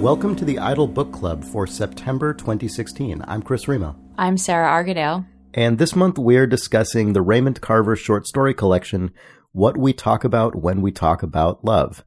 Welcome 0.00 0.34
to 0.36 0.46
the 0.46 0.58
Idle 0.58 0.86
Book 0.86 1.12
Club 1.12 1.44
for 1.44 1.66
September 1.66 2.32
2016. 2.32 3.22
I'm 3.28 3.42
Chris 3.42 3.68
Remo. 3.68 3.94
I'm 4.16 4.38
Sarah 4.38 4.66
Argadale. 4.66 5.26
And 5.52 5.76
this 5.76 5.94
month 5.94 6.16
we're 6.16 6.46
discussing 6.46 7.12
the 7.12 7.20
Raymond 7.20 7.60
Carver 7.60 7.94
short 7.96 8.26
story 8.26 8.54
collection, 8.54 9.10
What 9.52 9.76
We 9.76 9.92
Talk 9.92 10.24
About 10.24 10.56
When 10.56 10.80
We 10.80 10.90
Talk 10.90 11.22
About 11.22 11.66
Love. 11.66 12.02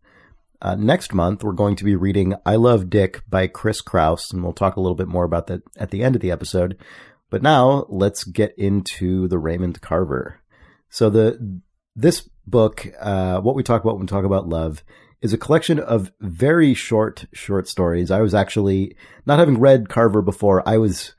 Uh, 0.59 0.73
next 0.73 1.13
month, 1.13 1.43
we're 1.43 1.51
going 1.51 1.75
to 1.75 1.83
be 1.83 1.95
reading 1.95 2.33
I 2.47 2.55
Love 2.55 2.89
Dick 2.89 3.21
by 3.29 3.45
Chris 3.45 3.79
Kraus, 3.79 4.33
and 4.33 4.41
we'll 4.41 4.53
talk 4.53 4.75
a 4.75 4.81
little 4.81 4.95
bit 4.95 5.07
more 5.07 5.23
about 5.23 5.45
that 5.45 5.61
at 5.77 5.91
the 5.91 6.01
end 6.01 6.15
of 6.15 6.21
the 6.23 6.31
episode. 6.31 6.79
But 7.29 7.43
now 7.43 7.85
let's 7.89 8.23
get 8.23 8.57
into 8.57 9.27
the 9.27 9.37
Raymond 9.37 9.81
Carver. 9.81 10.39
So 10.89 11.11
the 11.11 11.61
this 11.95 12.27
book, 12.47 12.87
uh, 12.99 13.39
what 13.41 13.53
we 13.53 13.61
talk 13.61 13.83
about 13.83 13.97
when 13.97 14.05
we 14.05 14.07
talk 14.07 14.25
about 14.25 14.49
love, 14.49 14.83
is 15.23 15.33
a 15.33 15.37
collection 15.37 15.79
of 15.79 16.11
very 16.19 16.73
short 16.73 17.25
short 17.33 17.67
stories. 17.67 18.11
I 18.11 18.21
was 18.21 18.35
actually 18.35 18.95
not 19.25 19.39
having 19.39 19.59
read 19.59 19.89
Carver 19.89 20.21
before. 20.21 20.67
I 20.67 20.77
was 20.77 21.13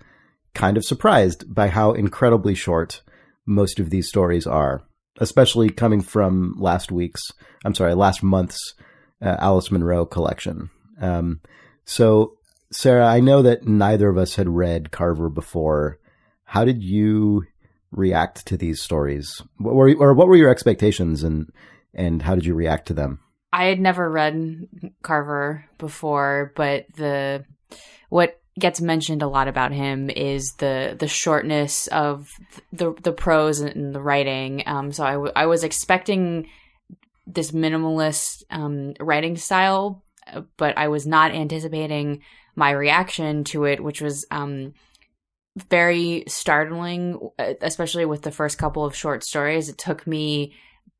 kind 0.55 0.77
of 0.77 0.85
surprised 0.85 1.53
by 1.53 1.69
how 1.69 1.93
incredibly 1.93 2.55
short 2.55 3.03
most 3.47 3.81
of 3.81 3.89
these 3.89 4.07
stories 4.07 4.47
are, 4.47 4.85
especially 5.19 5.71
coming 5.71 6.03
from 6.03 6.55
last 6.59 6.93
week's. 6.93 7.33
I'm 7.65 7.75
sorry, 7.75 7.95
last 7.95 8.23
month's 8.23 8.75
uh, 9.23 9.37
Alice 9.39 9.71
Munro 9.71 10.05
collection. 10.05 10.69
Um, 11.01 11.41
so, 11.87 12.37
Sarah, 12.71 13.07
I 13.07 13.21
know 13.21 13.41
that 13.41 13.67
neither 13.67 14.11
of 14.11 14.19
us 14.19 14.37
had 14.37 14.49
read 14.49 14.91
Carver 14.91 15.31
before. 15.31 15.99
How 16.45 16.67
did 16.67 16.83
you 16.83 17.45
react 17.91 18.45
to 18.47 18.59
these 18.59 18.83
stories? 18.83 19.41
What 19.57 19.75
were, 19.75 19.95
or 19.95 20.13
what 20.13 20.29
were 20.29 20.37
your 20.37 20.51
expectations 20.51 21.25
and, 21.25 21.51
and 21.95 22.21
how 22.21 22.35
did 22.35 22.45
you 22.45 22.55
react 22.55 22.87
to 22.89 22.95
them? 22.95 23.21
I 23.55 23.67
had 23.67 23.79
never 23.79 24.11
read 24.11 24.67
Carver 25.03 25.65
before, 25.79 26.53
but 26.57 26.87
the 26.97 27.45
what 28.09 28.41
gets 28.59 28.81
mentioned 28.81 29.23
a 29.23 29.29
lot 29.29 29.47
about 29.47 29.71
him 29.71 30.11
is 30.11 30.55
the 30.59 30.97
the 30.99 31.07
shortness 31.07 31.87
of 31.87 32.29
the 32.73 32.95
the 33.05 33.13
prose 33.13 33.61
and 33.61 33.95
the 33.95 34.03
writing. 34.03 34.65
Um, 34.67 34.91
so 34.91 35.05
I, 35.05 35.13
w- 35.13 35.33
I 35.37 35.47
was 35.47 35.63
expecting 35.63 36.49
this 37.29 37.53
minimalist 37.53 38.43
um, 38.51 38.95
writing 38.99 39.37
style, 39.37 40.03
but 40.57 40.77
I 40.77 40.89
was 40.89 41.07
not 41.07 41.31
anticipating 41.31 42.23
my 42.57 42.73
reaction 42.73 43.45
to 43.45 43.67
it, 43.67 43.81
which 43.81 44.01
was 44.01 44.27
um, 44.33 44.75
very 45.71 46.25
startling, 46.27 47.31
especially 47.39 48.05
with 48.05 48.23
the 48.23 48.33
first 48.33 48.59
couple 48.59 48.85
of 48.85 48.97
short 48.97 49.23
stories. 49.23 49.69
It 49.69 49.79
took 49.79 50.09
me 50.09 50.55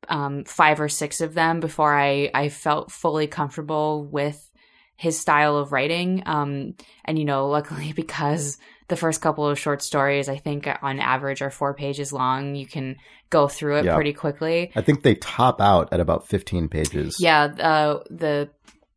um, 0.09 0.43
five 0.43 0.79
or 0.79 0.89
six 0.89 1.21
of 1.21 1.33
them 1.33 1.59
before 1.59 1.97
I, 1.97 2.29
I 2.33 2.49
felt 2.49 2.91
fully 2.91 3.27
comfortable 3.27 4.05
with 4.05 4.49
his 4.97 5.19
style 5.19 5.57
of 5.57 5.71
writing. 5.71 6.23
Um, 6.25 6.75
and, 7.03 7.19
you 7.19 7.25
know, 7.25 7.47
luckily 7.49 7.91
because 7.95 8.57
the 8.87 8.95
first 8.95 9.21
couple 9.21 9.47
of 9.47 9.59
short 9.59 9.81
stories, 9.81 10.29
I 10.29 10.37
think 10.37 10.67
on 10.81 10.99
average 10.99 11.41
are 11.41 11.49
four 11.49 11.73
pages 11.73 12.13
long, 12.13 12.55
you 12.55 12.67
can 12.67 12.97
go 13.29 13.47
through 13.47 13.77
it 13.77 13.85
yeah. 13.85 13.95
pretty 13.95 14.13
quickly. 14.13 14.71
I 14.75 14.81
think 14.81 15.01
they 15.01 15.15
top 15.15 15.59
out 15.59 15.91
at 15.91 15.99
about 15.99 16.27
15 16.27 16.69
pages. 16.69 17.17
Yeah. 17.19 17.43
Uh, 17.45 18.03
the, 18.09 18.49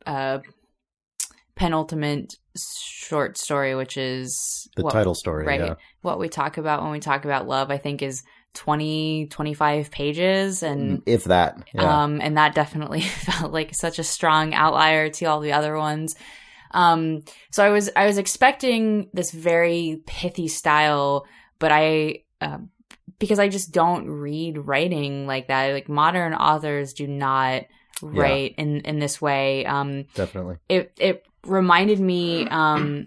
uh, 0.07 0.39
penultimate 1.59 2.35
short 2.57 3.37
story, 3.37 3.75
which 3.75 3.97
is 3.97 4.69
the 4.77 4.85
what, 4.85 4.93
title 4.93 5.15
story, 5.15 5.45
right? 5.45 5.61
Yeah. 5.61 5.75
What 6.03 6.19
we 6.19 6.29
talk 6.29 6.57
about 6.57 6.83
when 6.83 6.93
we 6.93 7.01
talk 7.01 7.25
about 7.25 7.49
love, 7.49 7.71
I 7.71 7.79
think 7.79 8.01
is 8.01 8.23
20 8.59 9.29
25 9.31 9.93
pages 9.93 10.65
and 10.65 10.99
mm, 10.99 11.03
if 11.07 11.25
that 11.25 11.63
yeah. 11.73 12.03
um 12.03 12.21
and 12.21 12.37
that 12.37 12.57
definitely 12.57 13.01
felt 13.27 13.53
like 13.53 13.73
such 13.73 14.01
a 14.01 14.05
strong 14.05 14.53
outlier 14.53 15.09
to 15.09 15.27
all 15.27 15.39
the 15.39 15.53
other 15.53 15.79
ones 15.79 16.17
um 16.73 17.23
so 17.53 17.65
i 17.65 17.69
was 17.69 17.89
i 17.95 18.05
was 18.05 18.19
expecting 18.19 19.09
this 19.13 19.31
very 19.31 20.03
pithy 20.07 20.49
style 20.49 21.25
but 21.61 21.71
i 21.71 22.25
uh, 22.41 22.59
because 23.21 23.39
i 23.39 23.47
just 23.47 23.71
don't 23.71 24.11
read 24.11 24.59
writing 24.59 25.25
like 25.25 25.47
that 25.47 25.73
like 25.73 25.89
modern 25.89 26.35
authors 26.35 26.95
do 26.95 27.07
not 27.07 27.63
write 28.03 28.55
yeah. 28.59 28.65
in 28.65 28.81
in 28.81 28.99
this 28.99 29.21
way 29.23 29.65
um 29.67 30.05
definitely 30.15 30.57
it 30.69 30.91
it 30.99 31.25
reminded 31.45 32.01
me 32.01 32.49
um 32.49 33.07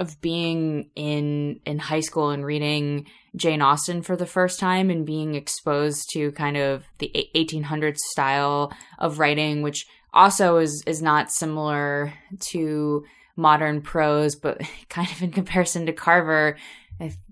of 0.00 0.20
being 0.20 0.90
in 0.94 1.60
in 1.64 1.78
high 1.78 2.00
school 2.00 2.30
and 2.30 2.44
reading 2.44 3.06
Jane 3.36 3.62
Austen 3.62 4.02
for 4.02 4.16
the 4.16 4.26
first 4.26 4.60
time 4.60 4.90
and 4.90 5.04
being 5.04 5.34
exposed 5.34 6.10
to 6.12 6.32
kind 6.32 6.56
of 6.56 6.84
the 6.98 7.10
1800s 7.34 7.98
style 7.98 8.72
of 8.98 9.18
writing, 9.18 9.62
which 9.62 9.86
also 10.12 10.58
is 10.58 10.82
is 10.86 11.02
not 11.02 11.30
similar 11.30 12.12
to 12.40 13.04
modern 13.36 13.80
prose, 13.80 14.36
but 14.36 14.60
kind 14.88 15.10
of 15.10 15.22
in 15.22 15.30
comparison 15.30 15.86
to 15.86 15.92
Carver, 15.92 16.56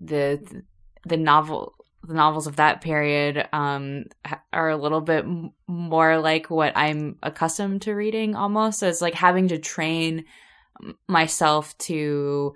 the 0.00 0.62
the 1.04 1.16
novel 1.16 1.74
the 2.06 2.14
novels 2.14 2.46
of 2.46 2.56
that 2.56 2.82
period 2.82 3.48
um, 3.52 4.04
are 4.52 4.70
a 4.70 4.76
little 4.76 5.00
bit 5.00 5.24
more 5.66 6.18
like 6.18 6.48
what 6.50 6.72
I'm 6.76 7.16
accustomed 7.22 7.82
to 7.82 7.94
reading 7.94 8.36
almost. 8.36 8.78
So 8.78 8.88
it's 8.88 9.00
like 9.00 9.14
having 9.14 9.48
to 9.48 9.58
train 9.58 10.24
myself 11.08 11.76
to 11.78 12.54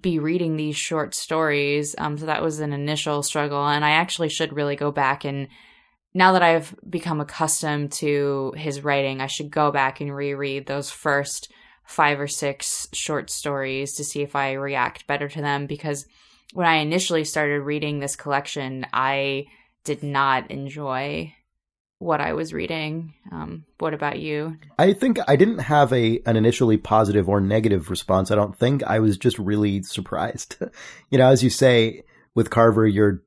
be 0.00 0.18
reading 0.18 0.56
these 0.56 0.76
short 0.76 1.14
stories. 1.14 1.94
Um, 1.98 2.16
so 2.16 2.26
that 2.26 2.42
was 2.42 2.60
an 2.60 2.72
initial 2.72 3.22
struggle. 3.22 3.66
And 3.66 3.84
I 3.84 3.90
actually 3.90 4.30
should 4.30 4.54
really 4.54 4.76
go 4.76 4.90
back 4.90 5.24
and 5.24 5.48
now 6.14 6.32
that 6.32 6.42
I've 6.42 6.74
become 6.88 7.20
accustomed 7.20 7.92
to 7.92 8.52
his 8.56 8.84
writing, 8.84 9.20
I 9.20 9.26
should 9.26 9.50
go 9.50 9.70
back 9.70 10.00
and 10.00 10.14
reread 10.14 10.66
those 10.66 10.90
first 10.90 11.50
five 11.84 12.20
or 12.20 12.28
six 12.28 12.86
short 12.92 13.30
stories 13.30 13.94
to 13.94 14.04
see 14.04 14.22
if 14.22 14.36
I 14.36 14.52
react 14.52 15.06
better 15.06 15.28
to 15.28 15.40
them. 15.40 15.66
Because 15.66 16.06
when 16.52 16.66
I 16.66 16.76
initially 16.76 17.24
started 17.24 17.62
reading 17.62 17.98
this 17.98 18.16
collection, 18.16 18.86
I 18.92 19.46
did 19.84 20.02
not 20.02 20.50
enjoy 20.50 21.34
what 22.02 22.20
I 22.20 22.32
was 22.32 22.52
reading. 22.52 23.14
Um, 23.30 23.64
what 23.78 23.94
about 23.94 24.18
you? 24.18 24.58
I 24.76 24.92
think 24.92 25.18
I 25.28 25.36
didn't 25.36 25.60
have 25.60 25.92
a 25.92 26.20
an 26.26 26.36
initially 26.36 26.76
positive 26.76 27.28
or 27.28 27.40
negative 27.40 27.90
response. 27.90 28.30
I 28.30 28.34
don't 28.34 28.58
think 28.58 28.82
I 28.82 28.98
was 28.98 29.16
just 29.16 29.38
really 29.38 29.82
surprised. 29.82 30.56
you 31.10 31.18
know, 31.18 31.28
as 31.28 31.44
you 31.44 31.50
say 31.50 32.02
with 32.34 32.50
Carver, 32.50 32.86
you're 32.86 33.22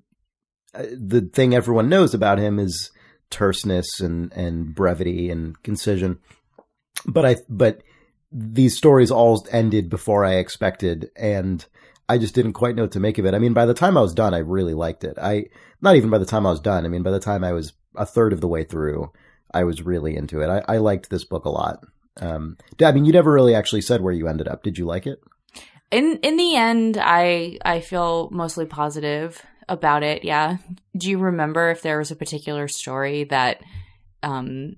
uh, 0.73 0.83
the 0.91 1.21
thing 1.21 1.55
everyone 1.55 1.87
knows 1.87 2.13
about 2.13 2.37
him 2.37 2.59
is 2.59 2.91
terseness 3.29 4.01
and 4.01 4.31
and 4.33 4.75
brevity 4.75 5.29
and 5.29 5.61
concision. 5.63 6.19
But 7.05 7.25
I 7.25 7.35
but 7.47 7.81
these 8.31 8.75
stories 8.75 9.09
all 9.09 9.47
ended 9.51 9.89
before 9.89 10.25
I 10.25 10.35
expected 10.35 11.09
and 11.15 11.65
I 12.09 12.17
just 12.17 12.35
didn't 12.35 12.53
quite 12.53 12.75
know 12.75 12.83
what 12.83 12.91
to 12.91 12.99
make 12.99 13.17
of 13.17 13.25
it. 13.25 13.33
I 13.33 13.39
mean, 13.39 13.53
by 13.53 13.65
the 13.65 13.73
time 13.73 13.97
I 13.97 14.01
was 14.01 14.13
done, 14.13 14.33
I 14.33 14.39
really 14.39 14.73
liked 14.73 15.05
it. 15.05 15.17
I 15.17 15.45
not 15.81 15.95
even 15.95 16.09
by 16.09 16.17
the 16.17 16.25
time 16.25 16.45
I 16.45 16.51
was 16.51 16.59
done. 16.59 16.85
I 16.85 16.89
mean, 16.89 17.03
by 17.03 17.11
the 17.11 17.19
time 17.21 17.43
I 17.43 17.53
was 17.53 17.71
a 17.97 18.05
third 18.05 18.33
of 18.33 18.41
the 18.41 18.47
way 18.47 18.63
through, 18.63 19.11
I 19.53 19.63
was 19.63 19.81
really 19.81 20.15
into 20.15 20.41
it. 20.41 20.49
I, 20.49 20.75
I 20.75 20.77
liked 20.77 21.09
this 21.09 21.23
book 21.23 21.45
a 21.45 21.49
lot. 21.49 21.85
Um, 22.19 22.57
I 22.83 22.91
mean, 22.91 23.05
you 23.05 23.11
never 23.11 23.31
really 23.31 23.55
actually 23.55 23.81
said 23.81 24.01
where 24.01 24.13
you 24.13 24.27
ended 24.27 24.47
up. 24.47 24.63
Did 24.63 24.77
you 24.77 24.85
like 24.85 25.05
it? 25.05 25.21
In 25.91 26.19
in 26.23 26.37
the 26.37 26.55
end, 26.55 26.97
I 26.99 27.57
I 27.63 27.79
feel 27.79 28.29
mostly 28.31 28.65
positive 28.65 29.41
about 29.67 30.03
it. 30.03 30.23
Yeah. 30.23 30.57
Do 30.97 31.09
you 31.09 31.17
remember 31.17 31.69
if 31.69 31.81
there 31.81 31.99
was 31.99 32.11
a 32.11 32.15
particular 32.15 32.67
story 32.67 33.25
that 33.25 33.61
um 34.23 34.75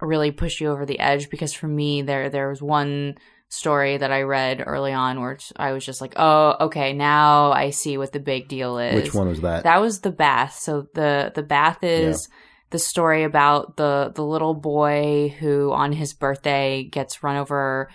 really 0.00 0.30
pushed 0.30 0.60
you 0.60 0.70
over 0.70 0.86
the 0.86 0.98
edge? 0.98 1.30
Because 1.30 1.52
for 1.52 1.68
me, 1.68 2.02
there 2.02 2.30
there 2.30 2.48
was 2.48 2.62
one 2.62 3.16
story 3.48 3.96
that 3.96 4.12
I 4.12 4.22
read 4.22 4.62
early 4.64 4.92
on 4.92 5.20
where 5.20 5.36
I 5.56 5.72
was 5.72 5.84
just 5.84 6.00
like, 6.00 6.14
oh, 6.16 6.56
okay, 6.66 6.92
now 6.92 7.52
I 7.52 7.70
see 7.70 7.98
what 7.98 8.12
the 8.12 8.20
big 8.20 8.48
deal 8.48 8.78
is. 8.78 8.94
Which 8.94 9.14
one 9.14 9.28
was 9.28 9.40
that? 9.40 9.64
That 9.64 9.80
was 9.80 10.00
the 10.00 10.12
bath. 10.12 10.58
So 10.58 10.88
the 10.94 11.32
the 11.34 11.42
bath 11.42 11.82
is 11.82 12.28
yeah. 12.30 12.36
The 12.70 12.78
story 12.78 13.24
about 13.24 13.76
the 13.76 14.12
the 14.14 14.24
little 14.24 14.54
boy 14.54 15.34
who 15.38 15.72
on 15.72 15.92
his 15.92 16.14
birthday 16.14 16.84
gets 16.84 17.22
run 17.22 17.36
over, 17.36 17.90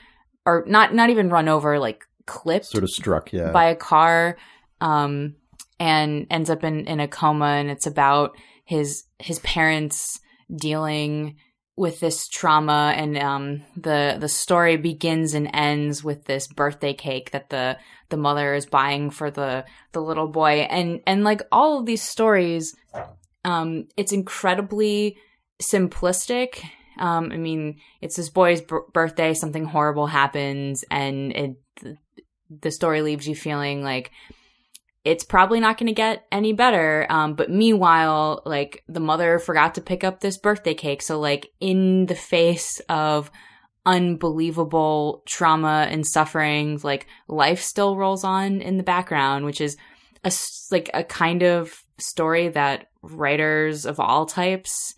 or 0.45 0.63
not 0.67 0.93
not 0.93 1.09
even 1.09 1.29
run 1.29 1.47
over, 1.47 1.79
like 1.79 2.03
clipped, 2.25 2.65
sort 2.65 2.83
of 2.83 2.91
struck, 2.91 3.33
yeah, 3.33 3.51
by 3.51 3.65
a 3.65 3.75
car, 3.75 4.37
um, 4.81 5.35
and 5.79 6.27
ends 6.29 6.49
up 6.49 6.63
in 6.63 6.87
in 6.87 6.99
a 6.99 7.07
coma, 7.07 7.45
and 7.45 7.69
it's 7.69 7.87
about 7.87 8.35
his 8.65 9.03
his 9.19 9.39
parents 9.39 10.19
dealing 10.53 11.37
with 11.77 11.99
this 11.99 12.27
trauma 12.29 12.93
and 12.95 13.17
um, 13.17 13.61
the 13.75 14.17
the 14.19 14.29
story 14.29 14.77
begins 14.77 15.33
and 15.33 15.49
ends 15.53 16.03
with 16.03 16.25
this 16.25 16.47
birthday 16.47 16.93
cake 16.93 17.31
that 17.31 17.49
the 17.49 17.77
the 18.09 18.17
mother 18.17 18.53
is 18.53 18.65
buying 18.65 19.09
for 19.09 19.29
the 19.29 19.65
the 19.91 20.01
little 20.01 20.27
boy 20.27 20.59
and 20.69 21.01
and 21.05 21.23
like 21.23 21.41
all 21.51 21.79
of 21.79 21.85
these 21.85 22.01
stories 22.01 22.75
um, 23.45 23.87
it's 23.95 24.11
incredibly 24.11 25.17
simplistic 25.61 26.61
um, 26.99 27.31
i 27.31 27.37
mean 27.37 27.77
it's 28.01 28.17
this 28.17 28.29
boy's 28.29 28.61
b- 28.61 28.77
birthday 28.93 29.33
something 29.33 29.65
horrible 29.65 30.07
happens 30.07 30.83
and 30.91 31.31
it 31.31 31.55
the 32.49 32.71
story 32.71 33.01
leaves 33.01 33.27
you 33.27 33.35
feeling 33.35 33.83
like 33.83 34.11
it's 35.05 35.23
probably 35.23 35.59
not 35.59 35.77
going 35.77 35.87
to 35.87 35.93
get 35.93 36.25
any 36.31 36.51
better. 36.51 37.05
Um, 37.09 37.35
but 37.35 37.51
meanwhile, 37.51 38.41
like 38.43 38.83
the 38.87 38.99
mother 38.99 39.37
forgot 39.37 39.75
to 39.75 39.81
pick 39.81 40.03
up 40.03 40.19
this 40.19 40.37
birthday 40.37 40.73
cake. 40.73 41.03
So 41.03 41.19
like 41.19 41.51
in 41.59 42.07
the 42.07 42.15
face 42.15 42.81
of 42.89 43.29
unbelievable 43.85 45.21
trauma 45.27 45.87
and 45.89 46.05
suffering, 46.05 46.79
like 46.83 47.05
life 47.27 47.61
still 47.61 47.95
rolls 47.95 48.23
on 48.23 48.61
in 48.61 48.77
the 48.77 48.83
background, 48.83 49.45
which 49.45 49.61
is 49.61 49.77
a 50.23 50.33
like 50.71 50.89
a 50.91 51.03
kind 51.03 51.43
of 51.43 51.83
story 51.97 52.49
that 52.49 52.87
writers 53.01 53.85
of 53.85 53.99
all 53.99 54.25
types 54.25 54.95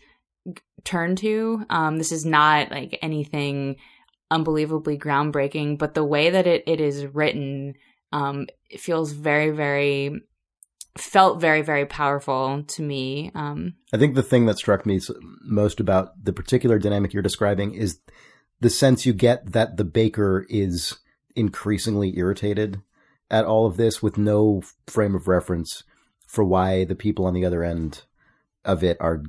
turn 0.84 1.16
to. 1.18 1.66
Um, 1.70 1.98
this 1.98 2.12
is 2.12 2.26
not 2.26 2.72
like 2.72 2.98
anything 3.02 3.78
unbelievably 4.32 4.98
groundbreaking, 4.98 5.78
but 5.78 5.94
the 5.94 6.04
way 6.04 6.30
that 6.30 6.48
it, 6.48 6.64
it 6.68 6.82
is 6.82 7.06
written, 7.06 7.76
um, 8.12 8.48
it 8.70 8.80
feels 8.80 9.12
very, 9.12 9.52
very 9.52 10.22
felt 10.98 11.40
very 11.40 11.62
very 11.62 11.86
powerful 11.86 12.64
to 12.68 12.82
me 12.82 13.32
um, 13.36 13.76
i 13.94 13.98
think 13.98 14.16
the 14.16 14.24
thing 14.24 14.46
that 14.46 14.58
struck 14.58 14.86
me 14.86 15.00
most 15.44 15.80
about 15.80 16.12
the 16.24 16.34
particular 16.34 16.80
dynamic 16.80 17.14
you're 17.14 17.24
describing 17.24 17.74
is 17.74 18.00
the 18.60 18.70
sense 18.70 19.06
you 19.06 19.14
get 19.14 19.52
that 19.52 19.78
the 19.78 19.84
baker 19.84 20.46
is 20.50 20.98
increasingly 21.36 22.18
irritated 22.18 22.82
at 23.30 23.46
all 23.46 23.66
of 23.68 23.78
this 23.78 24.02
with 24.02 24.18
no 24.18 24.62
frame 24.88 25.16
of 25.16 25.28
reference 25.28 25.84
for 26.28 26.44
why 26.44 26.86
the 26.86 26.96
people 26.96 27.26
on 27.26 27.34
the 27.34 27.46
other 27.46 27.64
end 27.64 28.04
of 28.68 28.84
it 28.84 28.98
are 29.00 29.24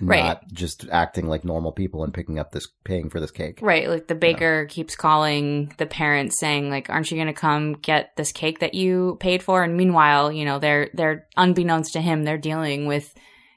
right. 0.00 0.24
not 0.24 0.52
just 0.52 0.88
acting 0.90 1.26
like 1.26 1.44
normal 1.44 1.72
people 1.72 2.04
and 2.04 2.14
picking 2.14 2.38
up 2.38 2.52
this 2.52 2.68
paying 2.84 3.10
for 3.10 3.20
this 3.20 3.32
cake. 3.32 3.58
Right. 3.60 3.88
Like 3.88 4.06
the 4.06 4.14
baker 4.14 4.66
keeps 4.66 4.94
calling 4.94 5.74
the 5.78 5.86
parents 5.86 6.38
saying 6.38 6.70
like 6.70 6.88
aren't 6.88 7.10
you 7.10 7.16
going 7.16 7.26
to 7.26 7.32
come 7.32 7.74
get 7.74 8.16
this 8.16 8.32
cake 8.32 8.60
that 8.60 8.74
you 8.74 9.16
paid 9.20 9.42
for 9.42 9.64
and 9.64 9.76
meanwhile, 9.76 10.32
you 10.32 10.44
know, 10.44 10.58
they're 10.58 10.90
they're 10.94 11.26
unbeknownst 11.36 11.92
to 11.94 12.00
him 12.00 12.22
they're 12.22 12.38
dealing 12.38 12.86
with 12.86 13.12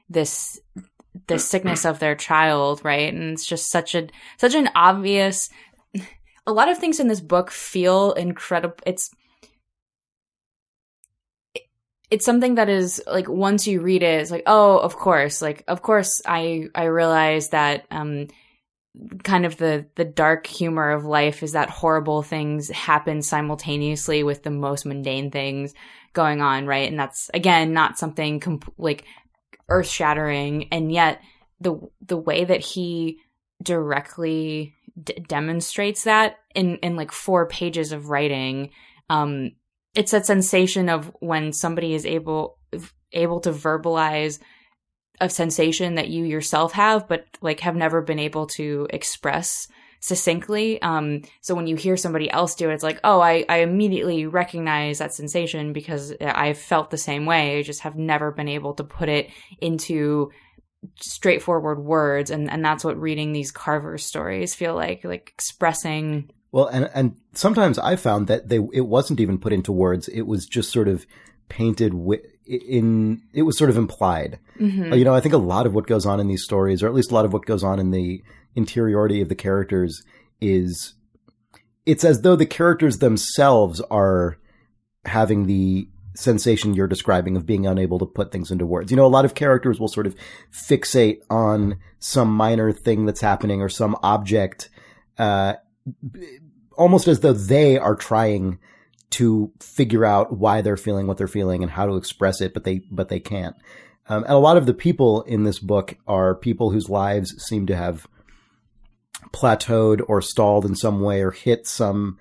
this 0.09 0.59
the 1.27 1.39
sickness 1.39 1.85
of 1.85 1.99
their 1.99 2.15
child, 2.15 2.81
right? 2.83 3.13
And 3.13 3.33
it's 3.33 3.45
just 3.45 3.69
such 3.69 3.95
a 3.95 4.07
such 4.37 4.55
an 4.55 4.69
obvious 4.75 5.49
a 6.47 6.53
lot 6.53 6.69
of 6.69 6.77
things 6.77 6.99
in 6.99 7.09
this 7.09 7.21
book 7.21 7.51
feel 7.51 8.13
incredible. 8.13 8.77
It's 8.85 9.11
it's 12.09 12.25
something 12.25 12.55
that 12.55 12.69
is 12.69 13.01
like 13.05 13.27
once 13.27 13.67
you 13.67 13.81
read 13.81 14.03
it, 14.03 14.21
it's 14.21 14.31
like, 14.31 14.43
oh, 14.45 14.77
of 14.77 14.95
course, 14.95 15.41
like 15.41 15.63
of 15.67 15.81
course 15.81 16.21
I 16.25 16.69
I 16.73 16.85
realize 16.85 17.49
that 17.49 17.85
um 17.91 18.27
kind 19.23 19.45
of 19.45 19.57
the 19.57 19.85
the 19.95 20.05
dark 20.05 20.47
humor 20.47 20.91
of 20.91 21.05
life 21.05 21.43
is 21.43 21.51
that 21.51 21.69
horrible 21.69 22.23
things 22.23 22.69
happen 22.69 23.21
simultaneously 23.21 24.23
with 24.23 24.43
the 24.43 24.49
most 24.49 24.85
mundane 24.85 25.31
things 25.31 25.73
going 26.13 26.41
on, 26.41 26.65
right? 26.65 26.89
And 26.89 26.99
that's 26.99 27.29
again 27.33 27.73
not 27.73 27.97
something 27.97 28.39
comp- 28.39 28.73
like 28.77 29.03
earth 29.69 29.87
shattering, 29.87 30.69
and 30.71 30.91
yet 30.91 31.21
the 31.59 31.77
the 32.05 32.17
way 32.17 32.45
that 32.45 32.61
he 32.61 33.19
directly 33.61 34.73
d- 35.01 35.13
demonstrates 35.27 36.05
that 36.05 36.37
in 36.55 36.77
in 36.77 36.95
like 36.95 37.11
four 37.11 37.47
pages 37.47 37.91
of 37.91 38.09
writing 38.09 38.69
um 39.09 39.51
it's 39.97 40.11
that 40.11 40.27
sensation 40.27 40.89
of 40.89 41.11
when 41.19 41.51
somebody 41.51 41.93
is 41.93 42.05
able 42.05 42.59
able 43.11 43.39
to 43.41 43.51
verbalize 43.51 44.39
a 45.19 45.27
sensation 45.27 45.95
that 45.95 46.09
you 46.09 46.23
yourself 46.23 46.73
have 46.73 47.07
but 47.07 47.25
like 47.41 47.61
have 47.61 47.75
never 47.75 48.01
been 48.01 48.19
able 48.19 48.45
to 48.45 48.87
express 48.91 49.67
succinctly. 49.99 50.79
Um 50.83 51.23
so 51.41 51.55
when 51.55 51.65
you 51.65 51.75
hear 51.75 51.97
somebody 51.97 52.29
else 52.29 52.53
do 52.53 52.69
it 52.69 52.73
it's 52.75 52.83
like 52.83 52.99
oh 53.03 53.19
i 53.19 53.43
i 53.49 53.57
immediately 53.57 54.27
recognize 54.27 54.99
that 54.99 55.13
sensation 55.13 55.73
because 55.73 56.13
i've 56.21 56.59
felt 56.59 56.91
the 56.91 56.97
same 56.97 57.25
way. 57.25 57.57
I 57.57 57.63
just 57.63 57.81
have 57.81 57.95
never 57.95 58.31
been 58.31 58.47
able 58.47 58.75
to 58.75 58.83
put 58.83 59.09
it 59.09 59.31
into 59.59 60.29
straightforward 60.99 61.83
words. 61.83 62.29
And 62.29 62.51
and 62.51 62.63
that's 62.63 62.83
what 62.83 63.01
reading 63.01 63.33
these 63.33 63.51
carver 63.51 63.97
stories 63.97 64.53
feel 64.53 64.75
like 64.75 65.03
like 65.03 65.31
expressing 65.33 66.29
well, 66.51 66.67
and 66.67 66.89
and 66.93 67.15
sometimes 67.33 67.77
I 67.77 67.95
found 67.95 68.27
that 68.27 68.49
they 68.49 68.59
it 68.73 68.87
wasn't 68.87 69.19
even 69.19 69.37
put 69.37 69.53
into 69.53 69.71
words; 69.71 70.07
it 70.07 70.23
was 70.23 70.45
just 70.45 70.71
sort 70.71 70.87
of 70.87 71.05
painted 71.49 71.93
in. 72.45 73.21
It 73.33 73.43
was 73.43 73.57
sort 73.57 73.69
of 73.69 73.77
implied. 73.77 74.39
Mm-hmm. 74.59 74.93
You 74.93 75.05
know, 75.05 75.13
I 75.13 75.19
think 75.19 75.33
a 75.33 75.39
lot 75.39 75.65
of 75.65 75.73
what 75.73 75.87
goes 75.87 76.05
on 76.05 76.19
in 76.19 76.27
these 76.27 76.43
stories, 76.43 76.81
or 76.81 76.87
at 76.87 76.93
least 76.93 77.11
a 77.11 77.13
lot 77.13 77.25
of 77.25 77.33
what 77.33 77.45
goes 77.45 77.63
on 77.63 77.79
in 77.79 77.91
the 77.91 78.23
interiority 78.55 79.21
of 79.21 79.29
the 79.29 79.35
characters, 79.35 80.03
is 80.41 80.93
it's 81.85 82.03
as 82.03 82.21
though 82.21 82.35
the 82.35 82.45
characters 82.45 82.97
themselves 82.97 83.81
are 83.89 84.37
having 85.05 85.45
the 85.45 85.87
sensation 86.15 86.73
you're 86.73 86.87
describing 86.87 87.37
of 87.37 87.45
being 87.45 87.67
unable 87.67 87.99
to 87.99 88.05
put 88.05 88.31
things 88.31 88.51
into 88.51 88.65
words. 88.65 88.91
You 88.91 88.97
know, 88.97 89.05
a 89.05 89.07
lot 89.07 89.25
of 89.25 89.35
characters 89.35 89.79
will 89.79 89.87
sort 89.87 90.07
of 90.07 90.15
fixate 90.51 91.19
on 91.29 91.77
some 91.99 92.29
minor 92.29 92.71
thing 92.71 93.05
that's 93.05 93.21
happening 93.21 93.61
or 93.61 93.69
some 93.69 93.95
object, 94.01 94.69
uh, 95.17 95.53
almost 96.77 97.07
as 97.07 97.19
though 97.21 97.33
they 97.33 97.77
are 97.77 97.95
trying 97.95 98.59
to 99.09 99.51
figure 99.59 100.05
out 100.05 100.37
why 100.37 100.61
they're 100.61 100.77
feeling 100.77 101.07
what 101.07 101.17
they're 101.17 101.27
feeling 101.27 101.63
and 101.63 101.71
how 101.71 101.85
to 101.85 101.95
express 101.95 102.41
it, 102.41 102.53
but 102.53 102.63
they 102.63 102.81
but 102.91 103.09
they 103.09 103.19
can't. 103.19 103.55
Um, 104.09 104.23
and 104.23 104.33
a 104.33 104.37
lot 104.37 104.57
of 104.57 104.65
the 104.65 104.73
people 104.73 105.21
in 105.23 105.43
this 105.43 105.59
book 105.59 105.95
are 106.07 106.35
people 106.35 106.71
whose 106.71 106.89
lives 106.89 107.35
seem 107.43 107.65
to 107.67 107.75
have 107.75 108.07
plateaued 109.33 110.01
or 110.07 110.21
stalled 110.21 110.65
in 110.65 110.75
some 110.75 111.01
way 111.01 111.21
or 111.21 111.31
hit 111.31 111.67
some 111.67 112.17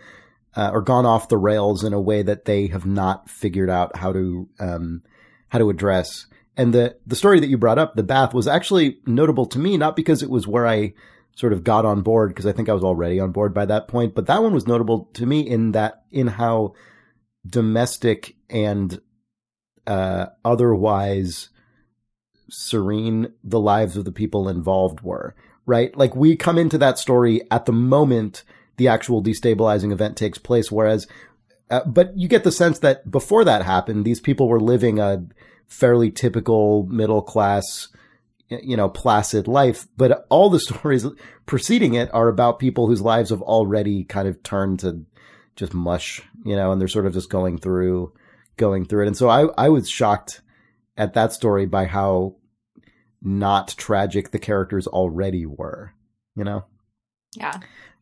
uh, 0.56 0.70
or 0.72 0.80
gone 0.80 1.06
off 1.06 1.28
the 1.28 1.36
rails 1.36 1.84
in 1.84 1.92
a 1.92 2.00
way 2.00 2.22
that 2.22 2.44
they 2.46 2.66
have 2.68 2.86
not 2.86 3.28
figured 3.28 3.70
out 3.70 3.96
how 3.96 4.12
to 4.12 4.48
um, 4.58 5.02
how 5.48 5.58
to 5.58 5.70
address. 5.70 6.26
And 6.56 6.72
the 6.72 6.96
the 7.06 7.16
story 7.16 7.40
that 7.40 7.48
you 7.48 7.58
brought 7.58 7.78
up, 7.78 7.94
the 7.94 8.02
bath, 8.02 8.32
was 8.32 8.48
actually 8.48 8.98
notable 9.06 9.46
to 9.46 9.58
me 9.58 9.76
not 9.76 9.96
because 9.96 10.22
it 10.22 10.30
was 10.30 10.46
where 10.46 10.66
I 10.66 10.94
sort 11.36 11.52
of 11.52 11.62
got 11.62 11.84
on 11.84 12.00
board 12.00 12.30
because 12.30 12.46
I 12.46 12.52
think 12.52 12.68
I 12.68 12.72
was 12.72 12.82
already 12.82 13.20
on 13.20 13.30
board 13.30 13.54
by 13.54 13.66
that 13.66 13.86
point. 13.86 14.14
But 14.14 14.26
that 14.26 14.42
one 14.42 14.54
was 14.54 14.66
notable 14.66 15.04
to 15.14 15.26
me 15.26 15.40
in 15.40 15.72
that 15.72 16.02
in 16.10 16.26
how 16.26 16.74
domestic 17.46 18.34
and 18.50 19.00
uh, 19.86 20.26
otherwise 20.44 21.50
serene 22.48 23.32
the 23.44 23.60
lives 23.60 23.96
of 23.96 24.04
the 24.04 24.12
people 24.12 24.48
involved 24.48 25.02
were. 25.02 25.36
Right, 25.66 25.96
like 25.96 26.14
we 26.14 26.36
come 26.36 26.58
into 26.58 26.78
that 26.78 26.98
story 26.98 27.42
at 27.50 27.66
the 27.66 27.72
moment 27.72 28.44
the 28.76 28.88
actual 28.88 29.22
destabilizing 29.22 29.92
event 29.92 30.16
takes 30.16 30.38
place, 30.38 30.72
whereas. 30.72 31.06
Uh, 31.68 31.84
but 31.84 32.16
you 32.16 32.28
get 32.28 32.44
the 32.44 32.52
sense 32.52 32.78
that 32.78 33.10
before 33.10 33.44
that 33.44 33.64
happened, 33.64 34.04
these 34.04 34.20
people 34.20 34.48
were 34.48 34.60
living 34.60 35.00
a 35.00 35.26
fairly 35.66 36.12
typical 36.12 36.84
middle 36.84 37.20
class 37.20 37.88
you 38.48 38.76
know, 38.76 38.88
placid 38.88 39.48
life, 39.48 39.86
but 39.96 40.26
all 40.28 40.50
the 40.50 40.60
stories 40.60 41.06
preceding 41.46 41.94
it 41.94 42.12
are 42.12 42.28
about 42.28 42.58
people 42.58 42.86
whose 42.86 43.00
lives 43.00 43.30
have 43.30 43.42
already 43.42 44.04
kind 44.04 44.28
of 44.28 44.42
turned 44.42 44.80
to 44.80 45.04
just 45.56 45.74
mush, 45.74 46.22
you 46.44 46.54
know, 46.54 46.70
and 46.70 46.80
they're 46.80 46.88
sort 46.88 47.06
of 47.06 47.14
just 47.14 47.30
going 47.30 47.58
through, 47.58 48.12
going 48.56 48.84
through 48.84 49.04
it. 49.04 49.08
And 49.08 49.16
so 49.16 49.28
I, 49.28 49.46
I 49.56 49.68
was 49.68 49.88
shocked 49.88 50.42
at 50.96 51.14
that 51.14 51.32
story 51.32 51.66
by 51.66 51.86
how 51.86 52.36
not 53.22 53.74
tragic 53.76 54.30
the 54.30 54.38
characters 54.38 54.86
already 54.86 55.46
were, 55.46 55.92
you 56.34 56.44
know? 56.44 56.64
Yeah. 57.34 57.58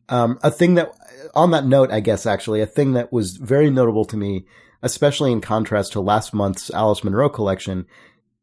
Um, 0.09 0.37
a 0.43 0.51
thing 0.51 0.75
that, 0.75 0.91
on 1.33 1.51
that 1.51 1.65
note, 1.65 1.91
I 1.91 1.99
guess 1.99 2.25
actually, 2.25 2.61
a 2.61 2.67
thing 2.67 2.93
that 2.93 3.11
was 3.11 3.37
very 3.37 3.71
notable 3.71 4.05
to 4.05 4.17
me, 4.17 4.45
especially 4.83 5.31
in 5.31 5.41
contrast 5.41 5.93
to 5.93 6.01
last 6.01 6.33
month's 6.33 6.69
Alice 6.69 7.03
Munro 7.03 7.29
collection, 7.29 7.87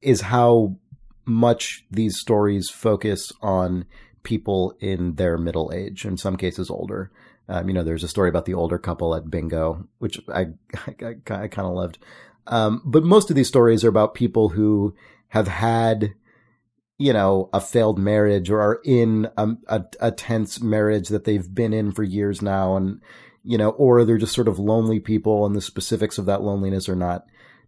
is 0.00 0.22
how 0.22 0.76
much 1.24 1.84
these 1.90 2.18
stories 2.18 2.70
focus 2.70 3.32
on 3.40 3.84
people 4.22 4.76
in 4.80 5.14
their 5.14 5.36
middle 5.36 5.72
age, 5.74 6.04
in 6.04 6.16
some 6.16 6.36
cases 6.36 6.70
older. 6.70 7.10
Um, 7.48 7.68
you 7.68 7.74
know, 7.74 7.82
there's 7.82 8.04
a 8.04 8.08
story 8.08 8.28
about 8.28 8.44
the 8.44 8.54
older 8.54 8.78
couple 8.78 9.14
at 9.14 9.30
Bingo, 9.30 9.86
which 9.98 10.20
I, 10.28 10.48
I, 10.86 11.16
I 11.30 11.48
kind 11.48 11.66
of 11.68 11.74
loved. 11.74 11.98
Um, 12.46 12.82
but 12.84 13.04
most 13.04 13.30
of 13.30 13.36
these 13.36 13.48
stories 13.48 13.84
are 13.84 13.88
about 13.88 14.14
people 14.14 14.50
who 14.50 14.94
have 15.28 15.48
had, 15.48 16.14
you 16.98 17.12
know, 17.12 17.48
a 17.52 17.60
failed 17.60 17.98
marriage 17.98 18.50
or 18.50 18.60
are 18.60 18.80
in 18.84 19.28
a, 19.36 19.48
a, 19.68 19.84
a 20.00 20.10
tense 20.10 20.60
marriage 20.60 21.08
that 21.08 21.24
they've 21.24 21.54
been 21.54 21.72
in 21.72 21.92
for 21.92 22.02
years 22.02 22.42
now. 22.42 22.76
And, 22.76 23.00
you 23.44 23.58
know, 23.58 23.70
or 23.70 24.04
they're 24.04 24.18
just 24.18 24.34
sort 24.34 24.48
of 24.48 24.58
lonely 24.58 25.00
people 25.00 25.46
and 25.46 25.54
the 25.54 25.60
specifics 25.60 26.18
of 26.18 26.26
that 26.26 26.42
loneliness 26.42 26.88
are 26.88 26.96
not 26.96 27.26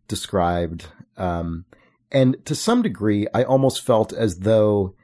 described. 0.09 0.87
Um, 1.17 1.65
and 2.15 2.37
to 2.47 2.55
some 2.55 2.81
degree, 2.81 3.27
I 3.35 3.43
almost 3.43 3.83
felt 3.83 4.13
as 4.13 4.39
though 4.39 4.95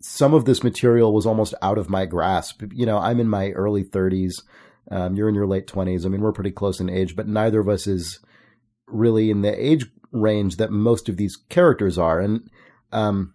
some 0.00 0.32
of 0.32 0.44
this 0.44 0.62
material 0.62 1.12
was 1.12 1.26
almost 1.26 1.54
out 1.60 1.76
of 1.76 1.90
my 1.90 2.06
grasp. 2.06 2.62
You 2.72 2.86
know, 2.86 2.98
I'm 2.98 3.18
in 3.18 3.28
my 3.28 3.50
early 3.50 3.82
30s. 3.82 4.42
Um, 4.90 5.16
you're 5.16 5.28
in 5.28 5.34
your 5.34 5.48
late 5.48 5.66
20s. 5.66 6.06
I 6.06 6.08
mean, 6.08 6.20
we're 6.20 6.32
pretty 6.32 6.52
close 6.52 6.78
in 6.78 6.88
age, 6.88 7.16
but 7.16 7.28
neither 7.28 7.58
of 7.58 7.68
us 7.68 7.86
is 7.86 8.20
really 8.86 9.30
in 9.30 9.42
the 9.42 9.52
age 9.52 9.86
range 10.12 10.56
that 10.56 10.70
most 10.70 11.08
of 11.08 11.16
these 11.16 11.36
characters 11.48 11.98
are. 11.98 12.20
And 12.20 12.48
um, 12.92 13.34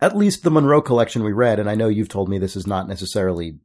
at 0.00 0.16
least 0.16 0.42
the 0.42 0.50
Munro 0.50 0.82
collection 0.82 1.24
we 1.24 1.32
read, 1.32 1.58
and 1.58 1.68
I 1.68 1.74
know 1.74 1.88
you've 1.88 2.08
told 2.10 2.28
me 2.28 2.38
this 2.38 2.56
is 2.56 2.66
not 2.66 2.88
necessarily, 2.88 3.58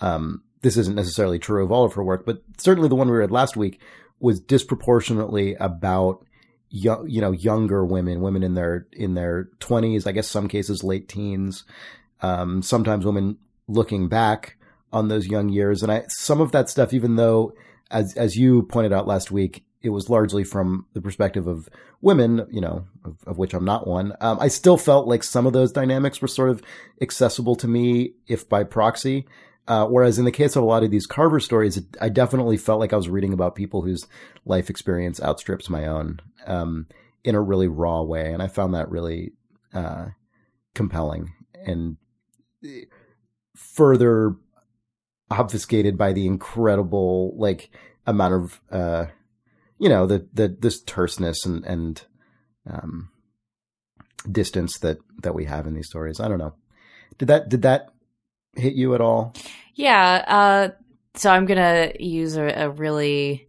um, 0.00 0.42
this 0.62 0.76
isn't 0.76 0.96
necessarily 0.96 1.40
true 1.40 1.64
of 1.64 1.72
all 1.72 1.84
of 1.84 1.94
her 1.94 2.04
work, 2.04 2.24
but 2.24 2.42
certainly 2.56 2.88
the 2.88 2.94
one 2.94 3.10
we 3.10 3.16
read 3.16 3.32
last 3.32 3.56
week 3.56 3.80
was 4.20 4.40
disproportionately 4.40 5.54
about 5.56 6.24
young, 6.68 7.08
you 7.08 7.20
know, 7.20 7.32
younger 7.32 7.84
women, 7.84 8.20
women 8.20 8.42
in 8.42 8.54
their 8.54 8.86
in 8.92 9.14
their 9.14 9.48
twenties, 9.60 10.06
I 10.06 10.12
guess 10.12 10.28
some 10.28 10.48
cases 10.48 10.82
late 10.82 11.08
teens, 11.08 11.64
um, 12.22 12.62
sometimes 12.62 13.04
women 13.04 13.38
looking 13.68 14.08
back 14.08 14.56
on 14.92 15.08
those 15.08 15.26
young 15.26 15.48
years. 15.48 15.82
And 15.82 15.90
I, 15.90 16.04
some 16.08 16.40
of 16.40 16.52
that 16.52 16.70
stuff, 16.70 16.94
even 16.94 17.16
though, 17.16 17.52
as, 17.90 18.14
as 18.16 18.36
you 18.36 18.62
pointed 18.62 18.92
out 18.92 19.06
last 19.06 19.30
week, 19.30 19.64
it 19.82 19.90
was 19.90 20.08
largely 20.08 20.44
from 20.44 20.86
the 20.94 21.00
perspective 21.00 21.46
of 21.46 21.68
women, 22.00 22.46
you 22.50 22.60
know, 22.60 22.86
of, 23.04 23.16
of 23.26 23.38
which 23.38 23.54
I'm 23.54 23.64
not 23.64 23.86
one. 23.86 24.12
Um, 24.20 24.38
I 24.40 24.48
still 24.48 24.76
felt 24.76 25.08
like 25.08 25.22
some 25.22 25.46
of 25.46 25.52
those 25.52 25.72
dynamics 25.72 26.22
were 26.22 26.28
sort 26.28 26.50
of 26.50 26.62
accessible 27.00 27.56
to 27.56 27.68
me, 27.68 28.12
if 28.26 28.48
by 28.48 28.64
proxy. 28.64 29.26
Uh, 29.68 29.86
whereas 29.86 30.18
in 30.18 30.24
the 30.24 30.32
case 30.32 30.54
of 30.54 30.62
a 30.62 30.66
lot 30.66 30.84
of 30.84 30.90
these 30.90 31.06
Carver 31.06 31.40
stories, 31.40 31.80
I 32.00 32.08
definitely 32.08 32.56
felt 32.56 32.78
like 32.78 32.92
I 32.92 32.96
was 32.96 33.08
reading 33.08 33.32
about 33.32 33.56
people 33.56 33.82
whose 33.82 34.06
life 34.44 34.70
experience 34.70 35.20
outstrips 35.20 35.68
my 35.68 35.86
own 35.86 36.20
um, 36.46 36.86
in 37.24 37.34
a 37.34 37.40
really 37.40 37.66
raw 37.66 38.02
way, 38.02 38.32
and 38.32 38.42
I 38.42 38.46
found 38.46 38.74
that 38.74 38.90
really 38.90 39.32
uh, 39.74 40.06
compelling 40.74 41.32
and 41.54 41.96
further 43.56 44.36
obfuscated 45.30 45.98
by 45.98 46.12
the 46.12 46.26
incredible 46.26 47.34
like 47.36 47.70
amount 48.06 48.34
of 48.34 48.60
uh, 48.70 49.06
you 49.78 49.88
know 49.88 50.06
the 50.06 50.28
the 50.32 50.56
this 50.60 50.80
terseness 50.82 51.44
and 51.44 51.64
and 51.64 52.02
um, 52.70 53.10
distance 54.30 54.78
that 54.78 54.98
that 55.22 55.34
we 55.34 55.46
have 55.46 55.66
in 55.66 55.74
these 55.74 55.88
stories. 55.88 56.20
I 56.20 56.28
don't 56.28 56.38
know. 56.38 56.54
Did 57.18 57.28
that 57.28 57.48
did 57.48 57.62
that 57.62 57.90
hit 58.56 58.74
you 58.74 58.94
at 58.94 59.00
all? 59.00 59.34
Yeah. 59.74 60.24
Uh, 60.26 60.68
so 61.14 61.30
I'm 61.30 61.46
gonna 61.46 61.92
use 61.98 62.36
a, 62.36 62.46
a, 62.46 62.70
really 62.70 63.48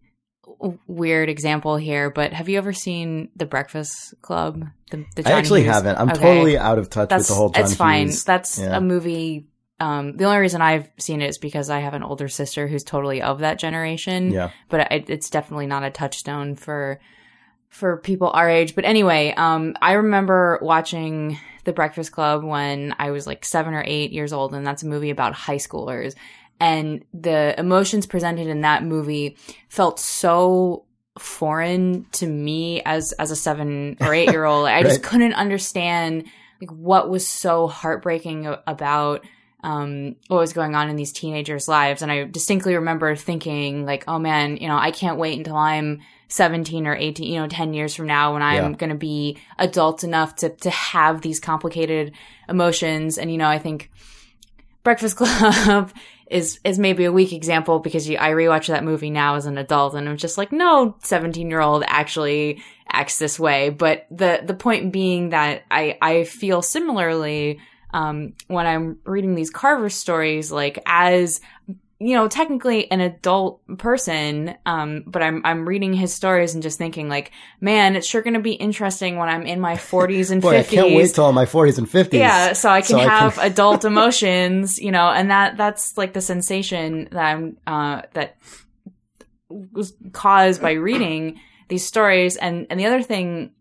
weird 0.88 1.30
example 1.30 1.78
here, 1.78 2.10
but 2.10 2.34
have 2.34 2.50
you 2.50 2.58
ever 2.58 2.74
seen 2.74 3.30
The 3.36 3.46
Breakfast 3.46 4.16
Club? 4.22 4.66
The, 4.92 5.06
the 5.16 5.28
I 5.28 5.34
actually 5.34 5.64
Hughes? 5.64 5.74
haven't. 5.74 5.98
I'm 5.98 6.10
okay. 6.12 6.22
totally 6.22 6.58
out 6.58 6.80
of 6.80 6.90
touch 6.90 7.10
That's, 7.10 7.24
with 7.24 7.28
the 7.28 7.34
whole. 7.36 7.50
John 7.50 7.64
it's 7.64 7.76
fine. 7.76 8.12
That's 8.26 8.60
yeah. 8.60 8.78
a 8.78 8.82
movie. 8.82 9.48
Um, 9.80 10.18
the 10.18 10.26
only 10.26 10.38
reason 10.38 10.62
I've 10.62 10.90
seen 10.98 11.22
it 11.22 11.30
is 11.30 11.38
because 11.38 11.70
I 11.70 11.80
have 11.80 11.94
an 11.94 12.04
older 12.04 12.28
sister 12.28 12.68
who's 12.68 12.84
totally 12.84 13.22
of 13.22 13.40
that 13.40 13.60
generation. 13.60 14.32
Yeah, 14.32 14.52
but 14.70 14.92
it, 14.92 15.10
it's 15.10 15.30
definitely 15.30 15.68
not 15.68 15.84
a 15.84 15.92
touchstone 15.92 16.56
for 16.56 17.00
for 17.70 17.98
people 17.98 18.30
our 18.30 18.50
age. 18.50 18.76
But 18.76 18.86
anyway, 18.86 19.34
um, 19.36 19.76
I 19.82 19.94
remember 19.94 20.60
watching 20.62 21.38
The 21.68 21.74
Breakfast 21.74 22.14
Club 22.14 22.46
when 22.46 22.96
I 22.98 23.12
was 23.12 23.28
like 23.28 23.44
seven 23.44 23.74
or 23.74 23.84
eight 23.86 24.14
years 24.14 24.32
old, 24.32 24.54
and 24.54 24.66
that's 24.66 24.84
a 24.84 24.88
movie 24.88 25.10
about 25.10 25.34
high 25.34 25.58
schoolers. 25.58 26.16
And 26.62 27.04
the 27.14 27.54
emotions 27.60 28.06
presented 28.06 28.48
in 28.48 28.62
that 28.62 28.86
movie 28.86 29.36
felt 29.68 30.00
so 30.00 30.86
foreign 31.20 32.06
to 32.14 32.26
me 32.26 32.82
as 32.86 33.12
as 33.14 33.32
a 33.32 33.36
seven 33.36 33.98
or 34.00 34.14
eight 34.14 34.32
year 34.32 34.46
old. 34.46 34.66
I 34.68 34.76
right. 34.76 34.86
just 34.86 35.04
couldn't 35.04 35.34
understand 35.34 36.24
like 36.62 36.72
what 36.72 37.10
was 37.10 37.28
so 37.28 37.68
heartbreaking 37.68 38.48
about 38.66 39.26
um, 39.62 40.16
what 40.30 40.38
was 40.38 40.54
going 40.54 40.74
on 40.74 40.90
in 40.90 40.96
these 40.96 41.12
teenagers' 41.12 41.68
lives. 41.68 42.02
And 42.02 42.10
I 42.10 42.24
distinctly 42.24 42.76
remember 42.76 43.14
thinking, 43.18 43.86
like, 43.86 44.06
oh 44.08 44.20
man, 44.20 44.56
you 44.56 44.70
know, 44.70 44.78
I 44.78 44.92
can't 44.92 45.18
wait 45.18 45.38
until 45.38 45.58
I'm 45.58 46.00
17 46.30 46.88
or 46.88 46.96
18, 46.96 47.32
you 47.32 47.40
know, 47.40 47.48
10 47.48 47.74
years 47.74 47.96
from 47.96 48.08
now 48.08 48.34
when 48.34 48.42
I'm 48.42 48.72
yeah. 48.72 48.78
going 48.78 48.90
to 48.90 48.96
be 48.96 49.38
adult 49.58 50.04
enough 50.04 50.36
to, 50.38 50.50
to 50.50 50.70
have 50.70 51.22
these 51.22 51.40
complicated 51.40 52.14
emotions. 52.50 53.18
And, 53.18 53.32
you 53.32 53.38
know, 53.38 53.48
I 53.48 53.60
think 53.60 53.92
Breakfast 54.84 55.16
Club 55.18 55.92
is, 56.30 56.60
is 56.64 56.78
maybe 56.78 57.06
a 57.06 57.12
weak 57.12 57.32
example 57.32 57.80
because 57.80 58.10
you, 58.10 58.18
I 58.18 58.32
rewatch 58.32 58.68
that 58.68 58.84
movie 58.84 59.10
now 59.10 59.36
as 59.36 59.46
an 59.46 59.58
adult 59.58 59.96
and 59.96 60.08
I'm 60.08 60.18
just 60.18 60.38
like, 60.38 60.52
no 60.52 60.98
17 61.04 61.50
year 61.50 61.62
old 61.62 61.84
actually 61.88 62.62
acts 62.92 63.18
this 63.20 63.40
way. 63.40 63.70
But 63.70 64.06
the, 64.12 64.42
the 64.46 64.54
point 64.54 64.92
being 64.92 65.30
that 65.30 65.64
I, 65.72 65.98
I 66.02 66.24
feel 66.26 66.62
similarly, 66.62 67.60
um, 67.94 68.34
when 68.48 68.68
I'm 68.68 69.00
reading 69.06 69.36
these 69.36 69.50
Carver 69.50 69.90
stories, 69.90 70.52
like 70.52 70.80
as 70.86 71.40
you 72.00 72.14
know, 72.14 72.28
technically 72.28 72.90
an 72.92 73.02
adult 73.02 73.62
person, 73.80 74.56
um, 74.68 75.04
but 75.08 75.24
I'm 75.24 75.42
I'm 75.44 75.68
reading 75.68 75.94
his 75.94 76.14
stories 76.14 76.54
and 76.54 76.62
just 76.62 76.78
thinking 76.78 77.10
like, 77.10 77.32
man, 77.60 77.96
it's 77.96 78.06
sure 78.06 78.22
going 78.22 78.36
to 78.36 78.40
be 78.40 78.54
interesting 78.54 79.18
when 79.18 79.30
I'm 79.30 79.48
in 79.48 79.60
my 79.60 79.74
40s 79.76 80.30
and 80.30 80.42
Boy, 80.42 80.56
50s. 80.56 80.60
I 80.60 80.64
can't 80.64 80.96
wait 80.96 81.14
till 81.14 81.26
I'm 81.26 81.34
my 81.34 81.46
40s 81.46 81.80
and 81.80 81.90
50s. 81.90 82.14
Yeah, 82.14 82.54
so 82.54 82.70
I 82.70 82.82
can 82.82 82.98
so 82.98 83.00
have 83.00 83.40
I 83.40 83.44
can... 83.44 83.52
adult 83.52 83.84
emotions, 83.84 84.78
you 84.78 84.92
know, 84.92 85.10
and 85.10 85.32
that 85.32 85.58
that's 85.58 85.98
like 85.98 86.14
the 86.14 86.22
sensation 86.22 87.08
that 87.12 87.26
I'm 87.26 87.58
uh, 87.66 88.04
that 88.14 88.38
was 89.50 89.94
caused 90.12 90.62
by 90.62 90.74
reading 90.74 91.40
these 91.68 91.86
stories. 91.86 92.38
And 92.38 92.68
and 92.70 92.80
the 92.80 92.86
other 92.86 93.02
thing, 93.02 93.54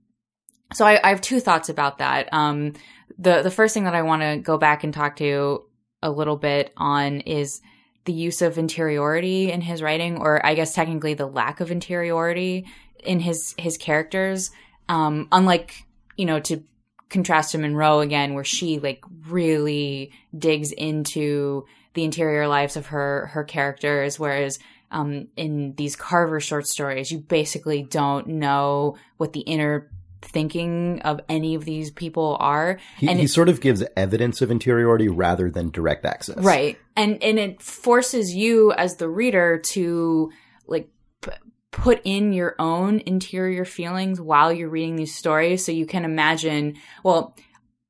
so 0.74 0.84
I, 0.84 1.00
I 1.02 1.08
have 1.08 1.22
two 1.22 1.40
thoughts 1.40 1.70
about 1.70 1.98
that. 1.98 2.28
Um, 2.32 2.74
the 3.16 3.40
the 3.40 3.50
first 3.50 3.72
thing 3.72 3.84
that 3.84 3.94
I 3.94 4.02
want 4.02 4.20
to 4.20 4.36
go 4.36 4.58
back 4.58 4.84
and 4.84 4.92
talk 4.92 5.16
to 5.16 5.62
a 6.02 6.10
little 6.10 6.36
bit 6.36 6.74
on 6.76 7.20
is 7.20 7.62
the 8.06 8.12
use 8.12 8.40
of 8.40 8.56
interiority 8.56 9.52
in 9.52 9.60
his 9.60 9.82
writing, 9.82 10.16
or 10.18 10.44
I 10.44 10.54
guess 10.54 10.74
technically 10.74 11.14
the 11.14 11.26
lack 11.26 11.60
of 11.60 11.70
interiority 11.70 12.66
in 13.04 13.20
his 13.20 13.54
his 13.58 13.76
characters. 13.76 14.50
Um, 14.88 15.28
unlike 15.30 15.84
you 16.16 16.24
know 16.24 16.40
to 16.40 16.62
contrast 17.08 17.52
to 17.52 17.58
Munro 17.58 18.00
again, 18.00 18.34
where 18.34 18.44
she 18.44 18.78
like 18.78 19.04
really 19.28 20.12
digs 20.36 20.72
into 20.72 21.66
the 21.94 22.04
interior 22.04 22.48
lives 22.48 22.76
of 22.76 22.86
her 22.86 23.26
her 23.26 23.44
characters, 23.44 24.18
whereas 24.18 24.58
um, 24.90 25.28
in 25.36 25.74
these 25.74 25.96
Carver 25.96 26.40
short 26.40 26.66
stories, 26.66 27.10
you 27.10 27.18
basically 27.18 27.82
don't 27.82 28.28
know 28.28 28.96
what 29.16 29.32
the 29.32 29.40
inner 29.40 29.90
thinking 30.22 31.00
of 31.02 31.20
any 31.28 31.54
of 31.54 31.64
these 31.64 31.90
people 31.90 32.36
are. 32.40 32.78
He, 32.98 33.08
and 33.08 33.18
he 33.18 33.26
it, 33.26 33.28
sort 33.28 33.48
of 33.48 33.60
gives 33.60 33.82
evidence 33.96 34.42
of 34.42 34.50
interiority 34.50 35.08
rather 35.08 35.50
than 35.50 35.70
direct 35.70 36.04
access. 36.04 36.38
Right. 36.38 36.78
And 36.96 37.22
and 37.22 37.38
it 37.38 37.62
forces 37.62 38.34
you 38.34 38.72
as 38.72 38.96
the 38.96 39.08
reader 39.08 39.58
to 39.70 40.32
like 40.66 40.88
p- 41.22 41.30
put 41.70 42.00
in 42.04 42.32
your 42.32 42.56
own 42.58 43.00
interior 43.06 43.64
feelings 43.64 44.20
while 44.20 44.52
you're 44.52 44.68
reading 44.68 44.96
these 44.96 45.14
stories 45.14 45.64
so 45.64 45.72
you 45.72 45.86
can 45.86 46.04
imagine, 46.04 46.76
well, 47.04 47.36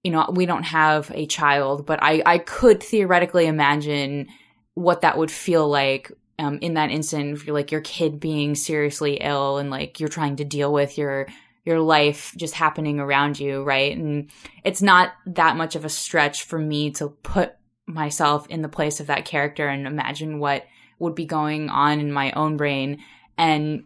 you 0.02 0.10
know, 0.10 0.30
we 0.32 0.46
don't 0.46 0.64
have 0.64 1.10
a 1.14 1.26
child, 1.26 1.86
but 1.86 2.02
I 2.02 2.22
I 2.26 2.38
could 2.38 2.82
theoretically 2.82 3.46
imagine 3.46 4.28
what 4.74 5.00
that 5.00 5.16
would 5.16 5.30
feel 5.30 5.68
like 5.68 6.12
um, 6.38 6.58
in 6.60 6.74
that 6.74 6.90
instant, 6.90 7.34
if 7.34 7.46
you're 7.46 7.54
like 7.54 7.72
your 7.72 7.80
kid 7.80 8.20
being 8.20 8.54
seriously 8.54 9.14
ill 9.20 9.58
and 9.58 9.70
like 9.70 10.00
you're 10.00 10.08
trying 10.08 10.36
to 10.36 10.44
deal 10.44 10.72
with 10.72 10.98
your 10.98 11.26
your 11.66 11.80
life 11.80 12.32
just 12.36 12.54
happening 12.54 13.00
around 13.00 13.38
you, 13.38 13.62
right? 13.64 13.94
And 13.94 14.30
it's 14.64 14.80
not 14.80 15.12
that 15.26 15.56
much 15.56 15.74
of 15.74 15.84
a 15.84 15.90
stretch 15.90 16.44
for 16.44 16.58
me 16.58 16.92
to 16.92 17.08
put 17.08 17.54
myself 17.86 18.46
in 18.48 18.62
the 18.62 18.68
place 18.68 19.00
of 19.00 19.08
that 19.08 19.24
character 19.24 19.68
and 19.68 19.86
imagine 19.86 20.38
what 20.38 20.64
would 21.00 21.16
be 21.16 21.26
going 21.26 21.68
on 21.68 21.98
in 21.98 22.12
my 22.12 22.30
own 22.32 22.56
brain. 22.56 23.02
And 23.36 23.84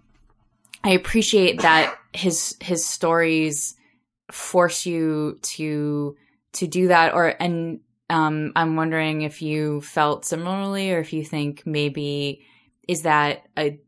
I 0.85 0.91
appreciate 0.91 1.63
that 1.63 1.97
his 2.13 2.57
his 2.61 2.85
stories 2.85 3.75
force 4.31 4.85
you 4.85 5.39
to 5.43 6.17
to 6.53 6.67
do 6.67 6.89
that 6.89 7.15
or 7.15 7.35
and 7.41 7.81
um, 8.09 8.53
I'm 8.57 8.77
wondering 8.77 9.23
if 9.23 9.41
you 9.41 9.81
felt 9.81 10.25
similarly 10.25 10.93
or 10.93 10.99
if 10.99 11.13
you 11.13 11.25
think 11.25 11.63
maybe 11.65 12.45
is 12.89 13.03
that 13.03 13.45
a 13.57 13.79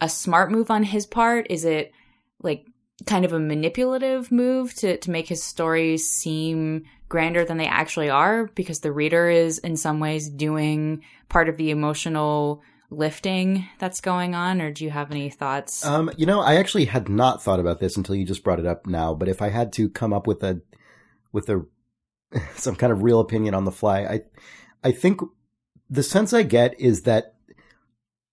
a 0.00 0.08
smart 0.08 0.50
move 0.50 0.70
on 0.70 0.82
his 0.82 1.06
part? 1.06 1.46
Is 1.50 1.64
it 1.64 1.92
like 2.42 2.66
kind 3.04 3.24
of 3.24 3.32
a 3.32 3.38
manipulative 3.38 4.32
move 4.32 4.72
to, 4.74 4.96
to 4.96 5.10
make 5.10 5.28
his 5.28 5.42
stories 5.42 6.08
seem 6.08 6.84
grander 7.08 7.44
than 7.44 7.58
they 7.58 7.66
actually 7.66 8.08
are 8.08 8.46
because 8.54 8.80
the 8.80 8.92
reader 8.92 9.28
is 9.28 9.58
in 9.58 9.76
some 9.76 10.00
ways 10.00 10.28
doing 10.30 11.02
part 11.28 11.48
of 11.48 11.56
the 11.56 11.70
emotional 11.70 12.62
lifting 12.88 13.66
that's 13.78 14.00
going 14.00 14.34
on 14.34 14.62
or 14.62 14.70
do 14.70 14.84
you 14.84 14.90
have 14.90 15.10
any 15.10 15.28
thoughts? 15.28 15.84
Um, 15.84 16.10
you 16.16 16.24
know 16.24 16.40
i 16.40 16.54
actually 16.54 16.84
had 16.84 17.08
not 17.08 17.42
thought 17.42 17.60
about 17.60 17.80
this 17.80 17.96
until 17.96 18.14
you 18.14 18.24
just 18.24 18.44
brought 18.44 18.60
it 18.60 18.66
up 18.66 18.86
now 18.86 19.12
but 19.12 19.28
if 19.28 19.42
i 19.42 19.48
had 19.48 19.72
to 19.74 19.88
come 19.88 20.12
up 20.12 20.26
with 20.26 20.42
a 20.42 20.60
with 21.32 21.48
a 21.48 21.66
some 22.54 22.76
kind 22.76 22.92
of 22.92 23.02
real 23.02 23.20
opinion 23.20 23.54
on 23.54 23.64
the 23.64 23.72
fly 23.72 24.00
i 24.04 24.20
i 24.84 24.92
think 24.92 25.20
the 25.90 26.02
sense 26.02 26.32
i 26.32 26.44
get 26.44 26.78
is 26.80 27.02
that 27.02 27.34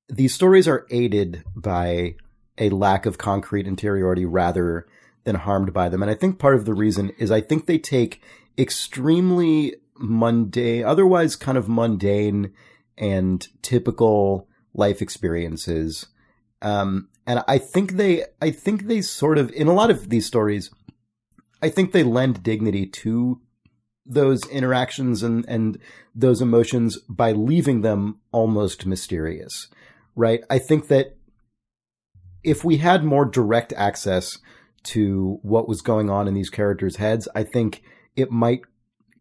these 0.08 0.34
stories 0.34 0.68
are 0.68 0.86
aided 0.92 1.44
by 1.56 2.16
a 2.58 2.70
lack 2.70 3.06
of 3.06 3.18
concrete 3.18 3.68
interiority 3.68 4.26
rather 4.26 4.88
than 5.24 5.36
harmed 5.36 5.74
by 5.74 5.90
them. 5.90 6.02
And 6.02 6.12
I 6.12 6.16
think 6.16 6.40
part 6.40 6.56
of 6.56 6.66
the 6.66 6.74
reason 6.74 7.12
is 7.18 7.32
I 7.32 7.42
think 7.42 7.66
they 7.66 7.78
take 7.78 8.22
extremely 8.58 9.76
mundane, 9.98 10.84
otherwise 10.84 11.36
kind 11.36 11.58
of 11.58 11.70
mundane 11.70 12.54
and 12.98 13.48
typical 13.62 14.48
life 14.74 15.02
experiences. 15.02 16.08
Um, 16.62 17.10
and 17.26 17.44
I 17.48 17.58
think 17.58 17.94
they, 17.94 18.26
I 18.42 18.52
think 18.52 18.88
they 18.88 19.02
sort 19.02 19.38
of, 19.38 19.52
in 19.52 19.68
a 19.68 19.74
lot 19.74 19.90
of 19.90 20.10
these 20.10 20.26
stories, 20.26 20.70
I 21.62 21.70
think 21.70 21.92
they 21.92 22.04
lend 22.04 22.44
dignity 22.44 22.86
to 22.86 23.42
those 24.06 24.46
interactions 24.48 25.24
and, 25.24 25.46
and 25.48 25.80
those 26.14 26.42
emotions 26.42 26.98
by 27.08 27.32
leaving 27.32 27.82
them 27.82 28.20
almost 28.32 28.86
mysterious, 28.86 29.70
right? 30.16 30.42
I 30.50 30.60
think 30.60 30.88
that 30.90 31.16
if 32.44 32.64
we 32.64 32.78
had 32.78 33.04
more 33.04 33.26
direct 33.26 33.74
access 33.74 34.38
to 34.84 35.40
what 35.42 35.68
was 35.68 35.82
going 35.82 36.10
on 36.10 36.28
in 36.28 36.34
these 36.34 36.50
characters' 36.50 36.98
heads, 36.98 37.28
I 37.34 37.44
think 37.44 37.84
it 38.16 38.32
might 38.32 38.62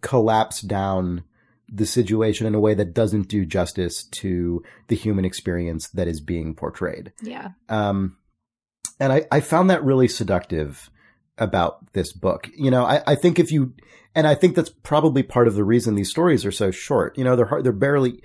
collapse 0.00 0.60
down 0.60 1.24
the 1.72 1.86
situation 1.86 2.46
in 2.46 2.54
a 2.54 2.60
way 2.60 2.74
that 2.74 2.92
doesn't 2.92 3.28
do 3.28 3.46
justice 3.46 4.04
to 4.04 4.62
the 4.88 4.96
human 4.96 5.24
experience 5.24 5.88
that 5.88 6.08
is 6.08 6.20
being 6.20 6.54
portrayed. 6.54 7.12
Yeah. 7.22 7.50
Um, 7.68 8.18
and 9.00 9.12
I, 9.12 9.26
I 9.30 9.40
found 9.40 9.70
that 9.70 9.82
really 9.82 10.08
seductive 10.08 10.90
about 11.38 11.92
this 11.92 12.12
book. 12.12 12.50
You 12.54 12.70
know, 12.70 12.84
I, 12.84 13.02
I 13.06 13.14
think 13.14 13.38
if 13.38 13.50
you, 13.50 13.72
and 14.14 14.26
I 14.26 14.34
think 14.34 14.54
that's 14.54 14.68
probably 14.68 15.22
part 15.22 15.48
of 15.48 15.54
the 15.54 15.64
reason 15.64 15.94
these 15.94 16.10
stories 16.10 16.44
are 16.44 16.52
so 16.52 16.70
short. 16.70 17.16
You 17.16 17.24
know, 17.24 17.36
they're 17.36 17.46
hard, 17.46 17.64
they're 17.64 17.72
barely, 17.72 18.22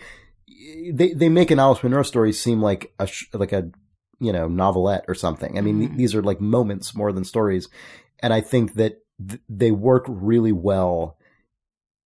they, 0.92 1.14
they 1.14 1.30
make 1.30 1.50
an 1.50 1.60
Alice 1.60 1.82
Munro 1.84 2.04
story 2.04 2.34
seem 2.34 2.62
like 2.62 2.94
a, 3.00 3.08
like 3.34 3.54
a, 3.54 3.70
you 4.20 4.32
know, 4.32 4.48
novelette 4.48 5.06
or 5.08 5.16
something. 5.16 5.58
I 5.58 5.62
mean, 5.62 5.90
Mhm. 5.90 5.98
these 5.98 6.16
are 6.16 6.22
like 6.24 6.42
moments 6.42 6.96
more 6.96 7.12
than 7.12 7.24
stories. 7.24 7.70
And 8.20 8.34
I 8.34 8.42
think 8.42 8.74
that 8.76 9.00
th- 9.28 9.42
they 9.48 9.72
work 9.72 10.06
really 10.08 10.52
well 10.52 11.18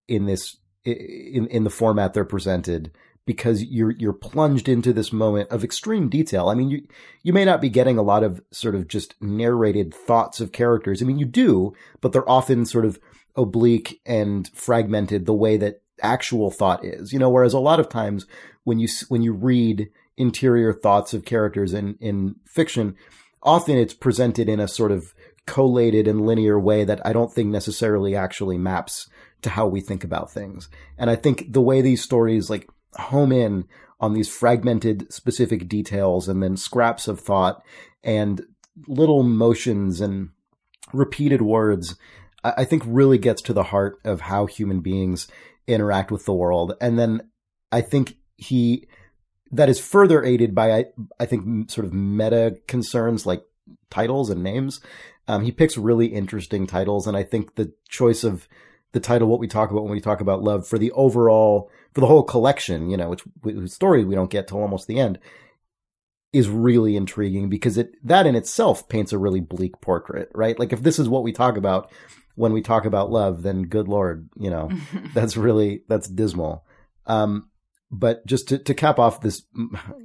in 0.08 0.26
this, 0.26 0.56
in, 0.84 1.46
in 1.46 1.64
the 1.64 1.70
format 1.70 2.12
they're 2.12 2.24
presented 2.24 2.90
because 3.24 3.62
you're, 3.64 3.92
you're 3.92 4.12
plunged 4.12 4.68
into 4.68 4.92
this 4.92 5.12
moment 5.12 5.48
of 5.50 5.62
extreme 5.62 6.08
detail. 6.08 6.48
I 6.48 6.54
mean, 6.54 6.70
you, 6.70 6.86
you 7.22 7.32
may 7.32 7.44
not 7.44 7.60
be 7.60 7.68
getting 7.70 7.96
a 7.96 8.02
lot 8.02 8.24
of 8.24 8.42
sort 8.50 8.74
of 8.74 8.88
just 8.88 9.14
narrated 9.22 9.94
thoughts 9.94 10.40
of 10.40 10.50
characters. 10.52 11.00
I 11.00 11.04
mean, 11.06 11.18
you 11.18 11.26
do, 11.26 11.72
but 12.00 12.12
they're 12.12 12.28
often 12.28 12.66
sort 12.66 12.84
of 12.84 12.98
oblique 13.36 14.00
and 14.04 14.50
fragmented 14.54 15.24
the 15.24 15.32
way 15.32 15.56
that 15.56 15.82
actual 16.02 16.50
thought 16.50 16.84
is, 16.84 17.12
you 17.12 17.18
know, 17.18 17.30
whereas 17.30 17.54
a 17.54 17.60
lot 17.60 17.78
of 17.78 17.88
times 17.88 18.26
when 18.64 18.80
you, 18.80 18.88
when 19.08 19.22
you 19.22 19.32
read 19.32 19.88
interior 20.16 20.72
thoughts 20.72 21.14
of 21.14 21.24
characters 21.24 21.72
in, 21.72 21.96
in 22.00 22.36
fiction, 22.46 22.96
often 23.42 23.76
it's 23.76 23.94
presented 23.94 24.48
in 24.48 24.60
a 24.60 24.68
sort 24.68 24.92
of 24.92 25.14
collated 25.46 26.06
and 26.06 26.26
linear 26.26 26.58
way 26.58 26.84
that 26.84 27.04
I 27.04 27.12
don't 27.12 27.32
think 27.32 27.50
necessarily 27.50 28.14
actually 28.14 28.58
maps 28.58 29.08
to 29.42 29.50
how 29.50 29.66
we 29.66 29.80
think 29.80 30.04
about 30.04 30.30
things. 30.30 30.68
And 30.96 31.10
I 31.10 31.16
think 31.16 31.52
the 31.52 31.60
way 31.60 31.80
these 31.80 32.02
stories 32.02 32.48
like 32.48 32.68
home 32.94 33.32
in 33.32 33.64
on 34.00 34.14
these 34.14 34.28
fragmented 34.28 35.12
specific 35.12 35.68
details 35.68 36.28
and 36.28 36.42
then 36.42 36.56
scraps 36.56 37.08
of 37.08 37.20
thought 37.20 37.62
and 38.04 38.42
little 38.86 39.22
motions 39.22 40.00
and 40.00 40.30
repeated 40.92 41.42
words, 41.42 41.96
I, 42.44 42.54
I 42.58 42.64
think 42.64 42.82
really 42.86 43.18
gets 43.18 43.42
to 43.42 43.52
the 43.52 43.64
heart 43.64 43.98
of 44.04 44.22
how 44.22 44.46
human 44.46 44.80
beings 44.80 45.28
interact 45.66 46.10
with 46.10 46.24
the 46.24 46.34
world. 46.34 46.74
And 46.80 46.98
then 46.98 47.28
I 47.70 47.80
think 47.80 48.16
he, 48.36 48.86
that 49.52 49.68
is 49.68 49.78
further 49.78 50.24
aided 50.24 50.54
by, 50.54 50.72
I, 50.72 50.84
I 51.20 51.26
think, 51.26 51.70
sort 51.70 51.86
of 51.86 51.92
meta 51.92 52.58
concerns 52.66 53.26
like 53.26 53.44
titles 53.90 54.30
and 54.30 54.42
names. 54.42 54.80
Um, 55.28 55.44
he 55.44 55.52
picks 55.52 55.76
really 55.76 56.06
interesting 56.06 56.66
titles. 56.66 57.06
And 57.06 57.16
I 57.16 57.22
think 57.22 57.54
the 57.54 57.72
choice 57.88 58.24
of 58.24 58.48
the 58.92 59.00
title, 59.00 59.28
what 59.28 59.40
we 59.40 59.46
talk 59.46 59.70
about 59.70 59.84
when 59.84 59.92
we 59.92 60.00
talk 60.00 60.20
about 60.20 60.42
love 60.42 60.66
for 60.66 60.78
the 60.78 60.90
overall, 60.92 61.70
for 61.92 62.00
the 62.00 62.06
whole 62.06 62.22
collection, 62.22 62.90
you 62.90 62.96
know, 62.96 63.10
which, 63.10 63.22
whose 63.42 63.74
story 63.74 64.04
we 64.04 64.14
don't 64.14 64.30
get 64.30 64.48
till 64.48 64.60
almost 64.60 64.86
the 64.86 64.98
end, 64.98 65.18
is 66.32 66.48
really 66.48 66.96
intriguing 66.96 67.50
because 67.50 67.76
it, 67.76 67.94
that 68.02 68.26
in 68.26 68.34
itself 68.34 68.88
paints 68.88 69.12
a 69.12 69.18
really 69.18 69.40
bleak 69.40 69.80
portrait, 69.82 70.30
right? 70.34 70.58
Like 70.58 70.72
if 70.72 70.82
this 70.82 70.98
is 70.98 71.08
what 71.08 71.22
we 71.22 71.32
talk 71.32 71.58
about 71.58 71.92
when 72.36 72.54
we 72.54 72.62
talk 72.62 72.86
about 72.86 73.10
love, 73.10 73.42
then 73.42 73.64
good 73.64 73.86
Lord, 73.86 74.28
you 74.36 74.48
know, 74.48 74.70
that's 75.14 75.36
really, 75.36 75.82
that's 75.88 76.08
dismal. 76.08 76.64
Um, 77.06 77.50
but 77.92 78.26
just 78.26 78.48
to, 78.48 78.58
to 78.58 78.74
cap 78.74 78.98
off 78.98 79.20
this 79.20 79.42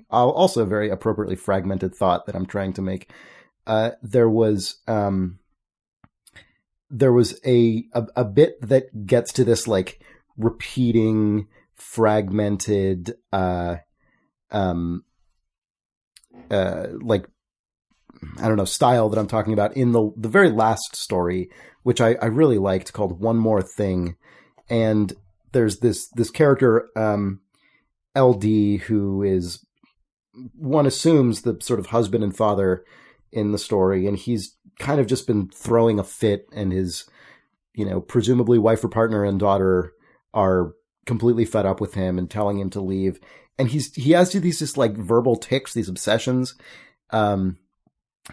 also 0.10 0.66
very 0.66 0.90
appropriately 0.90 1.38
fragmented 1.38 1.96
thought 1.96 2.26
that 2.26 2.36
I'm 2.36 2.46
trying 2.46 2.74
to 2.74 2.82
make, 2.82 3.12
uh, 3.66 3.92
there 4.04 4.30
was, 4.30 4.78
um, 4.88 5.40
there 6.90 7.14
was 7.14 7.40
a, 7.46 7.86
a 7.94 8.08
a 8.18 8.26
bit 8.26 8.60
that 8.62 9.06
gets 9.06 9.34
to 9.34 9.44
this 9.44 9.68
like 9.68 10.02
repeating 10.38 11.48
fragmented 11.76 13.16
uh 13.34 13.76
um 14.52 15.04
uh 16.50 16.88
like 17.02 17.28
I 18.40 18.48
don't 18.48 18.58
know 18.58 18.66
style 18.66 19.10
that 19.10 19.20
I'm 19.20 19.28
talking 19.28 19.54
about 19.54 19.76
in 19.76 19.92
the 19.92 20.12
the 20.16 20.30
very 20.30 20.50
last 20.50 20.96
story 20.96 21.50
which 21.84 22.02
I 22.02 22.16
I 22.22 22.26
really 22.26 22.58
liked 22.58 22.94
called 22.94 23.22
One 23.22 23.38
More 23.38 23.62
Thing. 23.62 24.18
And 24.70 25.14
there's 25.54 25.80
this 25.80 26.10
this 26.10 26.30
character 26.30 26.90
um 26.98 27.40
LD 28.18 28.82
who 28.82 29.24
is 29.24 29.66
one 30.56 30.86
assumes 30.86 31.42
the 31.42 31.58
sort 31.62 31.80
of 31.80 31.88
husband 31.88 32.24
and 32.24 32.36
father 32.36 32.84
in 33.32 33.52
the 33.52 33.58
story 33.58 34.08
and 34.08 34.18
he's 34.18 34.56
kind 34.80 35.00
of 35.00 35.08
just 35.08 35.28
been 35.28 35.50
throwing 35.50 36.00
a 36.00 36.04
fit 36.04 36.48
and 36.54 36.72
his 36.72 37.06
you 37.74 37.86
know 37.86 38.00
presumably 38.00 38.58
wife 38.58 38.84
or 38.84 38.90
partner 38.90 39.24
and 39.24 39.40
daughter 39.40 39.94
are 40.34 40.74
completely 41.08 41.46
fed 41.46 41.66
up 41.66 41.82
with 41.82 41.96
him 41.96 42.20
and 42.20 42.30
telling 42.30 42.60
him 42.60 42.70
to 42.70 42.82
leave. 42.82 43.20
And 43.58 43.70
he's 43.70 43.96
he 43.96 44.12
has 44.12 44.32
these 44.32 44.60
just 44.60 44.78
like 44.78 44.96
verbal 44.96 45.36
ticks 45.36 45.74
these 45.74 45.90
obsessions. 45.90 46.54
Um 47.10 47.58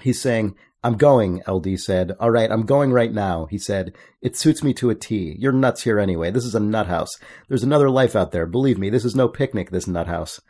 he's 0.03 0.20
saying 0.20 0.57
i'm 0.85 0.97
going 0.97 1.42
ld 1.49 1.66
said 1.81 2.12
all 2.20 2.31
right 2.31 2.53
i'm 2.53 2.64
going 2.64 2.92
right 2.92 3.12
now 3.12 3.47
he 3.47 3.59
said 3.59 3.92
it 4.23 4.37
suits 4.37 4.62
me 4.62 4.73
to 4.73 4.90
a 4.90 4.94
t 4.94 5.35
you're 5.38 5.53
nuts 5.53 5.83
here 5.83 5.99
anyway 5.99 6.31
this 6.31 6.44
is 6.44 6.55
a 6.55 6.61
nut 6.61 6.87
house 6.87 7.18
there's 7.49 7.64
another 7.64 7.90
life 7.90 8.14
out 8.14 8.31
there 8.31 8.47
believe 8.47 8.79
me 8.79 8.90
this 8.90 9.05
is 9.05 9.16
no 9.16 9.27
picnic 9.27 9.70
this 9.70 9.88
nut 9.88 10.07
house 10.07 10.40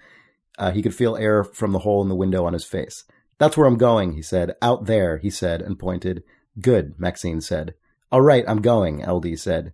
uh, 0.59 0.71
he 0.71 0.83
could 0.83 0.95
feel 0.95 1.17
air 1.17 1.43
from 1.43 1.73
the 1.73 1.81
hole 1.81 2.03
in 2.03 2.09
the 2.09 2.15
window 2.15 2.45
on 2.45 2.53
his 2.53 2.65
face 2.65 3.05
that's 3.39 3.57
where 3.57 3.67
I'm 3.67 3.77
going, 3.77 4.13
he 4.13 4.23
said. 4.23 4.55
Out 4.63 4.87
there, 4.87 5.19
he 5.19 5.31
said, 5.31 5.61
and 5.63 5.79
pointed. 5.79 6.23
Good, 6.61 6.95
Maxine 6.99 7.41
said. 7.41 7.75
All 8.13 8.21
right, 8.21 8.45
I'm 8.47 8.63
going, 8.63 9.05
LD 9.05 9.39
said. 9.39 9.73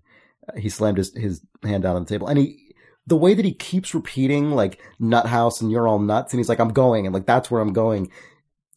Uh, 0.49 0.59
He 0.59 0.69
slammed 0.69 0.99
his, 0.99 1.15
his 1.15 1.43
hand 1.63 1.83
down 1.83 1.97
on 1.97 2.05
the 2.05 2.09
table. 2.09 2.27
And 2.27 2.39
he, 2.39 2.75
the 3.07 3.17
way 3.17 3.35
that 3.35 3.45
he 3.45 3.53
keeps 3.53 3.95
repeating, 3.95 4.53
like, 4.53 4.81
nut 4.99 5.27
house 5.27 5.61
and 5.61 5.71
you're 5.71 5.89
all 5.89 5.99
nuts, 5.99 6.33
and 6.33 6.41
he's 6.41 6.49
like, 6.49 6.61
I'm 6.61 6.73
going, 6.73 7.07
and 7.07 7.15
like, 7.15 7.27
that's 7.27 7.51
where 7.51 7.61
I'm 7.61 7.73
going. 7.73 8.11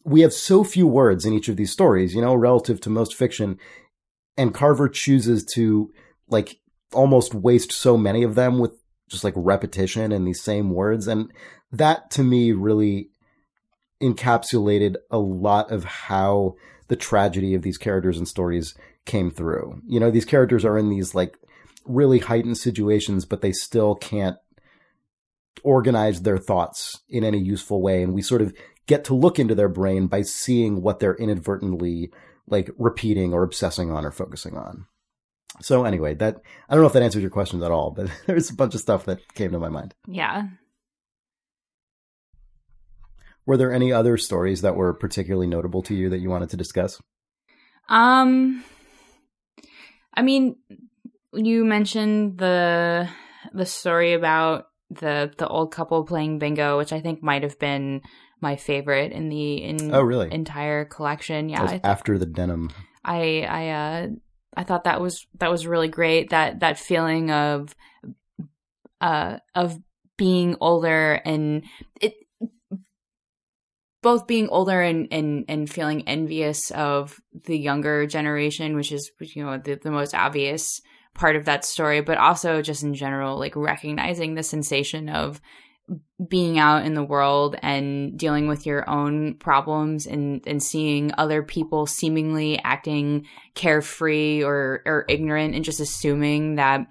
We 0.04 0.20
have 0.20 0.32
so 0.32 0.64
few 0.64 0.86
words 0.86 1.24
in 1.24 1.32
each 1.32 1.48
of 1.48 1.56
these 1.56 1.72
stories, 1.72 2.14
you 2.14 2.20
know, 2.20 2.34
relative 2.34 2.80
to 2.82 2.90
most 2.90 3.14
fiction. 3.14 3.58
And 4.36 4.54
Carver 4.54 4.88
chooses 4.88 5.44
to, 5.54 5.90
like, 6.28 6.58
almost 6.92 7.34
waste 7.34 7.72
so 7.72 7.96
many 7.96 8.22
of 8.22 8.34
them 8.34 8.58
with 8.58 8.72
just 9.08 9.24
like 9.24 9.34
repetition 9.36 10.12
and 10.12 10.26
these 10.26 10.42
same 10.42 10.70
words. 10.70 11.06
And 11.06 11.32
that 11.72 12.10
to 12.12 12.22
me 12.22 12.52
really 12.52 13.10
encapsulated 14.02 14.96
a 15.10 15.18
lot 15.18 15.70
of 15.70 15.84
how 15.84 16.54
the 16.88 16.96
tragedy 16.96 17.54
of 17.54 17.62
these 17.62 17.78
characters 17.78 18.18
and 18.18 18.28
stories 18.28 18.74
came 19.06 19.30
through. 19.30 19.80
You 19.86 20.00
know, 20.00 20.10
these 20.10 20.24
characters 20.24 20.64
are 20.64 20.78
in 20.78 20.88
these 20.88 21.14
like 21.14 21.36
really 21.84 22.18
heightened 22.18 22.58
situations, 22.58 23.24
but 23.24 23.40
they 23.40 23.52
still 23.52 23.94
can't 23.94 24.36
organize 25.62 26.22
their 26.22 26.38
thoughts 26.38 27.00
in 27.08 27.24
any 27.24 27.38
useful 27.38 27.80
way. 27.80 28.02
And 28.02 28.14
we 28.14 28.22
sort 28.22 28.42
of 28.42 28.54
get 28.86 29.04
to 29.04 29.14
look 29.14 29.38
into 29.38 29.54
their 29.54 29.68
brain 29.68 30.06
by 30.06 30.22
seeing 30.22 30.82
what 30.82 31.00
they're 31.00 31.14
inadvertently 31.14 32.10
like 32.46 32.70
repeating 32.78 33.32
or 33.32 33.42
obsessing 33.42 33.90
on 33.90 34.04
or 34.04 34.10
focusing 34.10 34.56
on. 34.56 34.86
So 35.60 35.84
anyway, 35.84 36.14
that 36.14 36.36
I 36.68 36.74
don't 36.74 36.82
know 36.82 36.88
if 36.88 36.92
that 36.94 37.02
answers 37.02 37.22
your 37.22 37.30
questions 37.30 37.62
at 37.62 37.70
all, 37.70 37.90
but 37.90 38.10
there's 38.26 38.50
a 38.50 38.54
bunch 38.54 38.74
of 38.74 38.80
stuff 38.80 39.04
that 39.06 39.20
came 39.34 39.52
to 39.52 39.58
my 39.58 39.68
mind. 39.68 39.94
yeah. 40.06 40.48
Were 43.46 43.58
there 43.58 43.72
any 43.72 43.92
other 43.92 44.16
stories 44.16 44.62
that 44.62 44.74
were 44.74 44.94
particularly 44.94 45.46
notable 45.46 45.82
to 45.82 45.94
you 45.94 46.08
that 46.08 46.20
you 46.20 46.30
wanted 46.30 46.48
to 46.50 46.56
discuss? 46.56 46.98
Um, 47.90 48.64
I 50.14 50.22
mean, 50.22 50.56
you 51.34 51.64
mentioned 51.66 52.38
the 52.38 53.06
the 53.52 53.66
story 53.66 54.14
about 54.14 54.68
the 54.88 55.30
the 55.36 55.46
old 55.46 55.72
couple 55.72 56.04
playing 56.04 56.38
bingo, 56.38 56.78
which 56.78 56.92
I 56.92 57.00
think 57.00 57.22
might 57.22 57.42
have 57.42 57.58
been 57.58 58.00
my 58.44 58.54
favorite 58.56 59.10
in 59.10 59.28
the 59.28 59.56
in 59.64 59.92
Oh, 59.92 60.02
really? 60.02 60.30
entire 60.30 60.84
collection. 60.84 61.48
Yeah, 61.48 61.66
th- 61.66 61.80
after 61.82 62.18
the 62.18 62.26
denim. 62.26 62.70
I 63.04 63.42
I 63.48 63.68
uh 63.70 64.08
I 64.56 64.62
thought 64.62 64.84
that 64.84 65.00
was 65.00 65.26
that 65.40 65.50
was 65.50 65.66
really 65.66 65.88
great. 65.88 66.30
That 66.30 66.60
that 66.60 66.78
feeling 66.78 67.32
of 67.32 67.74
uh 69.00 69.38
of 69.56 69.80
being 70.16 70.56
older 70.60 71.20
and 71.24 71.64
it 72.00 72.14
both 74.02 74.26
being 74.26 74.48
older 74.50 74.80
and 74.82 75.08
and 75.10 75.44
and 75.48 75.68
feeling 75.68 76.06
envious 76.06 76.70
of 76.70 77.18
the 77.46 77.58
younger 77.58 78.06
generation, 78.06 78.76
which 78.76 78.92
is 78.92 79.10
you 79.20 79.44
know 79.44 79.58
the, 79.58 79.74
the 79.76 79.90
most 79.90 80.14
obvious 80.14 80.80
part 81.14 81.36
of 81.36 81.44
that 81.46 81.64
story, 81.64 82.00
but 82.02 82.18
also 82.18 82.60
just 82.60 82.82
in 82.82 82.92
general, 82.92 83.38
like 83.38 83.56
recognizing 83.56 84.34
the 84.34 84.42
sensation 84.42 85.08
of 85.08 85.40
being 86.28 86.58
out 86.58 86.86
in 86.86 86.94
the 86.94 87.04
world 87.04 87.56
and 87.62 88.18
dealing 88.18 88.46
with 88.48 88.64
your 88.66 88.88
own 88.88 89.34
problems 89.34 90.06
and 90.06 90.42
and 90.46 90.62
seeing 90.62 91.12
other 91.18 91.42
people 91.42 91.86
seemingly 91.86 92.58
acting 92.62 93.26
carefree 93.54 94.42
or 94.42 94.82
or 94.86 95.04
ignorant 95.08 95.54
and 95.54 95.64
just 95.64 95.80
assuming 95.80 96.54
that 96.54 96.86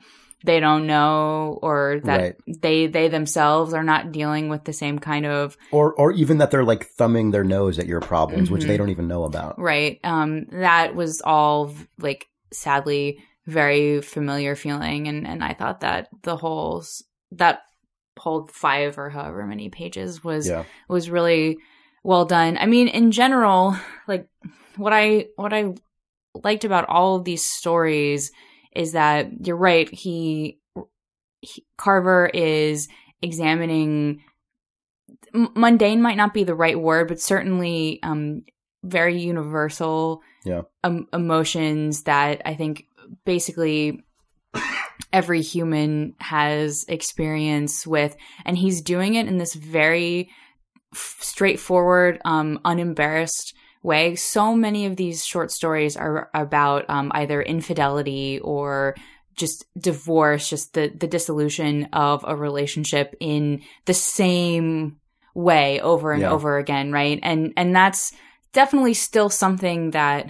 they 0.46 0.60
don't 0.60 0.86
know 0.86 1.58
or 1.62 2.02
that 2.04 2.20
Right. 2.22 2.36
they 2.62 2.88
they 2.88 3.08
themselves 3.08 3.74
are 3.74 3.84
not 3.84 4.12
dealing 4.12 4.50
with 4.50 4.66
the 4.66 4.74
same 4.74 5.00
kind 5.00 5.26
of 5.26 5.58
Or 5.72 5.94
or 5.96 6.12
even 6.12 6.38
that 6.40 6.52
they're 6.52 6.66
like 6.66 6.86
thumbing 6.86 7.32
their 7.32 7.46
nose 7.46 7.80
at 7.80 7.88
your 7.88 8.02
problems, 8.02 8.52
which 8.52 8.64
Mhm. 8.64 8.68
they 8.68 8.78
don't 8.78 8.90
even 8.90 9.08
know 9.08 9.24
about. 9.24 9.58
right 9.58 10.00
um 10.04 10.46
that 10.52 10.96
was 10.96 11.22
all 11.22 11.74
like 11.98 12.28
sadly 12.52 13.20
very 13.48 14.02
familiar 14.02 14.56
feeling 14.56 15.08
and 15.08 15.26
and 15.26 15.44
I 15.44 15.54
thought 15.54 15.80
that 15.80 16.10
the 16.24 16.36
whole 16.36 16.84
that 17.32 17.62
whole 18.18 18.48
five 18.48 18.98
or 18.98 19.10
however 19.10 19.46
many 19.46 19.70
pages 19.70 20.24
was 20.24 20.48
Yeah. 20.48 20.64
was 20.88 21.10
really 21.10 21.58
well 22.04 22.26
done. 22.26 22.58
I 22.58 22.66
mean, 22.66 22.88
in 22.88 23.12
general, 23.12 23.76
like 24.08 24.28
what 24.76 24.94
I 24.94 25.28
what 25.36 25.54
I 25.54 25.74
liked 26.44 26.64
about 26.66 26.90
all 26.90 27.16
of 27.16 27.24
these 27.26 27.44
stories 27.46 28.32
is 28.76 28.94
that 28.94 29.46
you're 29.46 29.56
right. 29.56 29.88
He, 29.90 30.60
he 31.42 31.64
Carver 31.78 32.26
is 32.34 32.88
examining 33.22 34.22
m- 35.34 35.52
mundane 35.56 36.02
might 36.02 36.18
not 36.18 36.34
be 36.34 36.44
the 36.44 36.56
right 36.56 36.80
word, 36.80 37.08
but 37.08 37.20
certainly 37.20 38.00
um, 38.04 38.44
very 38.84 39.20
universal 39.22 40.22
Yeah. 40.44 40.64
um, 40.84 41.08
emotions 41.14 42.04
that 42.04 42.42
I 42.46 42.56
think 42.56 42.86
basically 43.26 44.04
every 45.12 45.42
human 45.42 46.16
has 46.20 46.86
experience 46.88 47.86
with, 47.86 48.16
and 48.46 48.58
he's 48.58 48.82
doing 48.82 49.16
it 49.16 49.28
in 49.28 49.38
this 49.38 49.54
very 49.54 50.30
straightforward, 50.94 52.20
um, 52.26 52.60
unembarrassed 52.66 53.54
way. 53.82 54.16
So 54.16 54.56
many 54.56 54.86
of 54.86 54.96
these 54.96 55.26
short 55.26 55.52
stories 55.52 55.98
are 55.98 56.30
about 56.34 56.90
um, 56.90 57.12
either 57.14 57.42
infidelity 57.42 58.40
or 58.40 58.96
just 59.36 59.66
divorce, 59.78 60.50
just 60.50 60.74
the 60.74 60.90
the 60.96 61.08
dissolution 61.08 61.90
of 61.94 62.24
a 62.28 62.36
relationship 62.36 63.16
in 63.20 63.62
the 63.86 63.94
same 63.94 64.98
way 65.36 65.80
over 65.82 66.12
and 66.12 66.22
Yeah. 66.22 66.32
over 66.32 66.58
again, 66.58 66.92
right? 66.92 67.20
And 67.24 67.54
and 67.58 67.76
that's 67.76 68.14
definitely 68.54 68.94
still 68.94 69.30
something 69.30 69.92
that 69.92 70.28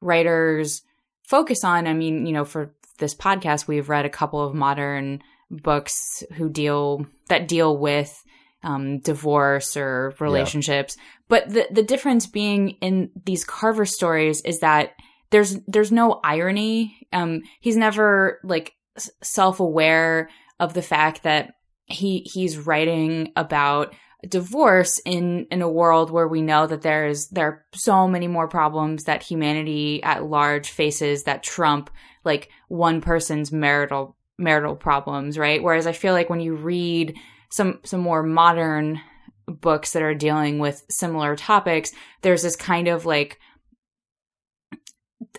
writers 0.00 0.82
focus 1.28 1.64
on. 1.64 1.86
I 1.88 1.92
mean, 1.92 2.26
you 2.26 2.32
know, 2.32 2.44
for 2.44 2.74
this 2.96 3.14
podcast, 3.14 3.66
we've 3.66 3.88
read 3.88 4.04
a 4.04 4.10
couple 4.10 4.40
of 4.40 4.54
modern 4.54 5.22
books 5.50 6.24
who 6.34 6.48
deal 6.48 7.06
that 7.28 7.48
deal 7.48 7.76
with 7.76 8.22
um, 8.62 8.98
divorce 8.98 9.76
or 9.76 10.14
relationships. 10.18 10.96
But 11.28 11.48
the 11.48 11.66
the 11.70 11.82
difference 11.82 12.26
being 12.26 12.70
in 12.80 13.10
these 13.24 13.44
Carver 13.44 13.86
stories 13.86 14.40
is 14.42 14.60
that 14.60 14.92
there's 15.30 15.58
there's 15.66 15.92
no 15.92 16.20
irony. 16.24 17.06
Um, 17.12 17.42
he's 17.60 17.76
never 17.76 18.40
like 18.44 18.74
self 19.22 19.60
aware 19.60 20.30
of 20.58 20.74
the 20.74 20.82
fact 20.82 21.22
that 21.22 21.54
he 21.86 22.20
he's 22.20 22.58
writing 22.58 23.32
about 23.36 23.94
divorce 24.28 25.00
in 25.04 25.46
in 25.50 25.62
a 25.62 25.68
world 25.68 26.10
where 26.10 26.28
we 26.28 26.42
know 26.42 26.66
that 26.66 26.82
there's 26.82 27.28
there 27.28 27.46
are 27.46 27.64
so 27.74 28.08
many 28.08 28.28
more 28.28 28.48
problems 28.48 29.04
that 29.04 29.22
humanity 29.22 30.02
at 30.02 30.24
large 30.24 30.70
faces 30.70 31.24
that 31.24 31.42
trump 31.42 31.90
like 32.24 32.50
one 32.68 33.00
person's 33.00 33.52
marital 33.52 34.16
marital 34.38 34.76
problems 34.76 35.38
right? 35.38 35.62
Whereas 35.62 35.86
i 35.86 35.92
feel 35.92 36.12
like 36.12 36.30
when 36.30 36.40
you 36.40 36.54
read 36.54 37.16
some 37.50 37.80
some 37.84 38.00
more 38.00 38.22
modern 38.22 39.00
books 39.46 39.92
that 39.92 40.02
are 40.02 40.14
dealing 40.14 40.58
with 40.58 40.84
similar 40.90 41.36
topics 41.36 41.92
there's 42.22 42.42
this 42.42 42.56
kind 42.56 42.88
of 42.88 43.06
like 43.06 43.38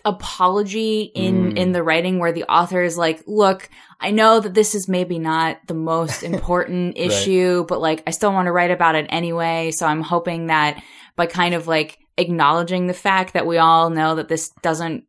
apology 0.04 1.02
in 1.14 1.52
Mm. 1.52 1.56
in 1.58 1.72
the 1.72 1.82
writing 1.82 2.18
where 2.18 2.32
the 2.32 2.44
author 2.44 2.82
is 2.82 2.98
like 2.98 3.22
look 3.26 3.68
i 4.00 4.10
know 4.10 4.40
that 4.40 4.54
this 4.54 4.74
is 4.74 4.88
maybe 4.88 5.18
not 5.18 5.58
the 5.66 5.74
most 5.74 6.22
important 6.32 6.96
Right. 6.96 7.06
issue 7.06 7.64
but 7.68 7.80
like 7.80 8.02
i 8.06 8.10
still 8.10 8.32
want 8.32 8.46
to 8.46 8.52
write 8.52 8.70
about 8.72 8.96
it 8.96 9.06
anyway 9.08 9.70
so 9.70 9.86
i'm 9.86 10.02
hoping 10.02 10.46
that 10.48 10.82
by 11.16 11.26
kind 11.26 11.54
of 11.54 11.66
like 11.68 11.98
acknowledging 12.16 12.86
the 12.88 12.94
fact 12.94 13.34
that 13.34 13.46
we 13.46 13.58
all 13.58 13.90
know 13.90 14.16
that 14.16 14.28
this 14.28 14.50
doesn't 14.62 15.04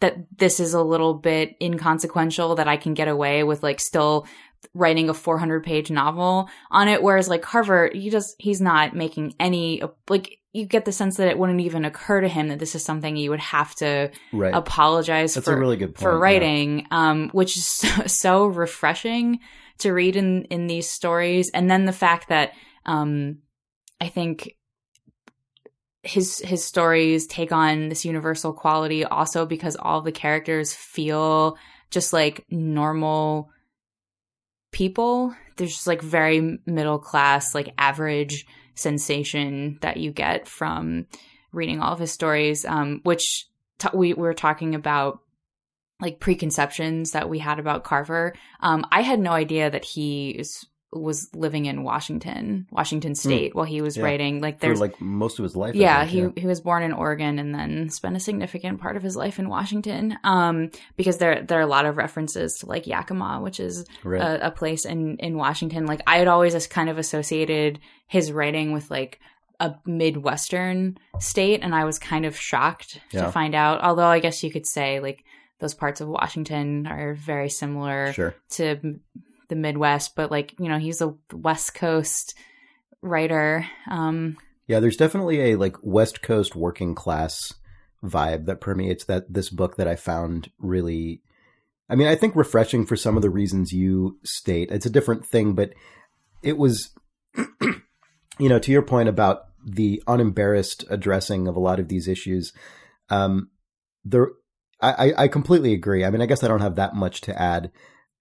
that 0.00 0.16
this 0.36 0.58
is 0.60 0.74
a 0.74 0.82
little 0.82 1.14
bit 1.14 1.54
inconsequential 1.62 2.56
that 2.56 2.66
i 2.68 2.76
can 2.76 2.94
get 2.94 3.06
away 3.08 3.44
with 3.44 3.62
like 3.62 3.78
still 3.78 4.26
writing 4.74 5.08
a 5.08 5.14
400 5.14 5.62
page 5.64 5.90
novel 5.90 6.48
on 6.70 6.88
it 6.88 7.02
whereas 7.02 7.28
like 7.28 7.42
carver 7.42 7.90
he 7.92 8.10
just 8.10 8.34
he's 8.38 8.60
not 8.60 8.94
making 8.94 9.34
any 9.38 9.82
like 10.08 10.38
you 10.52 10.66
get 10.66 10.84
the 10.84 10.92
sense 10.92 11.16
that 11.18 11.28
it 11.28 11.38
wouldn't 11.38 11.60
even 11.60 11.84
occur 11.84 12.20
to 12.20 12.28
him 12.28 12.48
that 12.48 12.58
this 12.58 12.74
is 12.74 12.84
something 12.84 13.16
you 13.16 13.30
would 13.30 13.38
have 13.40 13.72
to 13.76 14.10
Right. 14.32 14.52
apologize 14.54 15.34
That's 15.34 15.46
for 15.46 15.58
really 15.58 15.76
point. 15.78 15.98
for 15.98 16.12
yeah. 16.12 16.18
writing 16.18 16.86
um 16.90 17.28
which 17.30 17.56
is 17.56 17.64
so, 17.66 17.88
so 18.06 18.46
refreshing 18.46 19.38
to 19.78 19.92
read 19.92 20.16
in 20.16 20.44
in 20.44 20.66
these 20.66 20.88
stories 20.90 21.50
and 21.50 21.70
then 21.70 21.84
the 21.84 21.92
fact 21.92 22.28
that 22.28 22.52
um 22.84 23.38
i 24.00 24.08
think 24.08 24.56
his 26.02 26.38
his 26.38 26.64
stories 26.64 27.26
take 27.26 27.52
on 27.52 27.88
this 27.90 28.04
universal 28.04 28.52
quality 28.52 29.04
also 29.04 29.44
because 29.46 29.76
all 29.76 30.00
the 30.00 30.12
characters 30.12 30.72
feel 30.74 31.56
just 31.90 32.12
like 32.12 32.44
normal 32.50 33.50
people 34.72 35.34
there's 35.56 35.72
just 35.74 35.86
like 35.86 36.00
very 36.00 36.58
middle 36.64 36.98
class 36.98 37.54
like 37.54 37.74
average 37.76 38.46
sensation 38.74 39.78
that 39.80 39.96
you 39.96 40.10
get 40.10 40.48
from 40.48 41.06
reading 41.52 41.80
all 41.80 41.92
of 41.92 41.98
his 41.98 42.12
stories 42.12 42.64
um 42.64 43.00
which 43.02 43.46
t- 43.78 43.88
we, 43.92 44.12
we 44.14 44.22
were 44.22 44.34
talking 44.34 44.74
about 44.74 45.20
like 46.00 46.20
preconceptions 46.20 47.12
that 47.12 47.28
we 47.28 47.38
had 47.38 47.58
about 47.58 47.84
Carver. 47.84 48.34
Um, 48.60 48.86
I 48.90 49.02
had 49.02 49.20
no 49.20 49.32
idea 49.32 49.70
that 49.70 49.84
he 49.84 50.30
is, 50.30 50.66
was 50.92 51.28
living 51.36 51.66
in 51.66 51.84
Washington, 51.84 52.66
Washington 52.72 53.14
State, 53.14 53.54
while 53.54 53.64
he 53.64 53.80
was 53.80 53.94
Hmm. 53.94 54.00
Yeah. 54.00 54.06
writing. 54.06 54.40
Like 54.40 54.56
For 54.58 54.66
there's, 54.66 54.80
like 54.80 55.00
most 55.00 55.38
of 55.38 55.44
his 55.44 55.54
life. 55.54 55.76
Yeah, 55.76 56.04
think, 56.04 56.34
he 56.36 56.40
he 56.40 56.46
was 56.48 56.60
born 56.60 56.82
in 56.82 56.92
Oregon 56.92 57.38
and 57.38 57.54
then 57.54 57.90
spent 57.90 58.16
a 58.16 58.20
significant 58.20 58.80
part 58.80 58.96
of 58.96 59.02
his 59.04 59.14
life 59.14 59.38
in 59.38 59.48
Washington. 59.48 60.18
Um, 60.24 60.70
because 60.96 61.18
there 61.18 61.42
there 61.42 61.58
are 61.58 61.62
a 61.62 61.66
lot 61.66 61.86
of 61.86 61.96
references 61.96 62.56
to 62.58 62.66
like 62.66 62.88
Yakima, 62.88 63.40
which 63.40 63.60
is 63.60 63.84
right. 64.02 64.20
a, 64.20 64.48
a 64.48 64.50
place 64.50 64.84
in 64.84 65.16
in 65.18 65.36
Washington. 65.36 65.86
Like 65.86 66.02
I 66.08 66.18
had 66.18 66.26
always 66.26 66.54
just 66.54 66.70
kind 66.70 66.88
of 66.90 66.98
associated 66.98 67.78
his 68.08 68.32
writing 68.32 68.72
with 68.72 68.90
like 68.90 69.20
a 69.60 69.74
midwestern 69.86 70.98
state, 71.18 71.60
and 71.62 71.74
I 71.74 71.84
was 71.84 71.98
kind 71.98 72.26
of 72.26 72.36
shocked 72.36 73.00
Yeah. 73.12 73.26
to 73.26 73.32
find 73.32 73.54
out. 73.54 73.80
Although 73.82 74.06
I 74.06 74.18
guess 74.18 74.42
you 74.42 74.50
could 74.50 74.66
say 74.66 75.00
like 75.00 75.24
those 75.60 75.74
parts 75.74 76.00
of 76.00 76.08
Washington 76.08 76.86
are 76.86 77.14
very 77.14 77.48
similar 77.50 78.12
sure. 78.12 78.34
to 78.52 78.98
the 79.50 79.56
Midwest, 79.56 80.16
but 80.16 80.30
like 80.30 80.54
you 80.58 80.68
know 80.68 80.78
he's 80.78 81.02
a 81.02 81.14
West 81.32 81.74
Coast 81.74 82.34
writer. 83.02 83.66
Um, 83.90 84.38
Yeah, 84.66 84.80
there's 84.80 84.96
definitely 84.96 85.52
a 85.52 85.56
like 85.56 85.76
West 85.82 86.22
Coast 86.22 86.56
working 86.56 86.94
class 86.94 87.52
vibe 88.02 88.46
that 88.46 88.62
permeates 88.62 89.04
that 89.04 89.30
this 89.30 89.50
book 89.50 89.76
that 89.76 89.86
I 89.86 89.96
found 89.96 90.50
really 90.58 91.20
I 91.90 91.96
mean, 91.96 92.06
I 92.06 92.14
think 92.14 92.36
refreshing 92.36 92.86
for 92.86 92.96
some 92.96 93.16
of 93.16 93.22
the 93.22 93.30
reasons 93.30 93.72
you 93.72 94.18
state. 94.24 94.70
It's 94.70 94.86
a 94.86 94.90
different 94.90 95.26
thing, 95.26 95.54
but 95.54 95.74
it 96.42 96.56
was 96.56 96.90
you 97.60 98.48
know, 98.48 98.58
to 98.58 98.72
your 98.72 98.82
point 98.82 99.08
about 99.08 99.42
the 99.66 100.02
unembarrassed 100.06 100.84
addressing 100.88 101.46
of 101.46 101.56
a 101.56 101.60
lot 101.60 101.78
of 101.78 101.88
these 101.88 102.08
issues, 102.08 102.52
um 103.10 103.50
there 104.04 104.28
I, 104.82 105.12
I 105.18 105.28
completely 105.28 105.74
agree. 105.74 106.04
I 106.06 106.10
mean, 106.10 106.22
I 106.22 106.26
guess 106.26 106.42
I 106.42 106.48
don't 106.48 106.62
have 106.62 106.76
that 106.76 106.94
much 106.94 107.20
to 107.22 107.38
add. 107.38 107.70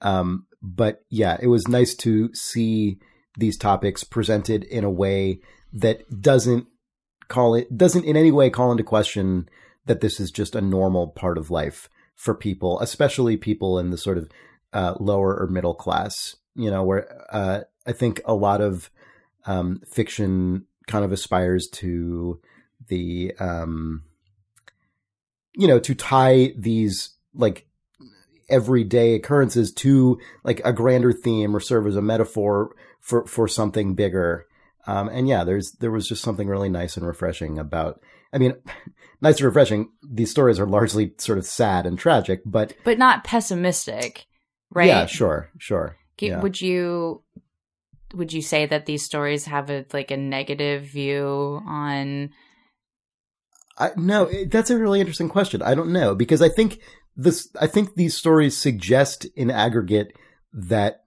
Um, 0.02 0.46
but 0.62 1.04
yeah, 1.10 1.38
it 1.42 1.48
was 1.48 1.68
nice 1.68 1.96
to 1.96 2.34
see 2.34 3.00
these 3.38 3.58
topics 3.58 4.04
presented 4.04 4.64
in 4.66 4.84
a 4.84 4.92
way 4.92 5.40
that 5.72 6.22
doesn't 6.22 6.68
call 7.28 7.54
it 7.56 7.78
doesn't 7.78 8.06
in 8.06 8.18
any 8.18 8.32
way 8.32 8.50
call 8.50 8.72
into 8.72 8.84
question 8.84 9.48
that 9.86 10.02
this 10.02 10.20
is 10.20 10.32
just 10.32 10.56
a 10.56 10.62
normal 10.62 11.08
part 11.08 11.38
of 11.38 11.52
life 11.52 11.90
for 12.16 12.36
people, 12.36 12.80
especially 12.82 13.38
people 13.38 13.80
in 13.80 13.92
the 13.92 13.98
sort 13.98 14.18
of 14.18 14.30
uh, 14.74 14.96
lower 15.00 15.36
or 15.36 15.48
middle 15.48 15.74
class. 15.74 16.36
You 16.56 16.70
know, 16.70 16.84
where 16.84 17.26
uh, 17.32 17.62
I 17.88 17.94
think 17.94 18.22
a 18.26 18.34
lot 18.34 18.60
of 18.60 18.90
um, 19.46 19.82
fiction 19.90 20.66
kind 20.88 21.06
of 21.06 21.12
aspires 21.12 21.68
to 21.68 22.42
the 22.88 23.34
um, 23.40 24.04
you 25.54 25.68
know 25.68 25.80
to 25.80 25.96
tie 25.96 26.54
these 26.58 27.12
like 27.34 27.69
everyday 28.50 29.16
occurrences 29.16 29.72
to 29.74 30.20
like 30.44 30.62
a 30.66 30.74
grander 30.74 31.12
theme 31.12 31.56
or 31.56 31.60
serve 31.60 31.88
as 31.88 31.96
a 31.96 32.02
metaphor 32.02 32.76
for 33.00 33.26
for 33.26 33.48
something 33.48 33.96
bigger. 33.96 34.46
Um, 34.88 35.10
and 35.10 35.28
yeah, 35.28 35.44
there's 35.44 35.72
there 35.74 35.92
was 35.92 36.08
just 36.08 36.24
something 36.24 36.48
really 36.48 36.70
nice 36.70 36.98
and 36.98 37.06
refreshing 37.06 37.60
about. 37.60 38.02
I 38.34 38.38
mean, 38.38 38.54
nice 39.22 39.38
and 39.38 39.46
refreshing. 39.46 39.90
These 40.10 40.32
stories 40.32 40.60
are 40.60 40.68
largely 40.68 41.14
sort 41.18 41.38
of 41.38 41.46
sad 41.46 41.86
and 41.86 41.98
tragic, 41.98 42.42
but 42.46 42.74
but 42.84 42.98
not 42.98 43.24
pessimistic, 43.24 44.26
right? 44.72 44.88
yeah, 44.88 45.06
sure, 45.06 45.50
sure. 45.58 45.98
Yeah. 46.20 46.42
Would 46.42 46.60
you 46.60 47.24
would 48.14 48.34
you 48.34 48.42
say 48.42 48.66
that 48.66 48.86
these 48.86 49.04
stories 49.04 49.46
have 49.46 49.70
a 49.70 49.86
like 49.94 50.12
a 50.12 50.18
negative 50.18 50.84
view 50.84 51.62
on 51.66 52.32
I, 53.80 53.92
no, 53.96 54.30
that's 54.48 54.70
a 54.70 54.78
really 54.78 55.00
interesting 55.00 55.30
question. 55.30 55.62
I 55.62 55.74
don't 55.74 55.94
know 55.94 56.14
because 56.14 56.42
I 56.42 56.50
think 56.50 56.80
this. 57.22 57.50
I 57.60 57.68
think 57.68 57.96
these 57.96 58.16
stories 58.16 58.56
suggest 58.58 59.26
in 59.36 59.50
aggregate 59.52 60.14
that 60.54 61.04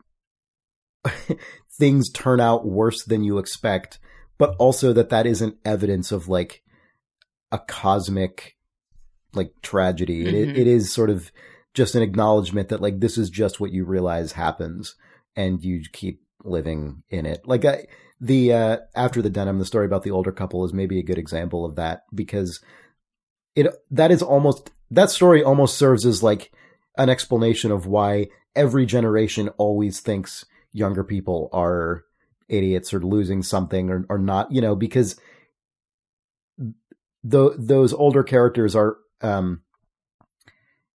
things 1.79 2.11
turn 2.11 2.41
out 2.41 2.67
worse 2.67 3.05
than 3.05 3.25
you 3.25 3.39
expect, 3.39 3.99
but 4.39 4.55
also 4.59 4.93
that 4.93 5.09
that 5.11 5.27
isn't 5.27 5.57
evidence 5.65 6.13
of 6.13 6.29
like 6.29 6.63
a 7.51 7.59
cosmic 7.59 8.57
like 9.35 9.53
tragedy. 9.63 10.27
It, 10.27 10.49
Mhm. 10.49 10.57
it 10.59 10.67
is 10.67 10.93
sort 10.93 11.11
of 11.11 11.31
just 11.75 11.95
an 11.95 12.03
acknowledgement 12.03 12.69
that 12.69 12.83
like 12.83 13.01
this 13.01 13.17
is 13.17 13.31
just 13.31 13.59
what 13.61 13.73
you 13.73 13.85
realize 13.85 14.33
happens. 14.33 14.95
and 15.35 15.65
you 15.65 15.81
keep 15.95 16.21
living 16.45 17.03
in 17.09 17.25
it. 17.25 17.41
Like 17.47 17.65
I, 17.65 17.87
the 18.21 18.53
uh, 18.53 18.77
after 18.95 19.23
the 19.23 19.31
denim, 19.31 19.59
the 19.59 19.65
story 19.65 19.87
about 19.87 20.03
the 20.03 20.11
older 20.11 20.31
couple 20.31 20.63
is 20.67 20.75
maybe 20.75 20.99
a 20.99 21.03
good 21.03 21.17
example 21.17 21.65
of 21.65 21.77
that 21.77 22.03
because 22.15 22.61
it 23.57 23.67
that 23.91 24.11
is 24.11 24.21
almost 24.23 24.73
that 24.93 25.11
story 25.11 25.43
almost 25.43 25.79
serves 25.79 26.05
as 26.05 26.23
like 26.23 26.53
an 26.99 27.09
explanation 27.09 27.73
of 27.73 27.87
why 27.87 28.29
every 28.55 28.85
generation 28.85 29.49
always 29.57 30.01
thinks 30.01 30.45
younger 30.73 31.03
people 31.03 31.49
are 31.53 32.05
idiots 32.49 32.93
or 32.93 33.01
losing 33.01 33.43
something 33.43 33.89
or, 33.89 34.05
or 34.11 34.19
not, 34.19 34.53
you 34.53 34.61
know, 34.61 34.77
because 34.77 35.19
the, 37.25 37.55
those 37.57 37.95
older 37.95 38.23
characters 38.23 38.77
are, 38.77 38.99
um, 39.23 39.63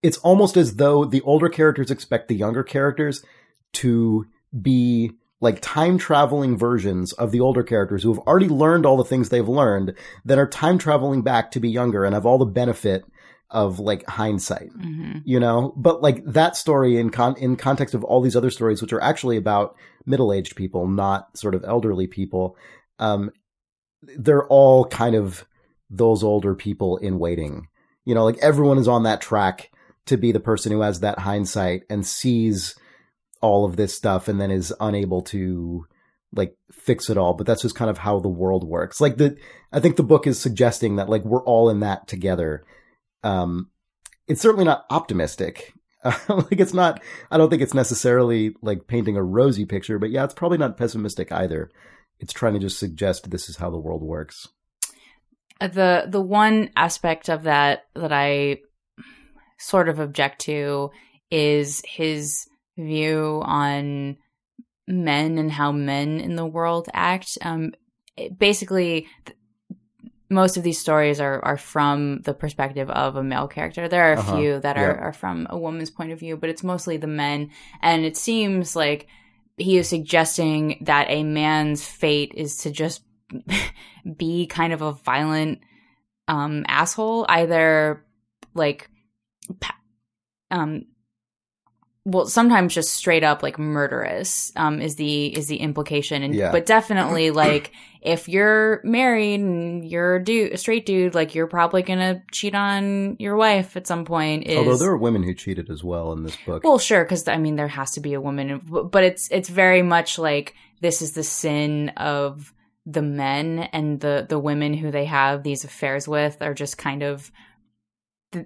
it's 0.03 0.17
almost 0.17 0.57
as 0.57 0.75
though 0.75 1.05
the 1.05 1.21
older 1.21 1.47
characters 1.47 1.89
expect 1.89 2.27
the 2.27 2.35
younger 2.35 2.63
characters 2.63 3.23
to 3.73 4.27
be 4.61 5.11
like 5.39 5.61
time 5.61 5.97
traveling 5.97 6.57
versions 6.57 7.13
of 7.13 7.31
the 7.31 7.39
older 7.39 7.63
characters 7.63 8.03
who 8.03 8.13
have 8.13 8.23
already 8.27 8.49
learned 8.49 8.85
all 8.85 8.97
the 8.97 9.05
things 9.05 9.29
they've 9.29 9.47
learned, 9.47 9.93
then 10.25 10.39
are 10.39 10.47
time 10.47 10.77
traveling 10.77 11.21
back 11.21 11.51
to 11.51 11.59
be 11.61 11.69
younger 11.69 12.03
and 12.03 12.13
have 12.13 12.25
all 12.25 12.37
the 12.37 12.45
benefit 12.45 13.05
of 13.49 13.79
like 13.79 14.05
hindsight, 14.07 14.71
mm-hmm. 14.71 15.19
you 15.23 15.39
know. 15.39 15.73
But 15.75 16.01
like 16.01 16.23
that 16.25 16.55
story 16.55 16.97
in 16.97 17.09
con 17.09 17.35
in 17.37 17.55
context 17.55 17.93
of 17.93 18.03
all 18.03 18.21
these 18.21 18.35
other 18.35 18.51
stories, 18.51 18.81
which 18.81 18.93
are 18.93 19.01
actually 19.01 19.37
about 19.37 19.75
middle 20.05 20.33
aged 20.33 20.55
people, 20.55 20.87
not 20.87 21.37
sort 21.37 21.55
of 21.55 21.63
elderly 21.63 22.07
people, 22.07 22.57
um, 22.99 23.31
they're 24.01 24.47
all 24.47 24.85
kind 24.85 25.15
of 25.15 25.45
those 25.89 26.23
older 26.23 26.55
people 26.55 26.97
in 26.97 27.19
waiting. 27.19 27.67
You 28.05 28.15
know, 28.15 28.23
like 28.23 28.37
everyone 28.39 28.77
is 28.77 28.87
on 28.87 29.03
that 29.03 29.21
track 29.21 29.71
to 30.05 30.17
be 30.17 30.31
the 30.31 30.39
person 30.39 30.71
who 30.71 30.81
has 30.81 30.99
that 30.99 31.19
hindsight 31.19 31.83
and 31.89 32.05
sees 32.05 32.75
all 33.41 33.65
of 33.65 33.75
this 33.75 33.93
stuff 33.93 34.27
and 34.27 34.39
then 34.39 34.51
is 34.51 34.73
unable 34.79 35.21
to 35.21 35.85
like 36.33 36.55
fix 36.71 37.09
it 37.09 37.17
all 37.17 37.33
but 37.33 37.45
that's 37.45 37.61
just 37.61 37.75
kind 37.75 37.89
of 37.89 37.97
how 37.97 38.19
the 38.19 38.29
world 38.29 38.63
works 38.63 38.99
like 38.99 39.17
the 39.17 39.37
i 39.71 39.79
think 39.79 39.95
the 39.95 40.03
book 40.03 40.27
is 40.27 40.39
suggesting 40.39 40.95
that 40.95 41.09
like 41.09 41.23
we're 41.23 41.43
all 41.43 41.69
in 41.69 41.79
that 41.79 42.07
together 42.07 42.65
um, 43.25 43.71
it's 44.27 44.41
certainly 44.41 44.65
not 44.65 44.85
optimistic. 44.89 45.73
like 46.03 46.59
it's 46.59 46.73
not. 46.73 47.01
I 47.31 47.37
don't 47.37 47.49
think 47.49 47.63
it's 47.63 47.73
necessarily 47.73 48.55
like 48.61 48.87
painting 48.87 49.17
a 49.17 49.23
rosy 49.23 49.65
picture, 49.65 49.97
but 49.97 50.11
yeah, 50.11 50.23
it's 50.23 50.35
probably 50.35 50.59
not 50.59 50.77
pessimistic 50.77 51.31
either. 51.31 51.71
It's 52.19 52.31
trying 52.31 52.53
to 52.53 52.59
just 52.59 52.79
suggest 52.79 53.29
this 53.29 53.49
is 53.49 53.57
how 53.57 53.71
the 53.71 53.79
world 53.79 54.03
works. 54.03 54.47
Uh, 55.59 55.67
the 55.67 56.05
the 56.07 56.21
one 56.21 56.69
aspect 56.75 57.29
of 57.29 57.43
that 57.43 57.85
that 57.95 58.13
I 58.13 58.59
sort 59.57 59.89
of 59.89 59.99
object 59.99 60.41
to 60.41 60.91
is 61.31 61.81
his 61.87 62.45
view 62.77 63.41
on 63.43 64.17
men 64.87 65.39
and 65.39 65.51
how 65.51 65.71
men 65.71 66.19
in 66.19 66.35
the 66.35 66.45
world 66.45 66.87
act. 66.93 67.39
Um, 67.41 67.71
basically, 68.37 69.07
most 70.29 70.57
of 70.57 70.63
these 70.63 70.79
stories 70.79 71.19
are 71.19 71.43
are 71.43 71.57
from 71.57 72.21
the 72.21 72.33
perspective 72.33 72.89
of 72.89 73.15
a 73.15 73.23
male 73.23 73.47
character. 73.47 73.87
There 73.87 74.09
are 74.09 74.13
a 74.13 74.19
uh-huh. 74.19 74.37
few 74.37 74.59
that 74.59 74.77
are, 74.77 74.87
yep. 74.87 74.99
are 74.99 75.13
from 75.13 75.47
a 75.49 75.57
woman's 75.57 75.91
point 75.91 76.11
of 76.11 76.19
view, 76.19 76.37
but 76.37 76.49
it's 76.49 76.63
mostly 76.63 76.97
the 76.97 77.07
men. 77.07 77.51
And 77.81 78.05
it 78.05 78.17
seems 78.17 78.75
like 78.75 79.07
he 79.57 79.77
is 79.77 79.87
suggesting 79.87 80.79
that 80.81 81.09
a 81.09 81.23
man's 81.23 81.85
fate 81.87 82.33
is 82.35 82.57
to 82.59 82.71
just 82.71 83.03
be 84.17 84.47
kind 84.47 84.73
of 84.73 84.81
a 84.81 84.93
violent 84.93 85.59
um 86.27 86.65
asshole, 86.67 87.25
either 87.29 88.03
like 88.53 88.89
um 90.49 90.85
well 92.05 92.27
sometimes 92.27 92.73
just 92.73 92.93
straight 92.93 93.23
up 93.23 93.41
like 93.41 93.57
murderous 93.57 94.51
um 94.55 94.79
is 94.81 94.95
the 94.95 95.35
is 95.35 95.47
the 95.47 95.57
implication 95.57 96.21
and 96.23 96.35
yeah. 96.35 96.51
but 96.51 96.65
definitely 96.65 97.31
like 97.31 97.71
if 98.01 98.29
you're 98.29 98.79
married 98.83 99.39
and 99.39 99.83
you're 99.83 100.17
a 100.17 100.23
dude 100.23 100.53
a 100.53 100.57
straight 100.57 100.85
dude 100.85 101.15
like 101.15 101.33
you're 101.33 101.47
probably 101.47 101.81
gonna 101.81 102.21
cheat 102.31 102.53
on 102.53 103.15
your 103.19 103.35
wife 103.35 103.75
at 103.75 103.87
some 103.87 104.05
point 104.05 104.45
is, 104.45 104.57
although 104.57 104.77
there 104.77 104.91
are 104.91 104.97
women 104.97 105.23
who 105.23 105.33
cheated 105.33 105.69
as 105.69 105.83
well 105.83 106.13
in 106.13 106.23
this 106.23 106.37
book 106.45 106.63
well 106.63 106.77
sure 106.77 107.03
because 107.03 107.27
i 107.27 107.37
mean 107.37 107.55
there 107.55 107.67
has 107.67 107.91
to 107.91 107.99
be 107.99 108.13
a 108.13 108.21
woman 108.21 108.61
but 108.91 109.03
it's 109.03 109.27
it's 109.31 109.49
very 109.49 109.81
much 109.81 110.19
like 110.19 110.53
this 110.81 111.01
is 111.01 111.13
the 111.13 111.23
sin 111.23 111.89
of 111.97 112.53
the 112.85 113.01
men 113.01 113.59
and 113.73 113.99
the 113.99 114.25
the 114.29 114.37
women 114.37 114.75
who 114.75 114.91
they 114.91 115.05
have 115.05 115.41
these 115.41 115.63
affairs 115.63 116.07
with 116.07 116.41
are 116.41 116.53
just 116.53 116.77
kind 116.77 117.01
of 117.01 117.31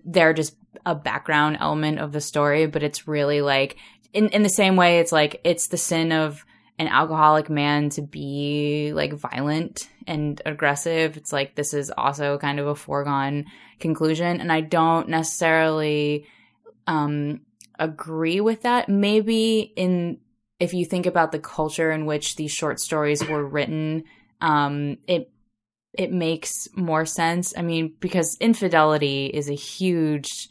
they're 0.05 0.33
just 0.33 0.55
a 0.86 0.95
background 0.95 1.58
element 1.60 1.99
of 1.99 2.12
the 2.12 2.21
story, 2.21 2.67
but 2.67 2.84
it's 2.84 3.08
really 3.08 3.41
like 3.41 3.77
in 4.13 4.29
in 4.29 4.43
the 4.43 4.49
same 4.49 4.75
way 4.75 4.99
it's 4.99 5.12
like 5.12 5.41
it's 5.43 5.67
the 5.67 5.77
sin 5.77 6.12
of 6.12 6.45
an 6.77 6.88
alcoholic 6.88 7.49
man 7.49 7.89
to 7.89 8.01
be 8.01 8.91
like 8.93 9.13
violent 9.13 9.89
and 10.08 10.41
aggressive. 10.45 11.17
It's 11.17 11.34
like 11.34 11.55
this 11.55 11.73
is 11.73 11.91
also 11.95 12.38
kind 12.38 12.60
of 12.60 12.67
a 12.67 12.75
foregone 12.75 13.45
conclusion 13.79 14.39
and 14.39 14.51
I 14.51 14.62
don't 14.62 15.10
necessarily 15.10 16.25
um 16.88 17.41
agree 17.77 18.41
with 18.41 18.63
that. 18.63 18.89
Maybe 18.89 19.73
in 19.75 20.19
if 20.60 20.73
you 20.73 20.86
think 20.86 21.05
about 21.05 21.32
the 21.32 21.39
culture 21.39 21.91
in 21.91 22.05
which 22.05 22.36
these 22.36 22.51
short 22.51 22.79
stories 22.79 23.27
were 23.27 23.45
written, 23.45 24.05
um 24.41 24.97
it 25.08 25.32
it 25.93 26.12
makes 26.12 26.67
more 26.75 27.05
sense. 27.05 27.53
I 27.58 27.62
mean, 27.62 27.95
because 27.99 28.38
infidelity 28.39 29.25
is 29.25 29.49
a 29.49 29.55
huge 29.55 30.47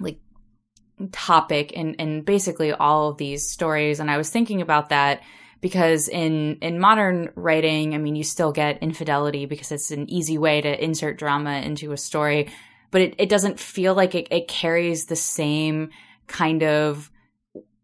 like 0.00 0.18
topic 1.12 1.72
in 1.72 1.94
in 1.94 2.22
basically 2.22 2.72
all 2.72 3.10
of 3.10 3.18
these 3.18 3.48
stories. 3.48 4.00
And 4.00 4.10
I 4.10 4.16
was 4.16 4.30
thinking 4.30 4.62
about 4.62 4.90
that 4.90 5.22
because 5.60 6.08
in 6.08 6.56
in 6.60 6.80
modern 6.80 7.30
writing, 7.34 7.94
I 7.94 7.98
mean, 7.98 8.16
you 8.16 8.24
still 8.24 8.52
get 8.52 8.82
infidelity 8.82 9.46
because 9.46 9.72
it's 9.72 9.90
an 9.90 10.08
easy 10.10 10.38
way 10.38 10.60
to 10.60 10.84
insert 10.84 11.18
drama 11.18 11.58
into 11.58 11.92
a 11.92 11.96
story, 11.96 12.50
but 12.90 13.00
it, 13.00 13.14
it 13.18 13.28
doesn't 13.28 13.60
feel 13.60 13.94
like 13.94 14.14
it, 14.14 14.28
it 14.30 14.48
carries 14.48 15.06
the 15.06 15.16
same 15.16 15.90
kind 16.26 16.62
of 16.62 17.10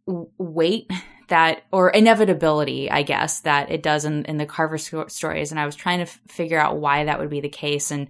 weight 0.07 0.91
that 1.29 1.63
or 1.71 1.89
inevitability 1.89 2.91
i 2.91 3.03
guess 3.03 3.41
that 3.41 3.71
it 3.71 3.83
does 3.83 4.05
in, 4.05 4.25
in 4.25 4.37
the 4.37 4.47
carver 4.47 4.77
stories. 4.79 5.51
And 5.51 5.61
i 5.61 5.65
was 5.65 5.77
trying 5.77 5.99
to 5.99 6.05
f- 6.05 6.21
figure 6.29 6.59
out 6.59 6.77
why 6.77 7.05
that 7.05 7.19
would 7.19 7.31
be 7.31 7.41
the 7.41 7.49
case. 7.49 7.91
And 7.91 8.09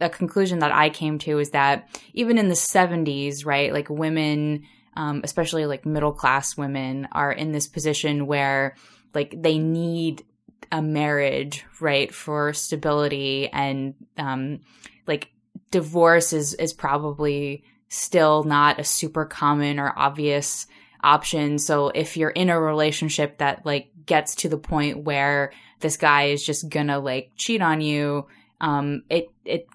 a 0.00 0.08
conclusion 0.08 0.60
that 0.60 0.72
i 0.72 0.88
came 0.90 1.18
to 1.18 1.38
is 1.38 1.50
that 1.50 1.88
even 2.14 2.38
in 2.38 2.48
the 2.48 2.54
70s 2.54 3.44
right 3.44 3.72
like 3.72 3.90
women 3.90 4.62
um, 4.96 5.20
especially 5.22 5.66
like 5.66 5.86
middle 5.86 6.12
class 6.12 6.56
women 6.56 7.08
are 7.12 7.32
in 7.32 7.52
this 7.52 7.68
position 7.68 8.26
where 8.26 8.76
like 9.14 9.34
they 9.40 9.58
need 9.58 10.24
a 10.72 10.82
marriage 10.82 11.64
right 11.80 12.12
for 12.14 12.52
stability 12.52 13.48
and 13.48 13.94
um, 14.18 14.60
like 15.06 15.30
divorce 15.70 16.32
is 16.32 16.54
is 16.54 16.72
probably 16.72 17.64
still 17.88 18.44
not 18.44 18.78
a 18.78 18.84
super 18.84 19.24
common 19.24 19.78
or 19.78 19.92
obvious 19.96 20.66
option. 21.02 21.58
So 21.58 21.88
if 21.88 22.16
you're 22.16 22.30
in 22.30 22.50
a 22.50 22.60
relationship 22.60 23.38
that 23.38 23.66
like 23.66 23.90
gets 24.06 24.36
to 24.36 24.48
the 24.48 24.58
point 24.58 25.04
where 25.04 25.52
this 25.80 25.96
guy 25.96 26.24
is 26.24 26.44
just 26.44 26.68
gonna 26.68 26.98
like 26.98 27.32
cheat 27.36 27.62
on 27.62 27.80
you, 27.80 28.26
um, 28.60 29.02
it, 29.08 29.30
it, 29.44 29.52
it, 29.52 29.68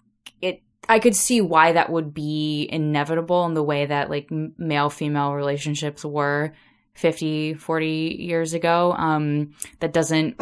I 0.88 1.00
could 1.00 1.16
see 1.16 1.42
why 1.42 1.74
that 1.74 1.92
would 1.92 2.14
be 2.14 2.68
inevitable 2.72 3.46
in 3.46 3.54
the 3.54 3.64
way 3.64 3.86
that 3.86 4.10
like 4.10 4.30
male 4.32 4.90
female 4.90 5.34
relationships 5.34 6.06
were 6.06 6.54
50, 6.94 7.56
40 7.56 8.18
years 8.20 8.54
ago. 8.54 8.94
Um, 8.94 9.54
that 9.80 9.94
doesn't 9.94 10.42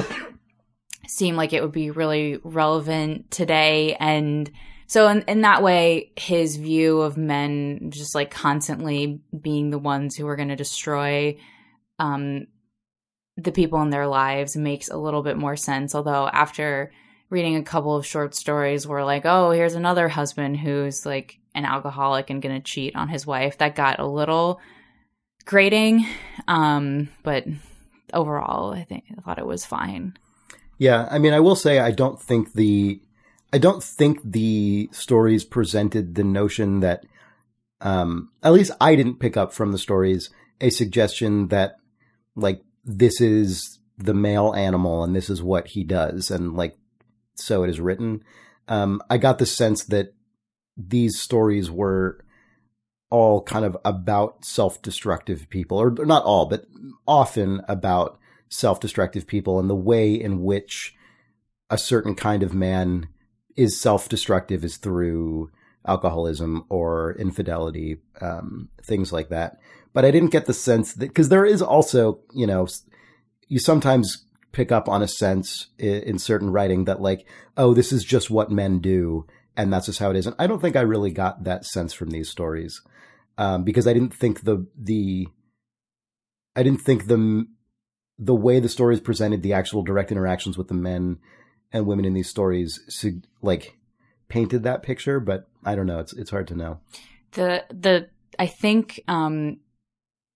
seem 1.07 1.35
like 1.35 1.53
it 1.53 1.61
would 1.61 1.71
be 1.71 1.91
really 1.91 2.39
relevant 2.43 3.31
today. 3.31 3.95
And, 3.99 4.51
so 4.93 5.07
in, 5.07 5.23
in 5.23 5.41
that 5.41 5.63
way, 5.63 6.11
his 6.15 6.57
view 6.57 7.01
of 7.01 7.17
men 7.17 7.89
just 7.89 8.13
like 8.13 8.29
constantly 8.29 9.21
being 9.41 9.71
the 9.71 9.79
ones 9.79 10.15
who 10.15 10.27
are 10.27 10.35
going 10.35 10.49
to 10.49 10.55
destroy 10.55 11.37
um, 11.97 12.45
the 13.37 13.51
people 13.51 13.81
in 13.81 13.89
their 13.89 14.05
lives 14.05 14.55
makes 14.55 14.89
a 14.89 14.97
little 14.97 15.23
bit 15.23 15.35
more 15.35 15.55
sense. 15.55 15.95
Although 15.95 16.27
after 16.27 16.91
reading 17.29 17.55
a 17.55 17.63
couple 17.63 17.95
of 17.95 18.05
short 18.05 18.35
stories, 18.35 18.87
we're 18.87 19.03
like, 19.03 19.23
oh, 19.25 19.51
here's 19.51 19.75
another 19.75 20.07
husband 20.07 20.57
who's 20.57 21.05
like 21.05 21.39
an 21.55 21.65
alcoholic 21.65 22.29
and 22.29 22.41
to 22.41 22.59
cheat 22.59 22.95
on 22.95 23.09
his 23.09 23.25
wife. 23.25 23.57
That 23.57 23.75
got 23.75 23.99
a 23.99 24.07
little 24.07 24.59
grating, 25.45 26.05
um, 26.47 27.09
but 27.23 27.45
overall, 28.13 28.73
I 28.73 28.83
think 28.83 29.05
I 29.17 29.21
thought 29.21 29.39
it 29.39 29.45
was 29.45 29.65
fine. 29.65 30.17
Yeah, 30.77 31.07
I 31.09 31.19
mean, 31.19 31.33
I 31.33 31.39
will 31.39 31.55
say 31.55 31.79
I 31.79 31.91
don't 31.91 32.21
think 32.21 32.53
the 32.53 33.01
I 33.51 33.59
don't 33.59 33.83
think 33.83 34.19
the 34.23 34.89
stories 34.91 35.43
presented 35.43 36.15
the 36.15 36.23
notion 36.23 36.79
that, 36.79 37.05
um, 37.81 38.31
at 38.41 38.51
least 38.51 38.71
I 38.81 38.95
didn't 38.95 39.19
pick 39.19 39.37
up 39.37 39.53
from 39.53 39.71
the 39.71 39.77
stories 39.77 40.31
a 40.59 40.69
suggestion 40.69 41.49
that 41.49 41.75
like 42.35 42.61
this 42.83 43.21
is 43.21 43.79
the 43.97 44.13
male 44.13 44.53
animal 44.53 45.03
and 45.03 45.15
this 45.15 45.29
is 45.29 45.43
what 45.43 45.67
he 45.67 45.83
does 45.83 46.31
and 46.31 46.55
like 46.55 46.75
so 47.35 47.63
it 47.63 47.69
is 47.69 47.79
written. 47.79 48.23
Um, 48.67 49.01
I 49.09 49.17
got 49.17 49.39
the 49.39 49.45
sense 49.45 49.83
that 49.85 50.13
these 50.77 51.19
stories 51.19 51.69
were 51.69 52.23
all 53.09 53.43
kind 53.43 53.63
of 53.65 53.77
about 53.85 54.43
self-destructive 54.43 55.49
people, 55.49 55.77
or 55.77 55.91
not 55.91 56.23
all, 56.23 56.47
but 56.47 56.65
often 57.07 57.61
about 57.67 58.17
self-destructive 58.49 59.27
people 59.27 59.59
and 59.59 59.69
the 59.69 59.75
way 59.75 60.13
in 60.13 60.41
which 60.41 60.95
a 61.69 61.77
certain 61.77 62.15
kind 62.15 62.41
of 62.43 62.53
man 62.53 63.07
is 63.55 63.79
self-destructive 63.79 64.63
is 64.63 64.77
through 64.77 65.51
alcoholism 65.85 66.65
or 66.69 67.15
infidelity, 67.19 67.97
um, 68.21 68.69
things 68.83 69.11
like 69.11 69.29
that. 69.29 69.59
But 69.93 70.05
I 70.05 70.11
didn't 70.11 70.31
get 70.31 70.45
the 70.45 70.53
sense 70.53 70.93
that 70.93 71.07
because 71.07 71.29
there 71.29 71.45
is 71.45 71.61
also, 71.61 72.19
you 72.33 72.47
know, 72.47 72.67
you 73.47 73.59
sometimes 73.59 74.25
pick 74.53 74.71
up 74.71 74.87
on 74.87 75.01
a 75.01 75.07
sense 75.07 75.67
in, 75.77 76.03
in 76.03 76.19
certain 76.19 76.51
writing 76.51 76.85
that 76.85 77.01
like, 77.01 77.27
oh, 77.57 77.73
this 77.73 77.91
is 77.91 78.05
just 78.05 78.29
what 78.31 78.49
men 78.49 78.79
do, 78.79 79.27
and 79.57 79.73
that's 79.73 79.87
just 79.87 79.99
how 79.99 80.09
it 80.09 80.15
is. 80.15 80.25
And 80.25 80.35
I 80.39 80.47
don't 80.47 80.61
think 80.61 80.77
I 80.77 80.81
really 80.81 81.11
got 81.11 81.43
that 81.43 81.65
sense 81.65 81.91
from 81.91 82.11
these 82.11 82.29
stories 82.29 82.81
um, 83.37 83.63
because 83.63 83.87
I 83.87 83.93
didn't 83.93 84.13
think 84.13 84.43
the 84.43 84.65
the 84.77 85.27
I 86.55 86.63
didn't 86.63 86.81
think 86.81 87.07
the 87.07 87.45
the 88.17 88.35
way 88.35 88.59
the 88.59 88.69
stories 88.69 89.01
presented 89.01 89.41
the 89.41 89.53
actual 89.53 89.81
direct 89.81 90.11
interactions 90.11 90.57
with 90.57 90.67
the 90.67 90.73
men 90.73 91.17
and 91.73 91.87
women 91.87 92.05
in 92.05 92.13
these 92.13 92.29
stories 92.29 92.79
like 93.41 93.77
painted 94.29 94.63
that 94.63 94.83
picture. 94.83 95.19
But 95.19 95.47
I 95.65 95.75
don't 95.75 95.87
know. 95.87 95.99
It's 95.99 96.13
it's 96.13 96.29
hard 96.29 96.47
to 96.49 96.55
know. 96.55 96.79
The 97.31 97.65
the 97.69 98.09
I 98.37 98.47
think 98.47 99.01
um, 99.07 99.57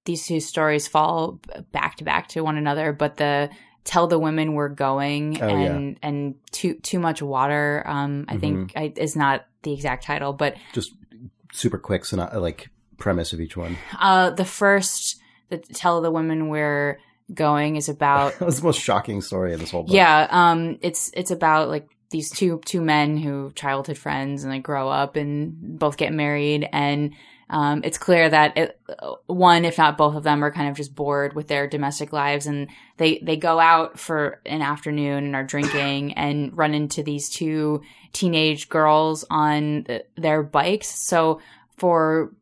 these 0.05 0.25
two 0.25 0.39
stories 0.39 0.87
fall 0.87 1.39
back 1.71 1.97
to 1.97 2.03
back 2.03 2.27
to 2.29 2.41
one 2.41 2.57
another, 2.57 2.93
but 2.93 3.17
the 3.17 3.49
tell 3.87 4.05
the 4.07 4.19
women 4.19 4.53
we're 4.53 4.67
going 4.69 5.41
Oh, 5.41 5.47
and 5.47 5.91
yeah. 5.93 6.07
and 6.07 6.35
too 6.51 6.73
too 6.83 6.99
much 6.99 7.21
water 7.21 7.83
um 7.87 8.25
i 8.27 8.37
think 8.37 8.73
Mm-hmm. 8.73 8.77
I, 8.79 8.93
is 9.01 9.15
not 9.15 9.45
the 9.63 9.71
exact 9.73 10.03
title 10.03 10.33
but 10.33 10.55
Just 10.73 10.91
super 11.53 11.77
quick, 11.79 12.03
so 12.05 12.17
not 12.17 12.35
like 12.41 12.69
premise 12.97 13.31
of 13.33 13.39
each 13.39 13.55
one. 13.55 13.77
uh 13.99 14.29
the 14.31 14.45
first 14.45 15.19
the 15.49 15.57
tell 15.57 16.01
the 16.01 16.11
women 16.11 16.49
we're 16.49 16.99
going 17.33 17.75
is 17.77 17.87
about 17.89 18.37
the 18.39 18.59
most 18.63 18.79
shocking 18.81 19.21
story 19.21 19.53
in 19.53 19.59
this 19.59 19.71
whole 19.71 19.83
book. 19.83 19.93
yeah 19.95 20.27
um 20.29 20.77
it's 20.81 21.09
it's 21.13 21.31
about 21.31 21.69
like 21.69 21.87
these 22.09 22.29
two 22.29 22.59
two 22.65 22.81
men 22.81 23.17
who 23.17 23.51
childhood 23.55 23.97
friends 23.97 24.43
and 24.43 24.51
they 24.53 24.59
grow 24.59 24.89
up 24.89 25.15
and 25.15 25.79
both 25.79 25.95
get 25.97 26.11
married 26.13 26.67
and 26.73 27.13
um, 27.49 27.79
it's 27.85 27.97
clear 27.97 28.29
that 28.29 28.57
it, 28.57 28.77
one, 29.27 29.63
if 29.63 29.77
not 29.77 29.97
both 29.97 30.15
of 30.17 30.23
them, 30.23 30.43
are 30.43 30.51
kind 30.51 30.67
of 30.69 30.75
just 30.75 30.93
bored 30.93 31.33
with 31.33 31.47
their 31.47 31.65
domestic 31.65 32.11
lives, 32.11 32.45
and 32.45 32.67
they 32.97 33.19
they 33.19 33.37
go 33.37 33.59
out 33.59 33.99
for 33.99 34.41
an 34.45 34.61
afternoon 34.61 35.25
and 35.25 35.35
are 35.35 35.43
drinking 35.43 36.13
and 36.13 36.55
run 36.57 36.73
into 36.73 37.03
these 37.03 37.29
two 37.29 37.81
teenage 38.13 38.69
girls 38.69 39.23
on 39.29 39.83
th- 39.85 40.05
their 40.15 40.43
bikes. 40.43 40.87
So 40.89 41.39
for 41.77 42.33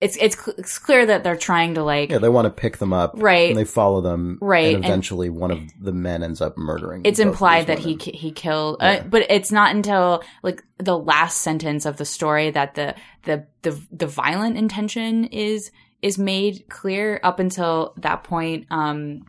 it's 0.00 0.16
it's 0.16 0.36
cl- 0.36 0.56
it's 0.58 0.78
clear 0.78 1.06
that 1.06 1.22
they're 1.22 1.36
trying 1.36 1.74
to 1.74 1.84
like 1.84 2.10
Yeah, 2.10 2.18
they 2.18 2.28
want 2.28 2.46
to 2.46 2.50
pick 2.50 2.78
them 2.78 2.92
up, 2.92 3.12
Right. 3.16 3.50
And 3.50 3.58
they 3.58 3.64
follow 3.64 4.00
them, 4.00 4.38
Right, 4.40 4.74
And 4.74 4.76
and- 4.76 4.84
eventually, 4.86 5.30
one 5.30 5.52
of 5.52 5.60
the 5.80 5.92
men 5.92 6.24
ends 6.24 6.40
up 6.40 6.58
murdering. 6.58 7.02
it's 7.04 7.20
implied 7.20 7.68
that 7.68 7.78
he 7.78 7.90
women. 7.92 7.98
ki- 7.98 8.16
he 8.16 8.32
killed 8.32 8.78
Yeah. 8.80 8.88
uh, 8.88 9.02
but 9.08 9.26
it's 9.30 9.52
not 9.52 9.74
until 9.76 10.24
like 10.42 10.64
the 10.78 10.98
last 10.98 11.38
sentence 11.42 11.86
of 11.86 11.98
the 11.98 12.04
story 12.04 12.50
that 12.50 12.74
the 12.74 12.94
the 13.24 13.46
the, 13.62 13.80
the 13.92 14.06
violent 14.08 14.56
intention 14.56 15.24
is 15.26 15.70
is 16.00 16.18
made 16.18 16.64
clear 16.68 17.20
up 17.22 17.38
until 17.38 17.94
that 17.98 18.24
point 18.24 18.66
um 18.72 19.24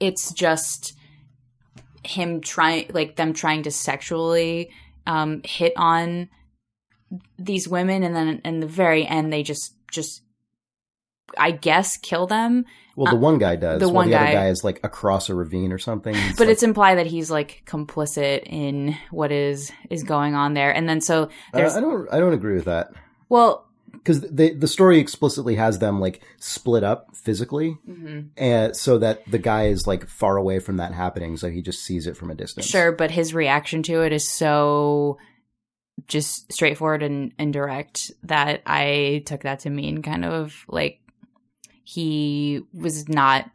it's 0.00 0.32
just 0.32 0.94
him 2.04 2.40
trying 2.40 2.86
like 2.92 3.16
them 3.16 3.32
trying 3.32 3.62
to 3.64 3.70
sexually 3.70 4.70
um 5.06 5.40
hit 5.44 5.72
on 5.76 6.28
these 7.38 7.68
women 7.68 8.02
and 8.02 8.14
then 8.14 8.40
in 8.44 8.60
the 8.60 8.66
very 8.66 9.06
end 9.06 9.32
they 9.32 9.42
just 9.42 9.74
just 9.90 10.22
i 11.38 11.50
guess 11.50 11.96
kill 11.96 12.26
them 12.26 12.64
Well, 12.94 13.12
the 13.12 13.18
one 13.18 13.38
guy 13.38 13.56
does. 13.56 13.76
uh, 13.76 13.78
the 13.78 13.86
while 13.88 13.94
one 14.04 14.10
the 14.10 14.16
other 14.16 14.26
guy- 14.26 14.32
guy 14.34 14.48
is 14.48 14.62
like 14.62 14.80
across 14.84 15.28
a 15.28 15.34
ravine 15.34 15.72
or 15.72 15.78
something. 15.78 16.14
It's 16.14 16.38
but 16.38 16.46
like- 16.46 16.52
it's 16.52 16.62
implied 16.62 16.96
that 16.98 17.06
he's 17.06 17.30
like 17.30 17.62
complicit 17.66 18.42
in 18.46 18.96
what 19.10 19.32
is 19.32 19.72
is 19.90 20.02
going 20.04 20.34
on 20.34 20.54
there 20.54 20.72
and 20.74 20.88
then 20.88 21.00
so 21.00 21.24
uh, 21.24 21.28
there's 21.52 21.74
I 21.76 21.80
don't. 21.80 22.08
I 22.12 22.18
don't 22.20 22.32
agree 22.34 22.54
with 22.54 22.64
that 22.66 22.90
well 23.28 23.65
because 24.06 24.20
the 24.20 24.54
the 24.54 24.68
story 24.68 25.00
explicitly 25.00 25.56
has 25.56 25.80
them 25.80 26.00
like 26.00 26.22
split 26.38 26.84
up 26.84 27.16
physically, 27.16 27.76
mhm. 27.88 28.28
and 28.36 28.76
so 28.76 28.98
that 28.98 29.28
the 29.28 29.38
guy 29.38 29.66
is 29.66 29.86
like 29.88 30.06
far 30.08 30.36
away 30.36 30.60
from 30.60 30.76
that 30.76 30.92
happening, 30.92 31.36
so 31.36 31.50
he 31.50 31.60
just 31.60 31.82
sees 31.82 32.06
it 32.06 32.16
from 32.16 32.30
a 32.30 32.34
distance. 32.34 32.66
sure 32.66 32.92
but 32.92 33.10
his 33.10 33.34
reaction 33.34 33.82
to 33.82 34.02
it 34.02 34.12
is 34.12 34.28
so 34.28 35.18
just 36.06 36.52
straightforward 36.52 37.02
and, 37.02 37.32
and 37.38 37.52
direct 37.52 38.12
that 38.22 38.62
i 38.66 39.22
took 39.26 39.42
that 39.42 39.60
to 39.60 39.70
mean 39.70 40.02
kind 40.02 40.24
of 40.24 40.64
like 40.68 41.00
he 41.82 42.60
was 42.74 43.08
not 43.08 43.50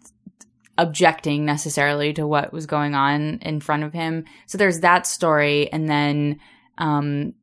objecting 0.77 1.45
necessarily 1.45 2.13
to 2.13 2.25
what 2.25 2.51
was 2.51 2.65
going 2.65 2.95
on 2.95 3.37
in 3.43 3.59
front 3.59 3.83
of 3.83 3.93
him 3.93 4.25
so 4.47 4.57
there's 4.57 4.79
that 4.79 5.05
story 5.05 5.71
and 5.71 5.87
then 5.87 6.39
um 6.79 7.33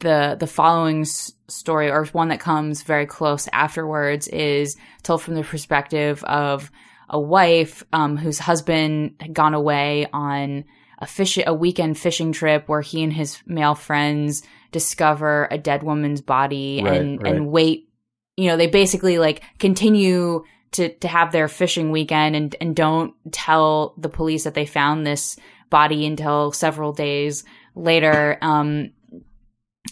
the 0.00 0.36
the 0.40 0.46
following 0.46 1.02
s- 1.02 1.32
story 1.48 1.90
or 1.90 2.04
one 2.06 2.28
that 2.28 2.40
comes 2.40 2.82
very 2.82 3.06
close 3.06 3.48
afterwards 3.52 4.28
is 4.28 4.76
told 5.02 5.22
from 5.22 5.34
the 5.34 5.42
perspective 5.42 6.22
of 6.24 6.70
a 7.08 7.20
wife 7.20 7.84
um, 7.92 8.16
whose 8.16 8.38
husband 8.38 9.14
had 9.20 9.32
gone 9.32 9.54
away 9.54 10.06
on 10.12 10.64
a 10.98 11.06
fish 11.06 11.38
a 11.46 11.54
weekend 11.54 11.98
fishing 11.98 12.32
trip 12.32 12.68
where 12.68 12.80
he 12.80 13.02
and 13.02 13.12
his 13.12 13.38
male 13.46 13.74
friends 13.74 14.42
discover 14.72 15.46
a 15.50 15.58
dead 15.58 15.82
woman's 15.82 16.20
body 16.20 16.82
Right, 16.82 17.00
and 17.00 17.22
right. 17.22 17.34
and 17.34 17.48
wait 17.48 17.88
you 18.36 18.48
know 18.48 18.56
they 18.56 18.66
basically 18.66 19.18
like 19.18 19.42
continue 19.58 20.44
to 20.72 20.88
to 20.88 21.08
have 21.08 21.32
their 21.32 21.48
fishing 21.48 21.90
weekend 21.90 22.34
and 22.34 22.56
and 22.60 22.74
don't 22.74 23.14
tell 23.30 23.94
the 23.98 24.08
police 24.08 24.44
that 24.44 24.54
they 24.54 24.66
found 24.66 25.06
this 25.06 25.36
body 25.70 26.06
until 26.06 26.52
several 26.52 26.92
days 26.92 27.44
later 27.74 28.38
um 28.40 28.90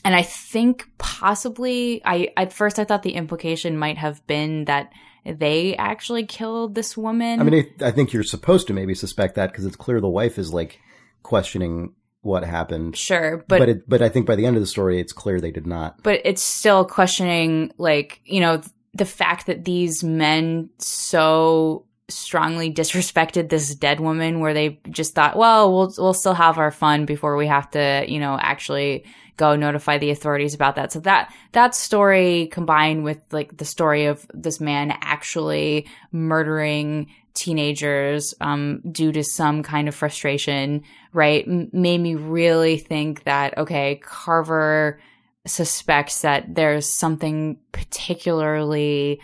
and 0.05 0.15
I 0.15 0.23
think 0.23 0.89
possibly 0.99 2.03
I 2.05 2.29
at 2.37 2.53
first 2.53 2.79
I 2.79 2.85
thought 2.85 3.03
the 3.03 3.15
implication 3.15 3.79
might 3.79 3.99
have 3.99 4.27
been 4.27 4.65
that 4.67 4.93
they 5.25 5.75
actually 5.77 6.27
killed 6.27 6.75
this 6.75 6.97
woman. 6.97 7.41
I 7.41 7.45
mean, 7.45 7.73
I, 7.81 7.91
think 7.91 8.13
you're 8.13 8.23
supposed 8.23 8.67
to 8.67 8.75
maybe 8.75 8.95
suspect 8.95 9.37
that 9.37 9.51
because 9.51 9.65
it's 9.65 9.77
clear 9.77 10.01
the 10.01 10.09
wife 10.09 10.39
is 10.39 10.53
like 10.53 10.81
questioning 11.23 11.95
what 12.21 12.45
happened. 12.45 12.97
sure, 12.97 13.45
But 13.49 13.59
but 13.59 13.69
it, 13.69 13.89
but 13.89 14.03
I 14.03 14.09
think 14.09 14.27
by 14.27 14.35
the 14.37 14.47
end 14.47 14.57
of 14.57 14.63
the 14.63 14.67
story, 14.67 15.01
it's 15.01 15.13
clear 15.13 15.41
they 15.41 15.51
did 15.51 15.67
not. 15.67 16.03
but 16.03 16.21
it's 16.25 16.43
still 16.43 16.85
questioning 16.85 17.73
like 17.79 18.21
you 18.25 18.41
know 18.41 18.61
the 18.95 19.05
fact 19.05 19.47
that 19.47 19.65
these 19.65 20.05
men 20.05 20.71
so 20.79 21.87
strongly 22.09 22.73
disrespected 22.73 23.49
this 23.49 23.75
dead 23.75 23.99
woman 23.99 24.41
where 24.41 24.53
they 24.53 24.79
just 24.91 25.15
thought 25.15 25.37
well 25.39 25.73
we'll 25.73 25.93
we'll 25.97 26.13
still 26.13 26.35
have 26.35 26.59
our 26.59 26.71
fun 26.71 27.07
before 27.07 27.35
we 27.35 27.47
have 27.47 27.71
to 27.71 28.05
you 28.07 28.21
know 28.21 28.37
actually 28.41 29.05
go 29.37 29.57
notify 29.57 29.99
the 29.99 30.11
authorities 30.11 30.55
about 30.55 30.77
that. 30.77 30.93
So 30.93 31.01
that 31.01 31.33
that 31.53 31.75
story 31.75 32.49
combined 32.53 33.05
with 33.05 33.21
like 33.33 33.57
the 33.57 33.65
story 33.65 34.07
of 34.07 34.27
this 34.33 34.61
man 34.61 34.97
actually 35.01 35.87
murdering 36.13 37.11
teenagers 37.35 38.35
um, 38.41 38.81
due 38.91 39.11
to 39.11 39.25
some 39.25 39.65
kind 39.65 39.89
of 39.89 39.95
frustration 39.95 40.83
right 41.13 41.45
m- 41.49 41.69
made 41.73 42.01
me 42.01 42.15
really 42.15 42.79
think 42.79 43.25
that 43.25 43.59
okay 43.59 43.97
carver 43.97 45.01
suspects 45.45 46.21
that 46.23 46.55
there's 46.55 46.97
something 46.97 47.59
particularly 47.73 49.21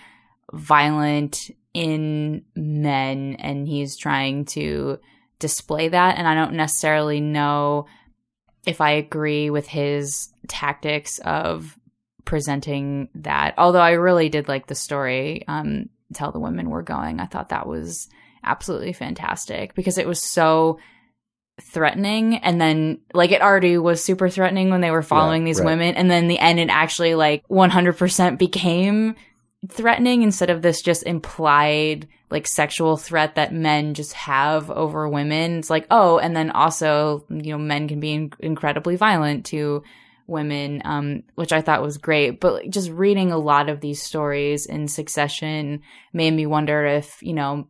violent 0.53 1.51
in 1.73 2.43
men 2.57 3.37
and 3.39 3.69
he's 3.69 3.97
trying 3.97 4.45
to 4.45 4.99
display 5.39 5.89
that. 5.89 6.19
And 6.19 6.29
I 6.29 6.35
don't 6.35 6.55
necessarily 6.55 7.21
know 7.21 7.87
if 8.67 8.81
I 8.81 8.93
agree 8.93 9.51
with 9.51 9.67
his 9.67 10.29
tactics 10.49 11.19
of 11.21 11.77
presenting 12.25 13.09
that. 13.17 13.55
Although 13.59 13.81
I 13.81 13.93
really 13.93 14.29
did 14.29 14.49
like 14.49 14.67
the 14.67 14.75
story 14.75 15.45
um 15.49 15.89
tell 16.13 16.33
the 16.33 16.41
women 16.41 16.71
we're 16.71 16.83
going. 16.83 17.21
I 17.21 17.27
thought 17.27 17.51
that 17.51 17.67
was 17.67 18.09
absolutely 18.45 18.93
fantastic 18.93 19.75
because 19.75 19.99
it 19.99 20.07
was 20.09 20.23
so 20.23 20.79
threatening 21.61 22.37
and 22.39 22.59
then 22.61 22.99
like 23.13 23.33
it 23.33 23.43
already 23.43 23.77
was 23.77 24.03
super 24.03 24.31
threatening 24.31 24.71
when 24.71 24.81
they 24.81 24.91
were 24.91 25.03
following 25.03 25.43
Yeah, 25.43 25.47
these 25.47 25.59
right. 25.61 25.67
women 25.67 25.95
and 25.95 26.11
then 26.11 26.27
the 26.27 26.39
end 26.39 26.59
it 26.59 26.71
actually 26.71 27.15
like 27.15 27.47
100% 27.49 28.39
became 28.39 29.15
threatening 29.69 30.23
instead 30.23 30.51
of 30.51 30.63
this 30.63 30.81
just 30.81 31.03
implied 31.05 32.09
like 32.31 32.47
sexual 32.47 32.97
threat 32.97 33.35
that 33.35 33.53
men 33.53 33.95
just 33.95 34.13
have 34.13 34.71
over 34.71 35.09
women. 35.09 35.59
It's 35.59 35.71
like, 35.71 35.87
oh, 35.91 36.19
and 36.19 36.35
then 36.35 36.51
also, 36.51 37.25
you 37.29 37.53
know, 37.53 37.59
men 37.59 37.89
can 37.89 38.01
be 38.01 38.13
in- 38.13 38.33
incredibly 38.39 38.97
violent 38.97 39.47
to 39.47 39.83
women, 40.27 40.81
um, 40.85 41.25
which 41.35 41.53
I 41.53 41.61
thought 41.61 41.83
was 41.83 41.99
great. 41.99 42.41
But 42.41 42.55
like, 42.55 42.71
just 42.71 42.91
reading 42.91 43.33
a 43.33 43.39
lot 43.39 43.69
of 43.69 43.81
these 43.81 44.01
stories 44.01 44.65
in 44.65 44.87
succession 44.87 45.83
made 46.13 46.31
me 46.31 46.47
wonder 46.47 46.87
if, 46.87 47.21
you 47.21 47.35
know, 47.35 47.69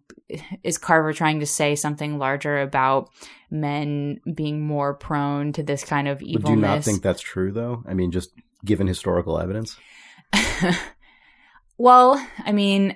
is 0.62 0.78
Carver 0.78 1.12
trying 1.12 1.40
to 1.40 1.46
say 1.46 1.74
something 1.74 2.18
larger 2.18 2.60
about 2.60 3.10
men 3.50 4.20
being 4.32 4.60
more 4.60 4.94
prone 4.94 5.52
to 5.54 5.62
this 5.62 5.82
kind 5.82 6.06
of 6.06 6.22
evilness? 6.22 6.50
you 6.50 6.56
not 6.56 6.84
think 6.84 7.02
that's 7.02 7.22
true, 7.22 7.50
though? 7.50 7.82
I 7.88 7.94
mean, 7.94 8.12
just 8.12 8.30
given 8.64 8.86
historical 8.86 9.40
evidence. 9.40 9.76
well, 11.80 12.22
I 12.44 12.52
mean, 12.52 12.94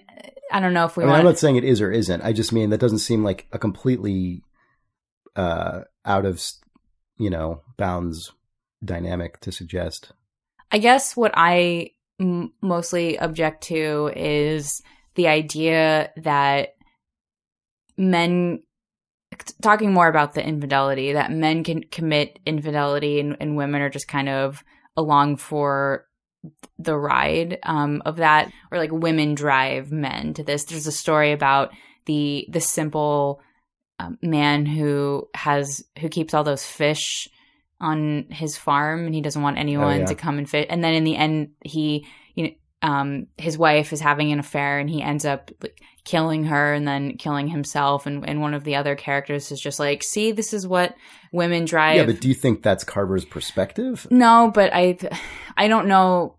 I 0.53 0.61
don't 0.61 0.75
know 0.75 0.85
if 0.85 0.95
we. 0.95 1.05
I 1.05 1.07
mean, 1.07 1.17
I'm 1.17 1.25
not 1.25 1.39
saying 1.39 1.57
it 1.57 1.65
is 1.65 1.81
or 1.81 1.91
isn't. 1.91 2.21
I 2.21 2.35
just 2.35 2.53
mean 2.53 2.69
that 2.69 2.81
doesn't 2.81 2.99
seem 2.99 3.25
like 3.25 3.47
a 3.51 3.59
completely 3.59 4.43
uh, 5.35 5.81
out 6.05 6.27
of 6.27 6.45
you 7.17 7.31
know 7.31 7.63
bounds 7.79 8.33
dynamic 8.85 9.41
to 9.41 9.53
suggest. 9.53 10.13
I 10.71 10.77
guess 10.79 11.17
what 11.17 11.33
I 11.35 11.93
m- 12.21 12.53
mostly 12.61 13.19
object 13.19 13.65
to 13.65 14.13
is 14.15 14.83
the 15.15 15.29
idea 15.29 16.11
that 16.19 16.75
men 17.97 18.63
talking 19.63 19.95
more 19.95 20.09
about 20.09 20.35
the 20.35 20.47
infidelity 20.47 21.15
that 21.15 21.33
men 21.33 21.65
can 21.65 21.85
commit 21.85 22.39
infidelity 22.45 23.19
and, 23.19 23.37
and 23.41 23.57
women 23.57 23.81
are 23.81 23.89
just 23.89 24.09
kind 24.09 24.29
of 24.29 24.63
along 24.95 25.37
for 25.37 26.07
the 26.79 26.97
ride 26.97 27.59
um, 27.63 28.03
of 28.05 28.17
that 28.17 28.51
or 28.71 28.79
like 28.79 28.93
women 28.93 29.35
drive 29.35 29.91
men 29.93 30.35
to 30.35 30.43
this 30.43 30.65
there's 30.65 30.87
a 30.87 30.93
story 30.93 31.33
about 31.33 31.71
the 32.07 32.47
the 32.51 32.61
simple 32.61 33.41
um, 33.99 34.19
man 34.23 34.67
who 34.67 35.29
has 35.35 35.85
who 35.99 36.09
keeps 36.09 36.35
all 36.35 36.45
those 36.45 36.65
fish 36.65 37.29
on 37.81 38.27
his 38.31 38.57
farm 38.57 39.07
and 39.07 39.15
he 39.15 39.21
doesn't 39.21 39.43
want 39.43 39.59
anyone 39.59 40.01
yeah. 40.01 40.07
to 40.07 40.15
come 40.15 40.39
and 40.39 40.49
fit 40.49 40.67
and 40.71 40.83
then 40.83 40.95
in 40.95 41.05
the 41.05 41.17
end 41.17 41.51
he 41.65 42.07
you 42.35 42.45
know 42.45 42.51
um 42.83 43.27
his 43.39 43.57
wife 43.57 43.93
is 43.93 44.01
having 44.01 44.33
an 44.33 44.39
affair 44.39 44.79
and 44.79 44.91
he 44.91 45.03
ends 45.03 45.25
up 45.25 45.51
like 45.63 45.81
killing 46.05 46.45
her 46.45 46.73
and 46.75 46.87
then 46.87 47.17
killing 47.17 47.49
himself 47.49 48.07
and, 48.07 48.29
and 48.29 48.41
one 48.41 48.53
of 48.55 48.65
the 48.65 48.77
other 48.77 48.95
characters 48.95 49.51
is 49.51 49.59
just 49.61 49.79
like 49.79 50.03
see 50.03 50.33
this 50.33 50.53
is 50.53 50.67
what 50.67 50.95
women 51.33 51.65
drive 51.65 51.97
Yeah, 51.97 52.05
but 52.05 52.21
do 52.21 52.29
you 52.29 52.35
think 52.35 52.63
that's 52.63 52.85
Carver's 52.85 53.25
perspective? 53.25 54.07
no 54.11 54.51
but 54.55 54.71
i 54.75 54.99
i 55.57 55.67
don't 55.69 55.89
know 55.89 56.37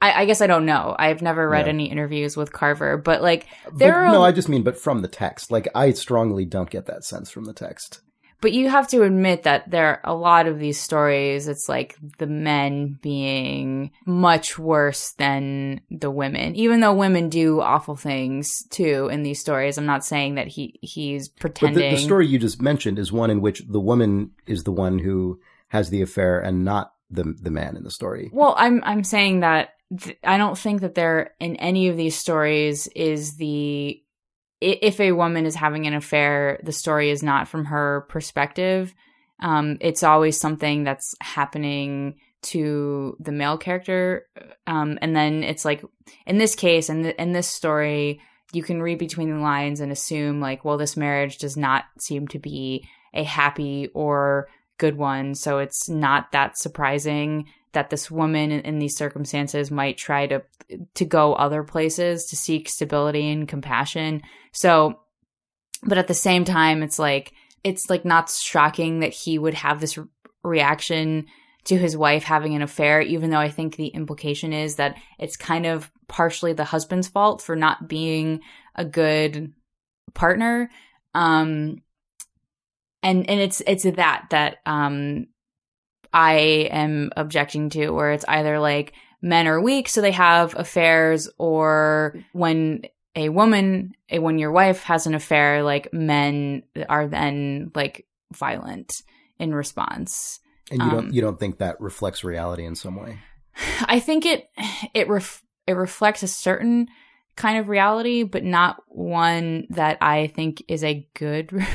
I, 0.00 0.22
I 0.22 0.24
guess 0.26 0.40
I 0.40 0.46
don't 0.46 0.64
know. 0.64 0.94
I've 0.96 1.22
never 1.22 1.48
read 1.48 1.66
Yeah. 1.66 1.70
any 1.72 1.90
interviews 1.90 2.36
with 2.36 2.52
Carver, 2.52 2.96
but 2.96 3.20
like 3.20 3.48
there 3.74 3.90
But, 3.90 3.98
are 3.98 4.12
no, 4.12 4.22
I 4.22 4.30
just 4.30 4.48
mean, 4.48 4.62
but 4.62 4.78
from 4.78 5.02
the 5.02 5.08
text. 5.08 5.50
Like, 5.50 5.66
I 5.74 5.90
strongly 5.90 6.44
don't 6.44 6.70
get 6.70 6.86
that 6.86 7.02
sense 7.02 7.30
from 7.32 7.46
the 7.46 7.52
text. 7.52 8.00
But 8.40 8.52
you 8.52 8.68
have 8.68 8.88
to 8.88 9.02
admit 9.02 9.42
that 9.42 9.70
there 9.70 9.86
are 9.86 10.00
a 10.04 10.14
lot 10.14 10.46
of 10.46 10.58
these 10.58 10.80
stories, 10.80 11.48
it's 11.48 11.68
like 11.68 11.96
the 12.18 12.26
men 12.26 12.98
being 13.02 13.90
much 14.06 14.58
worse 14.58 15.12
than 15.12 15.80
the 15.90 16.10
women. 16.10 16.54
Even 16.54 16.80
though 16.80 16.92
women 16.92 17.28
do 17.28 17.60
awful 17.60 17.96
things 17.96 18.64
too 18.70 19.08
in 19.08 19.22
these 19.22 19.40
stories. 19.40 19.76
I'm 19.76 19.86
not 19.86 20.04
saying 20.04 20.36
that 20.36 20.48
he 20.48 20.78
he's 20.82 21.28
pretending. 21.28 21.90
the, 21.90 21.96
the 21.96 22.02
story 22.02 22.26
you 22.26 22.38
just 22.38 22.62
mentioned 22.62 22.98
is 22.98 23.12
one 23.12 23.30
in 23.30 23.40
which 23.40 23.62
the 23.68 23.80
woman 23.80 24.30
is 24.46 24.64
the 24.64 24.72
one 24.72 24.98
who 24.98 25.40
has 25.68 25.90
the 25.90 26.02
affair 26.02 26.40
and 26.40 26.64
not 26.64 26.92
the 27.10 27.34
the 27.40 27.50
man 27.50 27.76
in 27.76 27.84
the 27.84 27.90
story. 27.90 28.30
Well, 28.32 28.54
I'm 28.56 28.82
I'm 28.84 29.04
saying 29.04 29.40
that 29.40 29.70
th- 29.96 30.18
I 30.24 30.38
don't 30.38 30.58
think 30.58 30.80
that 30.82 30.94
there 30.94 31.32
in 31.40 31.56
any 31.56 31.88
of 31.88 31.96
these 31.96 32.16
stories 32.16 32.86
is 32.88 33.36
the 33.36 34.02
if 34.60 35.00
a 35.00 35.12
woman 35.12 35.46
is 35.46 35.54
having 35.54 35.86
an 35.86 35.94
affair, 35.94 36.60
the 36.62 36.72
story 36.72 37.10
is 37.10 37.22
not 37.22 37.48
from 37.48 37.66
her 37.66 38.06
perspective. 38.08 38.94
Um, 39.40 39.78
it's 39.80 40.02
always 40.02 40.38
something 40.38 40.84
that's 40.84 41.14
happening 41.20 42.16
to 42.40 43.16
the 43.20 43.32
male 43.32 43.58
character, 43.58 44.26
um, 44.66 44.98
and 45.02 45.14
then 45.14 45.42
it's 45.42 45.64
like 45.64 45.82
in 46.26 46.38
this 46.38 46.54
case, 46.54 46.88
in 46.88 47.02
the, 47.02 47.20
in 47.20 47.32
this 47.32 47.48
story, 47.48 48.20
you 48.52 48.62
can 48.62 48.80
read 48.80 48.98
between 48.98 49.30
the 49.30 49.40
lines 49.40 49.80
and 49.80 49.92
assume 49.92 50.40
like, 50.40 50.64
well, 50.64 50.78
this 50.78 50.96
marriage 50.96 51.38
does 51.38 51.56
not 51.56 51.84
seem 51.98 52.28
to 52.28 52.38
be 52.38 52.88
a 53.12 53.24
happy 53.24 53.90
or 53.94 54.48
good 54.78 54.96
one, 54.96 55.34
so 55.34 55.58
it's 55.58 55.88
not 55.88 56.32
that 56.32 56.56
surprising 56.56 57.46
that 57.72 57.90
this 57.90 58.10
woman 58.10 58.50
in, 58.50 58.78
these 58.78 58.96
circumstances 58.96 59.70
might 59.70 59.96
try 59.96 60.26
to 60.26 60.42
to 60.94 61.04
go 61.04 61.34
other 61.34 61.62
places 61.62 62.26
to 62.26 62.36
seek 62.36 62.68
stability 62.68 63.30
and 63.30 63.48
compassion. 63.48 64.22
So, 64.52 65.00
but 65.82 65.98
at 65.98 66.08
the 66.08 66.14
same 66.14 66.44
time, 66.44 66.82
it's 66.82 66.98
like 66.98 67.32
it's 67.64 67.90
like 67.90 68.04
not 68.04 68.30
shocking 68.30 69.00
that 69.00 69.12
he 69.12 69.38
would 69.38 69.54
have 69.54 69.80
this 69.80 69.98
re- 69.98 70.06
reaction 70.42 71.26
to 71.64 71.76
his 71.76 71.96
wife 71.96 72.22
having 72.24 72.54
an 72.54 72.62
affair, 72.62 73.00
even 73.00 73.30
though 73.30 73.38
I 73.38 73.50
think 73.50 73.76
the 73.76 73.88
implication 73.88 74.52
is 74.52 74.76
that 74.76 74.96
it's 75.18 75.36
kind 75.36 75.66
of 75.66 75.90
partially 76.06 76.54
the 76.54 76.64
husband's 76.64 77.08
fault 77.08 77.42
for 77.42 77.56
not 77.56 77.88
being 77.88 78.40
a 78.74 78.84
good 78.84 79.52
partner. 80.14 80.70
Um, 81.14 81.82
and 83.02 83.28
and 83.28 83.40
it's 83.40 83.62
it's 83.66 83.84
that 83.84 84.26
that 84.30 84.56
um 84.66 85.26
I 86.12 86.68
am 86.70 87.10
objecting 87.16 87.70
to, 87.70 87.90
where 87.90 88.12
it's 88.12 88.24
either 88.26 88.58
like 88.58 88.92
men 89.20 89.46
are 89.46 89.60
weak, 89.60 89.88
so 89.88 90.00
they 90.00 90.12
have 90.12 90.54
affairs, 90.56 91.28
or 91.38 92.16
when 92.32 92.82
a 93.16 93.28
woman, 93.28 93.92
a 94.10 94.18
when 94.18 94.38
your 94.38 94.52
wife 94.52 94.82
has 94.84 95.06
an 95.06 95.14
affair, 95.14 95.62
like 95.62 95.92
men 95.92 96.62
are 96.88 97.08
then 97.08 97.70
like 97.74 98.06
violent 98.32 98.92
in 99.38 99.54
response. 99.54 100.40
And 100.70 100.80
you 100.80 100.88
Um, 100.88 100.90
don't 100.90 101.14
you 101.14 101.20
don't 101.20 101.38
think 101.38 101.58
that 101.58 101.80
reflects 101.80 102.24
reality 102.24 102.64
in 102.64 102.74
some 102.74 102.96
way. 102.96 103.18
I 103.82 104.00
think 104.00 104.26
it 104.26 104.48
it 104.94 105.08
ref, 105.08 105.42
it 105.66 105.72
reflects 105.72 106.22
a 106.22 106.28
certain 106.28 106.88
kind 107.36 107.58
of 107.58 107.68
reality, 107.68 108.24
but 108.24 108.44
not 108.44 108.82
one 108.88 109.66
that 109.70 109.96
I 110.00 110.26
think 110.26 110.62
is 110.68 110.84
a 110.84 111.06
good. 111.14 111.50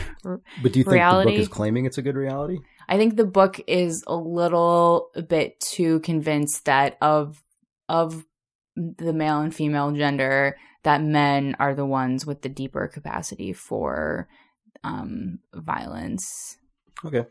But 0.61 0.71
do 0.71 0.79
you 0.79 0.85
think 0.85 1.03
the 1.03 1.23
book 1.25 1.33
is 1.33 1.47
claiming 1.49 1.85
it's 1.85 1.97
a 1.97 2.01
good 2.01 2.15
reality? 2.15 2.59
I 2.87 2.97
think 2.97 3.15
the 3.15 3.25
book 3.25 3.59
is 3.67 4.03
a 4.07 4.15
little 4.15 5.09
bit 5.27 5.59
too 5.59 5.99
convinced 6.01 6.65
that 6.65 6.97
of 7.01 7.43
of 7.89 8.25
the 8.75 9.13
male 9.13 9.39
and 9.39 9.53
female 9.53 9.91
gender 9.91 10.57
that 10.83 11.01
men 11.01 11.55
are 11.59 11.75
the 11.75 11.85
ones 11.85 12.25
with 12.25 12.41
the 12.41 12.49
deeper 12.49 12.87
capacity 12.87 13.53
for 13.53 14.27
um 14.83 15.39
violence. 15.53 16.57
Okay. 17.05 17.25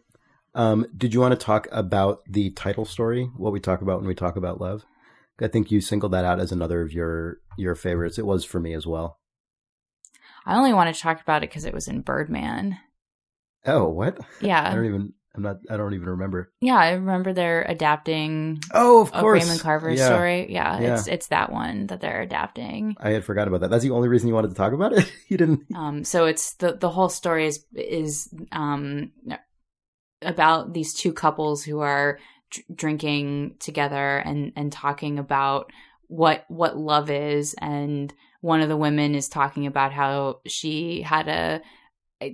Um, 0.55 0.87
did 0.97 1.15
you 1.15 1.21
want 1.21 1.33
to 1.33 1.45
talk 1.45 1.67
about 1.73 2.21
the 2.29 2.51
title 2.51 2.85
story? 2.85 3.25
What 3.37 3.53
we 3.53 3.61
talk 3.61 3.81
about 3.81 4.01
when 4.01 4.09
we 4.09 4.15
talk 4.15 4.37
about 4.37 4.61
love? 4.61 4.85
I 5.41 5.49
think 5.49 5.71
you 5.71 5.81
singled 5.81 6.13
that 6.13 6.25
out 6.25 6.41
as 6.41 6.53
another 6.53 6.83
of 6.83 6.93
your 6.93 7.39
your 7.57 7.75
favorites. 7.75 8.19
It 8.19 8.27
was 8.27 8.45
for 8.45 8.61
me 8.61 8.75
as 8.75 8.87
well. 8.87 9.19
I 10.45 10.57
only 10.57 10.73
want 10.73 10.95
to 10.95 11.01
talk 11.01 11.21
about 11.21 11.43
it 11.43 11.51
because 11.51 11.65
it 11.65 11.75
was 11.75 11.89
in 11.89 12.01
Birdman. 12.01 12.79
Oh, 13.65 13.89
what? 13.89 14.19
Yeah. 14.41 14.63
I 14.71 14.75
don't 14.75 14.87
even. 14.87 15.13
I'm 15.35 15.43
not. 15.43 15.57
I 15.71 15.77
don't 15.79 15.95
even 15.95 16.09
remember. 16.11 16.53
yeah. 16.61 16.77
I 16.77 16.93
remember 16.93 17.33
they're 17.33 17.63
adapting 17.63 18.61
Oh, 18.75 19.01
of 19.01 19.13
course, 19.13 19.43
Raymond 19.43 19.61
Carver's 19.61 19.99
Yeah. 19.99 20.07
story. 20.07 20.53
Yeah, 20.53 20.79
Yeah. 20.81 20.95
it's 20.95 21.07
it's 21.09 21.27
that 21.29 21.51
one 21.51 21.87
that 21.87 22.01
they're 22.03 22.21
adapting. 22.21 22.97
I 23.01 23.11
had 23.11 23.25
forgot 23.25 23.49
about 23.49 23.61
that. 23.63 23.71
That's 23.71 23.83
the 23.83 23.91
only 23.93 24.09
reason 24.09 24.29
you 24.29 24.35
wanted 24.35 24.49
to 24.49 24.55
talk 24.57 24.73
about 24.75 24.93
it. 24.93 25.11
you 25.29 25.39
didn't. 25.39 25.63
Um, 25.75 26.05
so 26.05 26.27
it's 26.27 26.55
the 26.57 26.75
the 26.77 26.91
whole 26.91 27.09
story 27.09 27.47
is 27.47 27.65
is 27.75 28.29
um 28.53 29.13
about 30.23 30.73
these 30.73 30.95
two 30.95 31.13
couples 31.13 31.65
who 31.65 31.81
are 31.81 32.19
dr- 32.51 32.67
drinking 32.77 33.57
together 33.59 34.19
and 34.19 34.53
and 34.57 34.71
talking 34.73 35.19
about 35.19 35.73
what 36.09 36.45
what 36.49 36.77
love 36.77 37.11
is 37.11 37.55
and 37.59 38.13
one 38.41 38.61
of 38.61 38.69
the 38.69 38.77
women 38.77 39.15
is 39.15 39.29
talking 39.29 39.67
about 39.67 39.93
how 39.93 40.41
she 40.47 41.01
had 41.03 41.29
a 41.29 41.61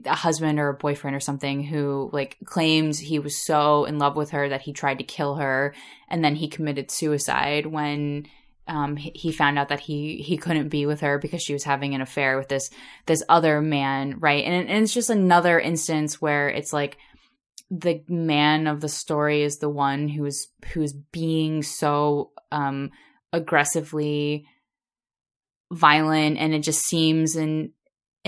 a 0.05 0.15
husband 0.15 0.59
or 0.59 0.69
a 0.69 0.75
boyfriend 0.75 1.17
or 1.17 1.21
something 1.21 1.63
who 1.63 2.11
like 2.13 2.37
claims 2.45 2.99
he 2.99 3.19
was 3.19 3.37
so 3.37 3.85
in 3.85 3.99
love 3.99 4.17
with 4.17 4.31
her 4.31 4.49
that 4.49 4.63
he 4.63 4.73
tried 4.73 4.99
to 4.99 5.05
kill 5.05 5.37
her 5.37 5.75
and 6.09 6.25
then 6.25 6.35
he 6.35 6.49
committed 6.49 6.91
suicide 6.91 7.67
when 7.67 8.27
um, 8.69 8.97
he 8.97 9.33
found 9.33 9.59
out 9.59 9.71
that 9.71 9.81
he 9.81 10.19
he 10.19 10.37
couldn't 10.37 10.69
be 10.69 10.85
with 10.85 11.01
her 11.01 11.19
because 11.19 11.43
she 11.43 11.55
was 11.55 11.65
having 11.65 11.95
an 11.95 12.03
affair 12.03 12.37
with 12.37 12.49
this 12.49 12.71
this 13.07 13.23
other 13.29 13.63
man, 13.63 14.19
right? 14.21 14.45
And, 14.45 14.69
and 14.69 14.85
it's 14.85 14.93
just 14.93 15.09
another 15.09 15.59
instance 15.59 16.21
where 16.21 16.51
it's 16.51 16.73
like 16.73 16.99
the 17.71 18.03
man 18.09 18.67
of 18.67 18.81
the 18.81 18.89
story 18.89 19.43
is 19.43 19.59
the 19.59 19.71
one 19.71 20.09
who's 20.09 20.49
who's 20.73 20.93
being 20.93 21.63
so 21.63 22.31
um 22.53 22.91
aggressively 23.33 24.47
violent 25.73 26.39
and 26.39 26.55
it 26.55 26.61
just 26.61 26.83
seems 26.83 27.37
in, 27.37 27.73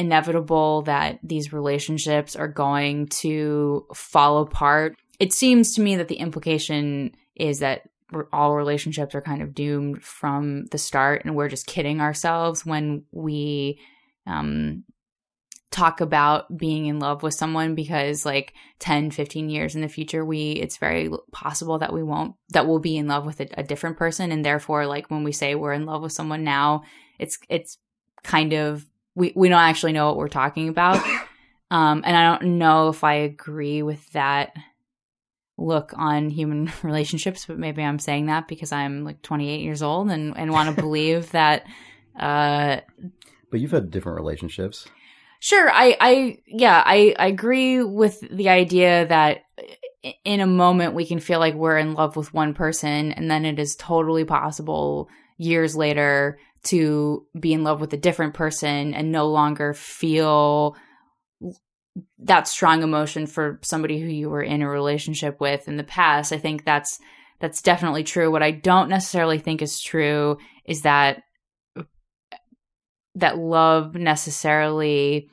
inevitable 0.00 0.80
that 0.82 1.18
these 1.22 1.52
relationships 1.52 2.34
are 2.34 2.48
going 2.48 3.06
to 3.06 3.86
fall 3.94 4.38
apart. 4.38 4.96
It 5.18 5.34
seems 5.34 5.74
to 5.74 5.82
me 5.82 5.96
that 5.96 6.08
the 6.08 6.16
implication 6.16 7.14
is 7.36 7.58
that 7.58 7.82
all 8.32 8.56
relationships 8.56 9.14
are 9.14 9.20
kind 9.20 9.42
of 9.42 9.54
doomed 9.54 10.02
from 10.02 10.64
the 10.66 10.78
start 10.78 11.24
and 11.24 11.36
we're 11.36 11.50
just 11.50 11.66
kidding 11.66 12.00
ourselves 12.00 12.66
when 12.66 13.04
we 13.12 13.78
um 14.26 14.82
talk 15.70 16.00
about 16.00 16.56
being 16.58 16.86
in 16.86 16.98
love 16.98 17.22
with 17.22 17.32
someone 17.32 17.76
because 17.76 18.26
like 18.26 18.52
10 18.80 19.12
15 19.12 19.48
years 19.48 19.76
in 19.76 19.80
the 19.80 19.88
future 19.88 20.24
we 20.24 20.50
it's 20.52 20.78
very 20.78 21.08
possible 21.30 21.78
that 21.78 21.92
we 21.92 22.02
won't 22.02 22.34
that 22.48 22.66
we'll 22.66 22.80
be 22.80 22.96
in 22.96 23.06
love 23.06 23.24
with 23.24 23.40
a, 23.40 23.46
a 23.56 23.62
different 23.62 23.96
person 23.96 24.32
and 24.32 24.44
therefore 24.44 24.86
like 24.86 25.08
when 25.08 25.22
we 25.22 25.30
say 25.30 25.54
we're 25.54 25.72
in 25.72 25.86
love 25.86 26.02
with 26.02 26.10
someone 26.10 26.42
now 26.42 26.82
it's 27.20 27.38
it's 27.48 27.78
kind 28.24 28.52
of 28.52 28.84
we 29.20 29.32
we 29.36 29.48
don't 29.48 29.60
actually 29.60 29.92
know 29.92 30.08
what 30.08 30.16
we're 30.16 30.28
talking 30.28 30.68
about 30.68 30.96
um 31.70 32.02
and 32.04 32.16
i 32.16 32.24
don't 32.24 32.58
know 32.58 32.88
if 32.88 33.04
i 33.04 33.14
agree 33.14 33.82
with 33.82 34.10
that 34.12 34.52
look 35.60 35.92
on 35.96 36.30
human 36.30 36.72
relationships, 36.82 37.46
but 37.46 37.58
maybe 37.58 37.82
I'm 37.82 37.98
saying 37.98 38.26
that 38.26 38.48
because 38.48 38.72
I'm 38.72 39.04
like 39.04 39.22
28 39.22 39.60
years 39.60 39.82
old 39.82 40.10
and, 40.10 40.36
and 40.36 40.50
want 40.50 40.74
to 40.74 40.82
believe 40.82 41.30
that. 41.32 41.66
Uh, 42.18 42.78
but 43.50 43.60
you've 43.60 43.70
had 43.70 43.90
different 43.90 44.18
relationships. 44.18 44.88
Sure, 45.38 45.70
I, 45.70 45.96
I, 46.00 46.38
yeah, 46.46 46.82
I, 46.84 47.14
I 47.18 47.26
agree 47.28 47.82
with 47.82 48.20
the 48.30 48.50
idea 48.50 49.06
that 49.06 49.38
in 50.24 50.40
a 50.40 50.46
moment 50.46 50.94
we 50.94 51.06
can 51.06 51.18
feel 51.18 51.38
like 51.38 51.54
we're 51.54 51.78
in 51.78 51.94
love 51.94 52.14
with 52.14 52.34
one 52.34 52.52
person, 52.52 53.12
and 53.12 53.30
then 53.30 53.46
it 53.46 53.58
is 53.58 53.74
totally 53.76 54.24
possible 54.24 55.08
years 55.38 55.74
later 55.74 56.38
to 56.64 57.26
be 57.38 57.52
in 57.52 57.64
love 57.64 57.80
with 57.80 57.92
a 57.92 57.98
different 57.98 58.34
person 58.34 58.94
and 58.94 59.12
no 59.12 59.28
longer 59.28 59.72
feel 59.74 60.76
that 62.18 62.46
strong 62.46 62.82
emotion 62.82 63.26
for 63.26 63.58
somebody 63.62 63.98
who 63.98 64.08
you 64.08 64.30
were 64.30 64.42
in 64.42 64.62
a 64.62 64.68
relationship 64.68 65.40
with 65.40 65.68
in 65.68 65.76
the 65.76 65.84
past. 65.84 66.32
I 66.32 66.38
think 66.38 66.64
that's 66.64 66.98
that's 67.40 67.62
definitely 67.62 68.04
true. 68.04 68.30
What 68.30 68.42
I 68.42 68.50
don't 68.50 68.90
necessarily 68.90 69.38
think 69.38 69.62
is 69.62 69.80
true 69.80 70.38
is 70.66 70.82
that 70.82 71.22
that 73.14 73.38
love 73.38 73.94
necessarily 73.94 75.28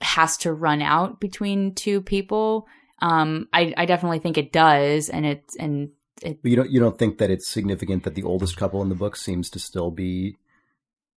has 0.00 0.36
to 0.38 0.52
run 0.52 0.82
out 0.82 1.20
between 1.20 1.74
two 1.74 2.00
people. 2.00 2.66
Um, 3.00 3.48
I, 3.52 3.72
I 3.76 3.86
definitely 3.86 4.18
think 4.18 4.36
it 4.36 4.52
does, 4.52 5.08
and 5.08 5.24
it's 5.24 5.56
and 5.56 5.90
it. 6.24 6.42
But 6.42 6.50
you 6.50 6.56
don't 6.56 6.70
you 6.70 6.80
don't 6.80 6.98
think 6.98 7.18
that 7.18 7.30
it's 7.30 7.46
significant 7.46 8.04
that 8.04 8.14
the 8.14 8.22
oldest 8.22 8.56
couple 8.56 8.82
in 8.82 8.88
the 8.88 8.94
book 8.94 9.16
seems 9.16 9.50
to 9.50 9.58
still 9.58 9.90
be 9.90 10.36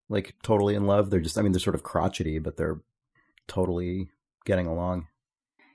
like 0.08 0.34
totally 0.42 0.74
in 0.74 0.86
love. 0.86 1.10
They're 1.10 1.20
just 1.20 1.38
I 1.38 1.42
mean 1.42 1.52
they're 1.52 1.60
sort 1.60 1.76
of 1.76 1.82
crotchety, 1.82 2.38
but 2.38 2.56
they're 2.56 2.80
totally 3.46 4.08
getting 4.44 4.66
along. 4.66 5.06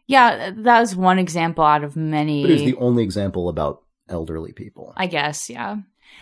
Yeah, 0.06 0.52
that 0.56 0.80
was 0.80 0.96
one 0.96 1.20
example 1.20 1.64
out 1.64 1.84
of 1.84 1.96
many. 1.96 2.44
But 2.44 2.52
it 2.52 2.56
was 2.56 2.64
the 2.64 2.76
only 2.76 3.04
example 3.04 3.48
about 3.48 3.84
elderly 4.10 4.52
people. 4.52 4.94
I 4.98 5.08
guess, 5.08 5.50
yeah. 5.50 5.78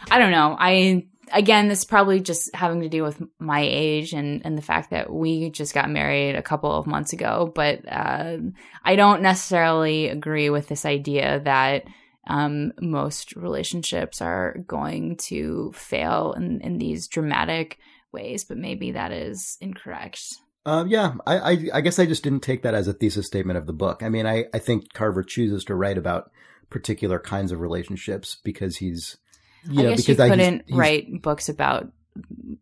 I 0.09 0.19
don't 0.19 0.31
know. 0.31 0.55
I 0.57 1.07
again, 1.33 1.67
this 1.67 1.79
is 1.79 1.85
probably 1.85 2.19
just 2.19 2.53
having 2.55 2.81
to 2.81 2.89
do 2.89 3.03
with 3.03 3.21
my 3.39 3.61
age 3.61 4.13
and 4.13 4.45
and 4.45 4.57
the 4.57 4.61
fact 4.61 4.91
that 4.91 5.11
we 5.11 5.49
just 5.49 5.73
got 5.73 5.89
married 5.89 6.35
a 6.35 6.43
couple 6.43 6.71
of 6.71 6.87
months 6.87 7.13
ago. 7.13 7.51
But 7.53 7.81
uh, 7.91 8.37
I 8.83 8.95
don't 8.95 9.21
necessarily 9.21 10.09
agree 10.09 10.49
with 10.49 10.67
this 10.67 10.85
idea 10.85 11.41
that 11.43 11.85
um, 12.27 12.71
most 12.79 13.35
relationships 13.35 14.21
are 14.21 14.57
going 14.67 15.17
to 15.17 15.71
fail 15.73 16.33
in 16.33 16.61
in 16.61 16.77
these 16.77 17.07
dramatic 17.07 17.79
ways. 18.11 18.43
But 18.43 18.57
maybe 18.57 18.91
that 18.91 19.11
is 19.11 19.57
incorrect. 19.61 20.21
Um, 20.65 20.87
yeah, 20.87 21.15
I, 21.25 21.37
I, 21.37 21.57
I 21.73 21.81
guess 21.81 21.97
I 21.97 22.05
just 22.05 22.23
didn't 22.23 22.41
take 22.41 22.61
that 22.63 22.75
as 22.75 22.87
a 22.87 22.93
thesis 22.93 23.25
statement 23.25 23.57
of 23.57 23.65
the 23.65 23.73
book. 23.73 24.03
I 24.03 24.09
mean, 24.09 24.27
I, 24.27 24.45
I 24.53 24.59
think 24.59 24.93
Carver 24.93 25.23
chooses 25.23 25.65
to 25.65 25.75
write 25.75 25.97
about 25.97 26.29
particular 26.69 27.19
kinds 27.19 27.51
of 27.51 27.59
relationships 27.59 28.37
because 28.43 28.77
he's 28.77 29.17
you 29.63 29.79
I 29.79 29.83
know, 29.83 29.89
guess 29.89 30.05
because 30.05 30.23
you 30.23 30.29
couldn't 30.29 30.53
he's, 30.53 30.63
he's, 30.67 30.77
write 30.77 31.21
books 31.21 31.49
about 31.49 31.91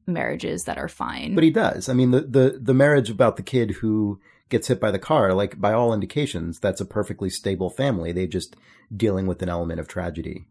marriages 0.05 0.65
that 0.65 0.77
are 0.77 0.87
fine. 0.87 1.35
But 1.35 1.43
he 1.43 1.51
does. 1.51 1.89
I 1.89 1.93
mean, 1.93 2.11
the, 2.11 2.21
the, 2.21 2.59
the 2.61 2.73
marriage 2.73 3.09
about 3.09 3.35
the 3.35 3.43
kid 3.43 3.71
who 3.71 4.19
gets 4.49 4.67
hit 4.67 4.79
by 4.79 4.91
the 4.91 4.99
car, 4.99 5.33
like 5.33 5.59
by 5.59 5.73
all 5.73 5.93
indications, 5.93 6.59
that's 6.59 6.81
a 6.81 6.85
perfectly 6.85 7.29
stable 7.29 7.69
family. 7.69 8.11
They 8.11 8.27
just 8.27 8.55
dealing 8.95 9.27
with 9.27 9.41
an 9.41 9.49
element 9.49 9.79
of 9.79 9.87
tragedy. 9.87 10.47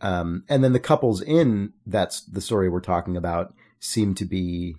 Um, 0.00 0.44
and 0.48 0.64
then 0.64 0.72
the 0.72 0.80
couples 0.80 1.22
in 1.22 1.72
that's 1.86 2.20
the 2.22 2.40
story 2.40 2.68
we're 2.68 2.80
talking 2.80 3.16
about 3.16 3.54
seem 3.78 4.14
to 4.16 4.24
be 4.24 4.76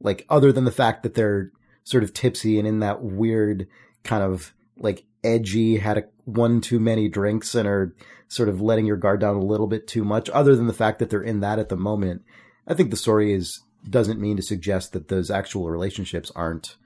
like, 0.00 0.24
other 0.28 0.52
than 0.52 0.64
the 0.64 0.70
fact 0.70 1.02
that 1.02 1.14
they're 1.14 1.50
sort 1.84 2.04
of 2.04 2.14
tipsy 2.14 2.58
and 2.58 2.68
in 2.68 2.80
that 2.80 3.02
weird 3.02 3.66
kind 4.04 4.22
of 4.22 4.54
like 4.76 5.04
edgy, 5.24 5.78
had 5.78 5.98
a, 5.98 6.04
one 6.24 6.60
too 6.60 6.78
many 6.78 7.08
drinks 7.08 7.54
and 7.54 7.68
are 7.68 7.94
sort 8.28 8.48
of 8.48 8.60
letting 8.60 8.86
your 8.86 8.96
guard 8.96 9.20
down 9.20 9.36
a 9.36 9.44
little 9.44 9.66
bit 9.66 9.86
too 9.86 10.04
much, 10.04 10.30
other 10.30 10.56
than 10.56 10.66
the 10.66 10.72
fact 10.72 10.98
that 10.98 11.10
they're 11.10 11.22
in 11.22 11.40
that 11.40 11.58
at 11.58 11.68
the 11.68 11.76
moment. 11.76 12.22
I 12.66 12.74
think 12.74 12.90
the 12.90 12.96
story 12.96 13.32
is 13.32 13.60
doesn't 13.88 14.20
mean 14.20 14.36
to 14.36 14.42
suggest 14.42 14.92
that 14.92 15.08
those 15.08 15.30
actual 15.30 15.68
relationships 15.68 16.30
aren't 16.36 16.76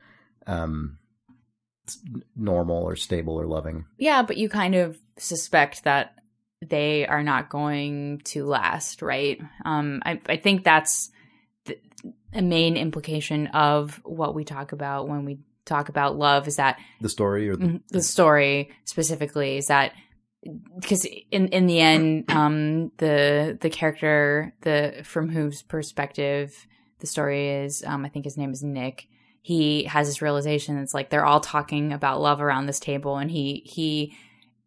um, 0.47 0.99
normal 2.35 2.83
or 2.83 2.97
stable 2.97 3.39
or 3.39 3.47
loving. 3.47 3.85
Yeah, 3.99 4.22
but 4.22 4.37
you 4.37 4.49
kind 4.49 4.74
of 4.74 4.99
suspect 5.18 5.85
that 5.85 6.14
they 6.62 7.07
are 7.07 7.22
not 7.22 7.51
going 7.51 8.22
to 8.24 8.47
last, 8.47 9.03
right? 9.03 9.41
Um, 9.64 10.03
I, 10.05 10.20
I 10.29 10.37
think 10.37 10.64
that's 10.64 11.11
the, 11.66 11.79
a 12.33 12.43
main 12.43 12.77
implication 12.77 13.49
of 13.49 14.01
what 14.05 14.35
we 14.35 14.45
talk 14.45 14.72
about 14.72 15.09
when 15.09 15.24
we 15.24 15.39
talk 15.66 15.89
about 15.89 16.16
love 16.16 16.47
is 16.47 16.57
that 16.57 16.79
the 17.01 17.09
story 17.09 17.49
or 17.49 17.57
the, 17.57 17.66
mm-hmm, 17.66 17.77
the 17.91 18.03
story 18.03 18.70
specifically 18.85 19.59
is 19.59 19.66
that 19.66 19.93
because 20.78 21.07
in 21.30 21.49
in 21.49 21.66
the 21.66 21.80
end 21.80 22.30
um 22.30 22.90
the 22.99 23.59
the 23.61 23.70
character 23.70 24.55
the 24.62 25.01
from 25.05 25.28
whose 25.28 25.62
perspective 25.62 26.66
the 27.01 27.07
story 27.07 27.49
is 27.49 27.84
um 27.84 28.05
i 28.05 28.09
think 28.09 28.24
his 28.24 28.36
name 28.36 28.53
is 28.53 28.62
nick 28.62 29.09
he 29.42 29.84
has 29.84 30.09
this 30.09 30.22
realization 30.22 30.78
it's 30.78 30.94
like 30.94 31.11
they're 31.11 31.26
all 31.26 31.40
talking 31.40 31.92
about 31.92 32.20
love 32.20 32.40
around 32.40 32.66
this 32.66 32.80
table 32.80 33.16
and 33.16 33.30
he 33.30 33.62
he 33.64 34.16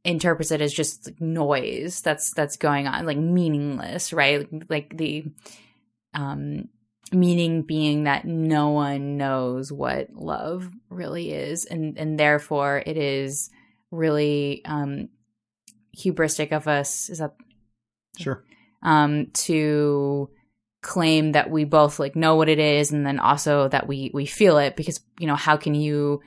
interprets 0.04 0.52
it 0.52 0.62
as 0.62 0.74
just 0.74 1.08
like 1.08 1.22
noise 1.22 2.02
that's 2.02 2.34
that's 2.34 2.58
going 2.58 2.88
on 2.88 3.06
like 3.06 3.18
meaningless 3.18 4.14
right? 4.14 4.52
Like, 4.52 4.66
like 4.70 4.98
the 4.98 5.26
um 6.14 6.70
meaning 7.12 7.64
being 7.64 8.04
that 8.04 8.26
no 8.26 8.70
one 8.70 9.18
knows 9.18 9.72
what 9.72 10.14
love 10.14 10.70
really 10.90 11.32
is 11.32 11.66
and 11.66 11.98
and 11.98 12.20
therefore 12.20 12.82
it 12.86 12.98
is 12.98 13.50
really 13.92 14.62
um 14.66 15.10
hubristic 15.98 16.52
of 16.52 16.68
us 16.68 17.10
is 17.10 17.20
that 17.20 17.36
sure. 18.18 18.44
Um 18.82 19.28
to 19.34 20.30
claim 20.82 21.34
that 21.34 21.50
we 21.50 21.66
both 21.66 22.00
like 22.00 22.16
know 22.16 22.36
what 22.36 22.48
it 22.48 22.60
is 22.60 22.92
and 22.92 23.06
then 23.06 23.20
also 23.20 23.68
that 23.68 23.88
we 23.88 24.12
we 24.14 24.26
feel 24.26 24.58
it 24.58 24.78
because 24.78 25.02
you 25.20 25.28
know 25.28 25.36
how 25.36 25.58
can 25.58 25.76
you 25.76 26.22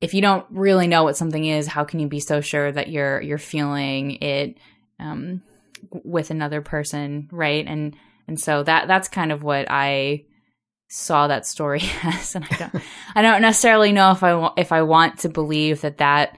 if 0.00 0.14
you 0.14 0.20
don't 0.20 0.44
really 0.50 0.88
know 0.88 1.04
what 1.04 1.16
something 1.16 1.44
is 1.44 1.68
how 1.68 1.84
can 1.84 2.00
you 2.00 2.08
be 2.08 2.18
so 2.18 2.40
sure 2.40 2.72
that 2.72 2.88
you're 2.88 3.20
you're 3.20 3.38
feeling 3.38 4.20
it 4.20 4.58
um 4.98 5.42
with 5.90 6.30
another 6.30 6.60
person 6.60 7.28
right? 7.32 7.66
And 7.66 7.96
and 8.26 8.40
so 8.40 8.62
that 8.62 8.88
that's 8.88 9.08
kind 9.08 9.32
of 9.32 9.42
what 9.42 9.66
I 9.70 10.24
saw 10.88 11.26
that 11.28 11.46
story 11.46 11.82
as, 12.02 12.34
and 12.34 12.44
I 12.50 12.56
don't 12.56 12.82
I 13.14 13.22
don't 13.22 13.42
necessarily 13.42 13.92
know 13.92 14.12
if 14.12 14.22
I 14.22 14.50
if 14.56 14.72
I 14.72 14.82
want 14.82 15.20
to 15.20 15.28
believe 15.28 15.82
that 15.82 15.98
that 15.98 16.36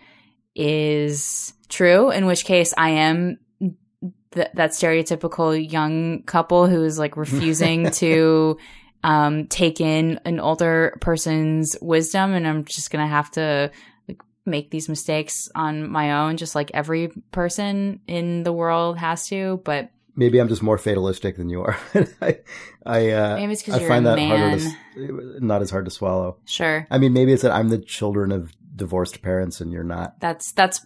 is 0.54 1.52
true. 1.68 2.10
In 2.10 2.26
which 2.26 2.44
case, 2.44 2.72
I 2.76 2.90
am 2.90 3.38
th- 3.60 4.48
that 4.54 4.70
stereotypical 4.70 5.72
young 5.72 6.22
couple 6.22 6.66
who 6.66 6.84
is 6.84 6.98
like 6.98 7.16
refusing 7.16 7.90
to 8.02 8.58
um, 9.02 9.46
take 9.46 9.80
in 9.80 10.20
an 10.24 10.40
older 10.40 10.96
person's 11.00 11.76
wisdom, 11.80 12.32
and 12.32 12.46
I'm 12.46 12.64
just 12.64 12.90
gonna 12.90 13.06
have 13.06 13.30
to 13.32 13.70
like, 14.08 14.20
make 14.44 14.70
these 14.70 14.88
mistakes 14.88 15.48
on 15.54 15.88
my 15.88 16.22
own, 16.22 16.36
just 16.36 16.54
like 16.54 16.70
every 16.74 17.10
person 17.32 18.00
in 18.06 18.42
the 18.42 18.52
world 18.52 18.98
has 18.98 19.28
to. 19.28 19.60
But 19.64 19.90
maybe 20.16 20.40
I'm 20.40 20.48
just 20.48 20.62
more 20.62 20.78
fatalistic 20.78 21.36
than 21.36 21.50
you 21.50 21.62
are. 21.62 21.78
I, 22.22 22.38
I, 22.84 23.10
uh, 23.10 23.36
maybe 23.36 23.52
it's 23.52 23.62
because 23.62 23.80
I 23.80 23.86
find 23.86 24.06
that 24.06 24.18
harder 24.18 24.58
to, 24.94 25.44
not 25.44 25.62
as 25.62 25.70
hard 25.70 25.84
to 25.84 25.90
swallow. 25.90 26.38
Sure. 26.46 26.86
I 26.90 26.98
mean, 26.98 27.12
maybe 27.12 27.32
it's 27.32 27.42
that 27.42 27.52
I'm 27.52 27.68
the 27.68 27.78
children 27.78 28.32
of 28.32 28.52
divorced 28.74 29.22
parents 29.22 29.60
and 29.60 29.72
you're 29.72 29.84
not. 29.84 30.20
That's 30.20 30.52
that's 30.52 30.84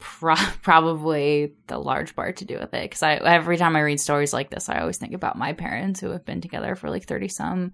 pro- 0.00 0.34
probably 0.62 1.54
the 1.68 1.78
large 1.78 2.16
part 2.16 2.38
to 2.38 2.44
do 2.44 2.58
with 2.58 2.74
it. 2.74 2.82
Because 2.82 3.02
I 3.02 3.14
every 3.14 3.56
time 3.56 3.76
I 3.76 3.80
read 3.80 4.00
stories 4.00 4.32
like 4.32 4.50
this, 4.50 4.68
I 4.68 4.80
always 4.80 4.98
think 4.98 5.14
about 5.14 5.38
my 5.38 5.52
parents 5.52 6.00
who 6.00 6.10
have 6.10 6.24
been 6.24 6.40
together 6.40 6.74
for 6.74 6.90
like 6.90 7.04
thirty 7.04 7.28
some 7.28 7.72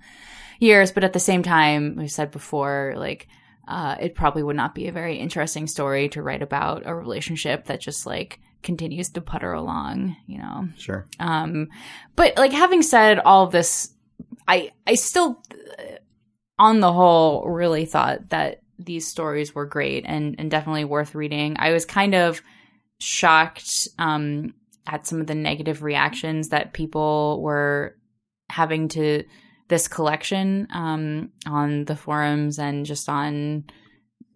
years. 0.61 0.93
But 0.93 1.05
at 1.05 1.12
the 1.12 1.20
same 1.20 1.43
time, 1.43 1.97
we 1.97 2.09
said 2.09 2.31
before, 2.31 2.95
like. 2.97 3.29
Uh, 3.68 3.97
it 3.99 4.14
probably 4.14 4.45
would 4.45 4.55
not 4.55 4.77
be 4.77 4.87
a 4.87 4.93
very 4.93 5.16
interesting 5.16 5.66
story 5.66 6.09
to 6.09 6.22
write 6.22 6.41
about 6.41 6.85
a 6.87 6.95
relationship 6.95 7.64
that 7.64 7.81
just 7.81 8.07
like 8.07 8.39
continues 8.62 9.09
to 9.09 9.20
putter 9.20 9.53
along, 9.53 10.14
you 10.29 10.39
know. 10.39 10.68
Sure. 10.79 11.05
Um, 11.18 11.70
but 12.14 12.37
like 12.37 12.53
having 12.53 12.83
said 12.83 13.18
all 13.18 13.49
this, 13.49 13.93
I 14.47 14.70
I 14.87 14.95
still, 14.95 15.43
uh, 15.53 15.97
on 16.61 16.79
the 16.79 16.93
whole, 16.93 17.45
really 17.49 17.87
thought 17.87 18.29
that 18.29 18.61
these 18.79 19.07
stories 19.07 19.55
were 19.55 19.66
great 19.66 20.05
and 20.07 20.37
and 20.39 20.51
definitely 20.51 20.85
worth 20.85 21.14
reading. 21.14 21.57
I 21.59 21.72
was 21.72 21.85
kind 21.85 22.14
of 22.14 22.43
shocked 22.99 23.89
um, 23.99 24.55
at 24.87 25.07
some 25.07 25.20
of 25.20 25.27
the 25.27 25.35
negative 25.35 25.83
reactions 25.83 26.51
that 26.51 26.72
people 26.72 27.43
were 27.43 27.97
having 28.49 28.89
to 28.89 29.24
this 29.68 29.89
collection 29.89 30.68
um, 30.72 31.31
on 31.47 31.85
the 31.87 31.97
forums 31.97 32.59
and 32.59 32.87
just 32.87 33.09
on 33.09 33.64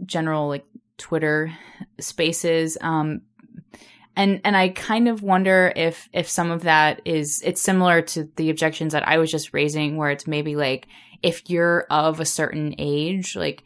general 0.04 0.48
like 0.48 0.64
Twitter 0.98 1.52
spaces. 1.98 2.76
Um, 2.80 3.22
and 4.16 4.40
and 4.44 4.56
I 4.56 4.70
kind 4.70 5.08
of 5.08 5.22
wonder 5.22 5.72
if 5.76 6.08
if 6.12 6.28
some 6.28 6.50
of 6.50 6.62
that 6.62 7.00
is 7.04 7.42
it's 7.44 7.62
similar 7.62 8.02
to 8.02 8.28
the 8.36 8.50
objections 8.50 8.92
that 8.92 9.06
I 9.06 9.18
was 9.18 9.30
just 9.30 9.54
raising 9.54 9.96
where 9.96 10.10
it's 10.10 10.26
maybe 10.26 10.56
like 10.56 10.88
if 11.22 11.48
you're 11.48 11.86
of 11.90 12.18
a 12.18 12.24
certain 12.24 12.74
age 12.78 13.36
like 13.36 13.62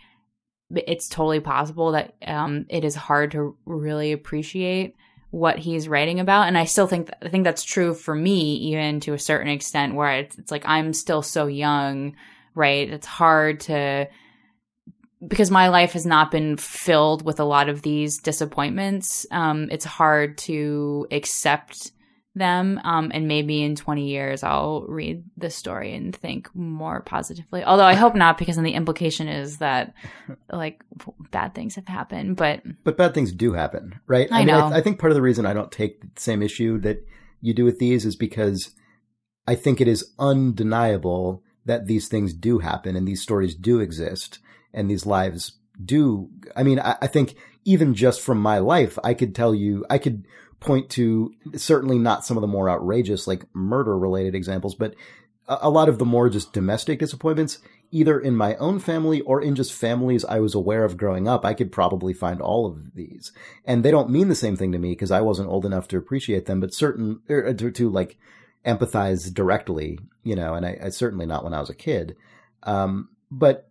it's 0.74 1.08
totally 1.08 1.40
possible 1.40 1.92
that 1.92 2.14
um 2.26 2.66
it 2.68 2.84
is 2.84 2.94
hard 2.94 3.30
to 3.30 3.56
really 3.66 4.12
appreciate 4.12 4.96
what 5.30 5.58
he's 5.58 5.88
writing 5.88 6.20
about 6.20 6.46
and 6.46 6.56
i 6.56 6.64
still 6.64 6.86
think 6.86 7.10
i 7.22 7.28
think 7.28 7.44
that's 7.44 7.64
true 7.64 7.92
for 7.92 8.14
me 8.14 8.54
even 8.54 9.00
to 9.00 9.12
a 9.12 9.18
certain 9.18 9.48
extent 9.48 9.94
where 9.94 10.12
it's, 10.12 10.38
it's 10.38 10.50
like 10.50 10.66
i'm 10.66 10.92
still 10.92 11.22
so 11.22 11.46
young 11.46 12.14
right? 12.54 12.88
It's 12.88 13.06
hard 13.06 13.60
to 13.60 14.08
because 15.26 15.50
my 15.50 15.68
life 15.68 15.92
has 15.92 16.04
not 16.04 16.30
been 16.30 16.56
filled 16.56 17.24
with 17.24 17.40
a 17.40 17.44
lot 17.44 17.70
of 17.70 17.80
these 17.80 18.18
disappointments 18.18 19.26
um, 19.30 19.68
it's 19.70 19.84
hard 19.84 20.36
to 20.36 21.06
accept 21.10 21.92
them 22.34 22.80
um, 22.84 23.10
and 23.14 23.28
maybe 23.28 23.62
in 23.62 23.76
20 23.76 24.08
years 24.08 24.42
i'll 24.42 24.82
read 24.88 25.22
this 25.36 25.54
story 25.54 25.94
and 25.94 26.14
think 26.16 26.48
more 26.54 27.00
positively 27.00 27.62
although 27.62 27.84
i 27.84 27.94
hope 27.94 28.14
not 28.14 28.38
because 28.38 28.56
then 28.56 28.64
the 28.64 28.74
implication 28.74 29.28
is 29.28 29.58
that 29.58 29.94
like 30.52 30.82
bad 31.30 31.54
things 31.54 31.76
have 31.76 31.86
happened 31.86 32.36
but 32.36 32.60
but 32.82 32.96
bad 32.96 33.14
things 33.14 33.32
do 33.32 33.52
happen 33.52 34.00
right 34.06 34.28
I 34.32 34.38
mean 34.38 34.48
know. 34.48 34.66
I, 34.66 34.78
I 34.78 34.80
think 34.80 34.98
part 34.98 35.12
of 35.12 35.14
the 35.14 35.22
reason 35.22 35.46
i 35.46 35.52
don't 35.52 35.70
take 35.70 36.00
the 36.00 36.20
same 36.20 36.42
issue 36.42 36.78
that 36.80 37.06
you 37.40 37.54
do 37.54 37.64
with 37.64 37.78
these 37.78 38.04
is 38.04 38.16
because 38.16 38.72
i 39.46 39.54
think 39.54 39.80
it 39.80 39.88
is 39.88 40.12
undeniable 40.18 41.42
that 41.64 41.86
these 41.86 42.08
things 42.08 42.34
do 42.34 42.58
happen 42.58 42.96
and 42.96 43.06
these 43.06 43.22
stories 43.22 43.54
do 43.54 43.78
exist 43.78 44.40
and 44.72 44.90
these 44.90 45.06
lives 45.06 45.58
do 45.84 46.28
i 46.56 46.64
mean 46.64 46.80
I, 46.80 46.96
I 47.02 47.06
think 47.06 47.36
even 47.64 47.94
just 47.94 48.20
from 48.20 48.40
my 48.40 48.58
life 48.58 48.98
i 49.04 49.14
could 49.14 49.36
tell 49.36 49.54
you 49.54 49.86
i 49.88 49.98
could 49.98 50.26
point 50.64 50.88
to 50.90 51.32
certainly 51.54 51.98
not 51.98 52.24
some 52.24 52.36
of 52.36 52.40
the 52.40 52.46
more 52.46 52.70
outrageous 52.70 53.26
like 53.26 53.44
murder 53.54 53.96
related 53.98 54.34
examples 54.34 54.74
but 54.74 54.94
a, 55.46 55.68
lot 55.68 55.90
of 55.90 55.98
the 55.98 56.06
more 56.06 56.30
just 56.30 56.54
domestic 56.54 56.98
disappointments 56.98 57.58
either 57.90 58.18
in 58.18 58.34
my 58.34 58.56
own 58.56 58.78
family 58.78 59.20
or 59.22 59.42
in 59.42 59.54
just 59.54 59.72
families 59.72 60.24
i 60.24 60.40
was 60.40 60.54
aware 60.54 60.84
of 60.84 60.96
growing 60.96 61.28
up 61.28 61.44
i 61.44 61.52
could 61.52 61.70
probably 61.70 62.14
find 62.14 62.40
all 62.40 62.66
of 62.66 62.94
these. 62.94 63.30
And 63.64 63.84
they 63.84 63.90
don't 63.90 64.10
mean 64.10 64.28
the 64.28 64.34
same 64.34 64.56
thing 64.56 64.72
to 64.72 64.78
me 64.78 64.92
because 64.92 65.10
i 65.10 65.20
wasn't 65.20 65.50
old 65.50 65.66
enough 65.66 65.86
to 65.88 65.98
appreciate 65.98 66.46
them 66.46 66.60
but 66.60 66.72
certain 66.72 67.20
er, 67.28 67.52
to, 67.52 67.70
to 67.70 67.90
like 67.90 68.16
empathize 68.64 69.32
directly 69.32 69.98
you 70.22 70.34
know 70.34 70.54
and 70.54 70.64
I, 70.64 70.78
I 70.84 70.88
certainly 70.88 71.26
not 71.26 71.44
when 71.44 71.54
i 71.54 71.60
was 71.60 71.70
a 71.70 71.74
kid. 71.74 72.16
Um, 72.62 73.10
but 73.30 73.68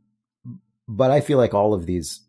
but 0.88 1.10
i 1.10 1.22
feel 1.22 1.40
like 1.40 1.56
all 1.56 1.74
of 1.74 1.88
these 1.88 2.22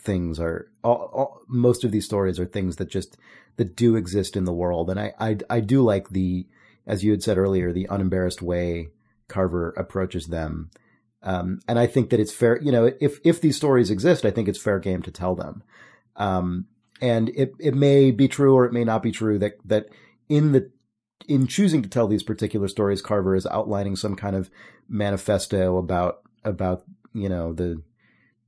things 0.00 0.40
are 0.40 0.70
all, 0.82 1.10
all, 1.12 1.40
most 1.48 1.84
of 1.84 1.90
these 1.90 2.04
stories 2.04 2.40
are 2.40 2.46
things 2.46 2.76
that 2.76 2.88
just 2.88 3.16
that 3.58 3.76
do 3.76 3.94
exist 3.96 4.36
in 4.36 4.44
the 4.44 4.52
world. 4.52 4.88
And 4.90 4.98
I, 4.98 5.12
I 5.20 5.36
i 5.50 5.60
do 5.60 5.82
like 5.82 6.10
the 6.10 6.46
as 6.86 7.04
you 7.04 7.10
had 7.10 7.22
said 7.22 7.36
earlier 7.36 7.72
the 7.72 7.86
unembarrassed 7.90 8.40
way 8.40 8.88
carver 9.28 9.70
approaches 9.76 10.28
them. 10.28 10.70
Um, 11.22 11.60
and 11.68 11.78
i 11.78 11.86
think 11.86 12.10
that 12.10 12.20
it's 12.20 12.32
fair 12.32 12.60
you 12.62 12.72
know 12.72 12.92
if 13.00 13.18
if 13.24 13.40
these 13.40 13.56
stories 13.56 13.90
exist 13.90 14.24
i 14.24 14.30
think 14.30 14.46
it's 14.48 14.62
fair 14.62 14.78
game 14.78 15.02
to 15.02 15.10
tell 15.10 15.34
them. 15.34 15.62
Um, 16.16 16.66
and 17.00 17.28
it 17.30 17.52
it 17.60 17.74
may 17.74 18.10
be 18.10 18.26
true 18.26 18.54
or 18.54 18.64
it 18.64 18.72
may 18.72 18.84
not 18.84 19.02
be 19.02 19.12
true 19.12 19.38
that 19.38 19.54
that 19.64 19.86
in 20.28 20.52
the 20.52 20.70
in 21.28 21.46
choosing 21.46 21.82
to 21.82 21.88
tell 21.88 22.08
these 22.08 22.22
particular 22.22 22.68
stories 22.68 23.02
carver 23.02 23.34
is 23.36 23.46
outlining 23.46 23.96
some 23.96 24.16
kind 24.16 24.34
of 24.34 24.50
manifesto 24.88 25.76
about 25.76 26.22
about 26.44 26.84
you 27.12 27.28
know 27.28 27.52
the 27.52 27.82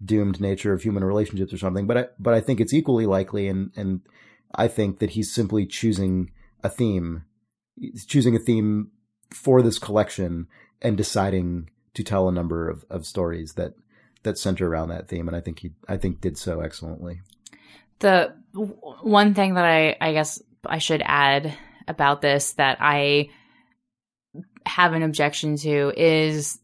doomed 0.05 0.41
nature 0.41 0.73
of 0.73 0.83
human 0.83 1.05
relationships 1.05 1.53
or 1.53 1.59
something. 1.59 1.87
But 1.87 1.97
I, 1.97 2.07
but 2.19 2.35
I 2.35 2.41
think 2.41 2.61
it's 2.61 2.75
equally 2.75 3.07
likely, 3.07 3.49
and 3.49 3.71
and 3.77 4.01
I 4.55 4.69
think 4.69 4.99
that 4.99 5.11
he's 5.11 5.33
simply 5.33 5.67
choosing 5.67 6.31
a 6.63 6.69
theme, 6.69 7.25
he's 7.77 8.05
choosing 8.05 8.35
a 8.35 8.41
theme 8.41 8.91
for 9.33 9.63
this 9.63 9.79
collection 9.79 10.49
and 10.83 10.97
deciding 10.97 11.71
to 11.95 12.03
tell 12.03 12.29
a 12.29 12.33
number 12.33 12.69
of, 12.69 12.85
of 12.91 13.07
stories 13.07 13.55
that 13.55 13.75
that 14.23 14.39
center 14.39 14.69
around 14.69 14.89
that 14.89 15.09
theme. 15.09 15.29
And 15.29 15.37
I 15.37 15.41
think 15.41 15.61
he 15.61 15.73
I 15.89 15.97
think 15.97 16.21
did 16.21 16.37
so 16.37 16.61
excellently. 16.61 17.21
The 18.01 18.35
one 18.53 19.35
thing 19.35 19.55
that 19.55 19.65
I 19.65 19.97
I 20.01 20.13
guess 20.13 20.43
I 20.65 20.79
should 20.79 21.03
add 21.05 21.55
about 21.89 22.23
this 22.23 22.53
that 22.55 22.79
I 22.81 23.31
have 24.67 24.93
an 24.93 25.03
objection 25.03 25.57
to 25.57 25.93
is 25.97 26.59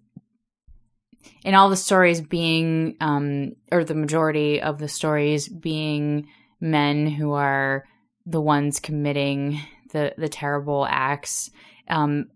in 1.44 1.54
all 1.54 1.70
the 1.70 1.76
stories 1.76 2.20
being 2.20 2.96
um 3.00 3.52
or 3.72 3.84
the 3.84 3.94
majority 3.94 4.60
of 4.60 4.78
the 4.78 4.88
stories 4.88 5.48
being 5.48 6.28
men 6.60 7.06
who 7.06 7.32
are 7.32 7.84
the 8.24 8.40
ones 8.40 8.80
committing 8.80 9.60
the 9.92 10.12
the 10.18 10.28
terrible 10.28 10.86
acts 10.88 11.50
um 11.88 12.26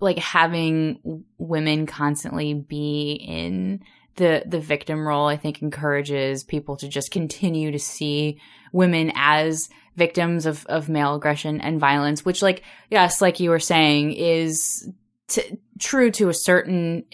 like 0.00 0.18
having 0.18 1.24
women 1.36 1.86
constantly 1.86 2.54
be 2.54 3.12
in 3.12 3.80
the 4.16 4.42
the 4.46 4.60
victim 4.60 5.06
role 5.06 5.26
i 5.26 5.36
think 5.36 5.60
encourages 5.60 6.44
people 6.44 6.76
to 6.76 6.88
just 6.88 7.10
continue 7.10 7.70
to 7.70 7.78
see 7.78 8.40
women 8.72 9.12
as 9.14 9.68
victims 9.96 10.46
of 10.46 10.64
of 10.66 10.88
male 10.88 11.16
aggression 11.16 11.60
and 11.60 11.78
violence 11.78 12.24
which 12.24 12.40
like 12.40 12.62
yes 12.90 13.20
like 13.20 13.38
you 13.40 13.50
were 13.50 13.58
saying 13.58 14.12
is 14.12 14.88
t- 15.28 15.58
true 15.78 16.10
to 16.10 16.28
a 16.28 16.34
certain 16.34 17.04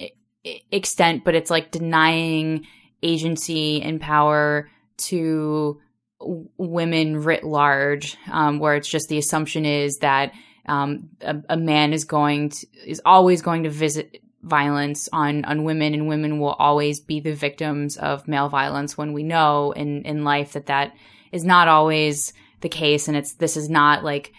extent, 0.70 1.24
but 1.24 1.34
it's 1.34 1.51
like 1.51 1.70
denying 1.70 2.66
agency 3.03 3.82
and 3.82 4.01
power 4.01 4.70
to 4.97 5.80
women 6.20 7.22
writ 7.22 7.44
large, 7.44 8.16
um, 8.30 8.58
where 8.58 8.74
it's 8.74 8.88
just 8.88 9.08
the 9.08 9.18
assumption 9.18 9.64
is 9.64 9.98
that 9.98 10.32
um, 10.66 11.10
a, 11.20 11.36
a, 11.50 11.56
man 11.56 11.92
is 11.92 12.04
going 12.04 12.48
to 12.48 12.66
is 12.84 13.00
always 13.04 13.42
going 13.42 13.62
to 13.64 13.70
visit 13.70 14.18
violence 14.42 15.08
on 15.12 15.44
on 15.44 15.64
women, 15.64 15.94
and 15.94 16.08
women 16.08 16.40
will 16.40 16.54
always 16.54 17.00
be 17.00 17.20
the 17.20 17.34
victims 17.34 17.96
of 17.96 18.26
male 18.26 18.48
violence. 18.48 18.96
When 18.96 19.12
we 19.12 19.22
know 19.22 19.72
in 19.72 20.02
in 20.02 20.24
life 20.24 20.52
that 20.52 20.66
that 20.66 20.94
is 21.32 21.44
not 21.44 21.68
always 21.68 22.32
the 22.62 22.68
case, 22.68 23.08
and 23.08 23.16
it's 23.16 23.34
this 23.34 23.56
is 23.56 23.68
not 23.68 24.02
like 24.02 24.32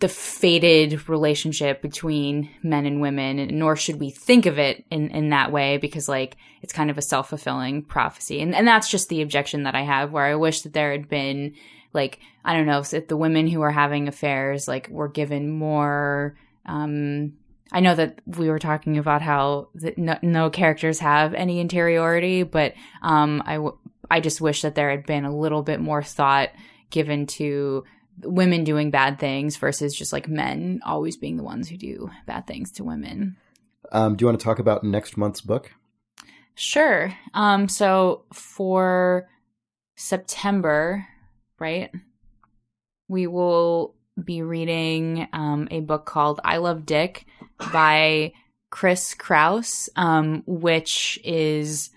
the 0.00 0.08
fated 0.08 1.08
relationship 1.08 1.80
between 1.80 2.50
men 2.62 2.84
and 2.84 3.00
women, 3.00 3.58
nor 3.58 3.76
should 3.76 3.98
we 3.98 4.10
think 4.10 4.46
of 4.46 4.58
it 4.58 4.84
in, 4.90 5.10
in 5.10 5.30
that 5.30 5.52
way 5.52 5.78
because 5.78 6.08
like 6.08 6.36
it's 6.62 6.72
kind 6.72 6.90
of 6.90 6.98
a 6.98 7.02
self 7.02 7.30
fulfilling 7.30 7.82
prophecy. 7.82 8.40
And 8.40 8.54
and 8.54 8.66
that's 8.66 8.90
just 8.90 9.08
the 9.08 9.22
objection 9.22 9.62
that 9.62 9.74
I 9.74 9.82
have 9.82 10.12
where 10.12 10.24
I 10.24 10.34
wish 10.34 10.62
that 10.62 10.74
there 10.74 10.92
had 10.92 11.08
been 11.08 11.54
like, 11.92 12.20
I 12.44 12.54
don't 12.54 12.66
know, 12.66 12.82
if 12.92 13.08
the 13.08 13.16
women 13.16 13.46
who 13.46 13.62
are 13.62 13.70
having 13.70 14.06
affairs 14.06 14.68
like 14.68 14.88
were 14.90 15.08
given 15.08 15.50
more 15.50 16.36
um 16.66 17.32
I 17.72 17.80
know 17.80 17.94
that 17.94 18.20
we 18.26 18.48
were 18.48 18.58
talking 18.58 18.98
about 18.98 19.22
how 19.22 19.68
no, 19.96 20.18
no 20.22 20.50
characters 20.50 20.98
have 20.98 21.34
any 21.34 21.60
interiority, 21.60 22.42
but 22.42 22.74
um, 23.00 23.42
I, 23.46 23.54
w- 23.54 23.78
I 24.10 24.18
just 24.18 24.40
wish 24.40 24.62
that 24.62 24.74
there 24.74 24.90
had 24.90 25.06
been 25.06 25.24
a 25.24 25.34
little 25.34 25.62
bit 25.62 25.78
more 25.80 26.02
thought 26.02 26.50
given 26.90 27.26
to 27.26 27.84
women 28.22 28.64
doing 28.64 28.90
bad 28.90 29.18
things 29.18 29.56
versus 29.56 29.94
just 29.94 30.12
like 30.12 30.28
men 30.28 30.80
always 30.84 31.16
being 31.16 31.36
the 31.36 31.42
ones 31.42 31.68
who 31.68 31.76
do 31.76 32.10
bad 32.26 32.46
things 32.46 32.72
to 32.72 32.84
women. 32.84 33.36
Um, 33.92 34.16
do 34.16 34.22
you 34.22 34.26
want 34.26 34.38
to 34.38 34.44
talk 34.44 34.58
about 34.58 34.84
next 34.84 35.16
month's 35.16 35.40
book? 35.40 35.72
Sure. 36.54 37.12
Um, 37.32 37.68
so 37.68 38.24
for 38.32 39.28
September, 39.96 41.06
right, 41.58 41.90
we 43.08 43.26
will 43.26 43.94
be 44.22 44.42
reading 44.42 45.26
um, 45.32 45.68
a 45.70 45.80
book 45.80 46.04
called 46.04 46.40
I 46.44 46.58
Love 46.58 46.84
Dick 46.84 47.26
by 47.72 48.32
Chris 48.70 49.14
Kraus, 49.14 49.88
um, 49.96 50.42
which 50.46 51.18
is 51.24 51.90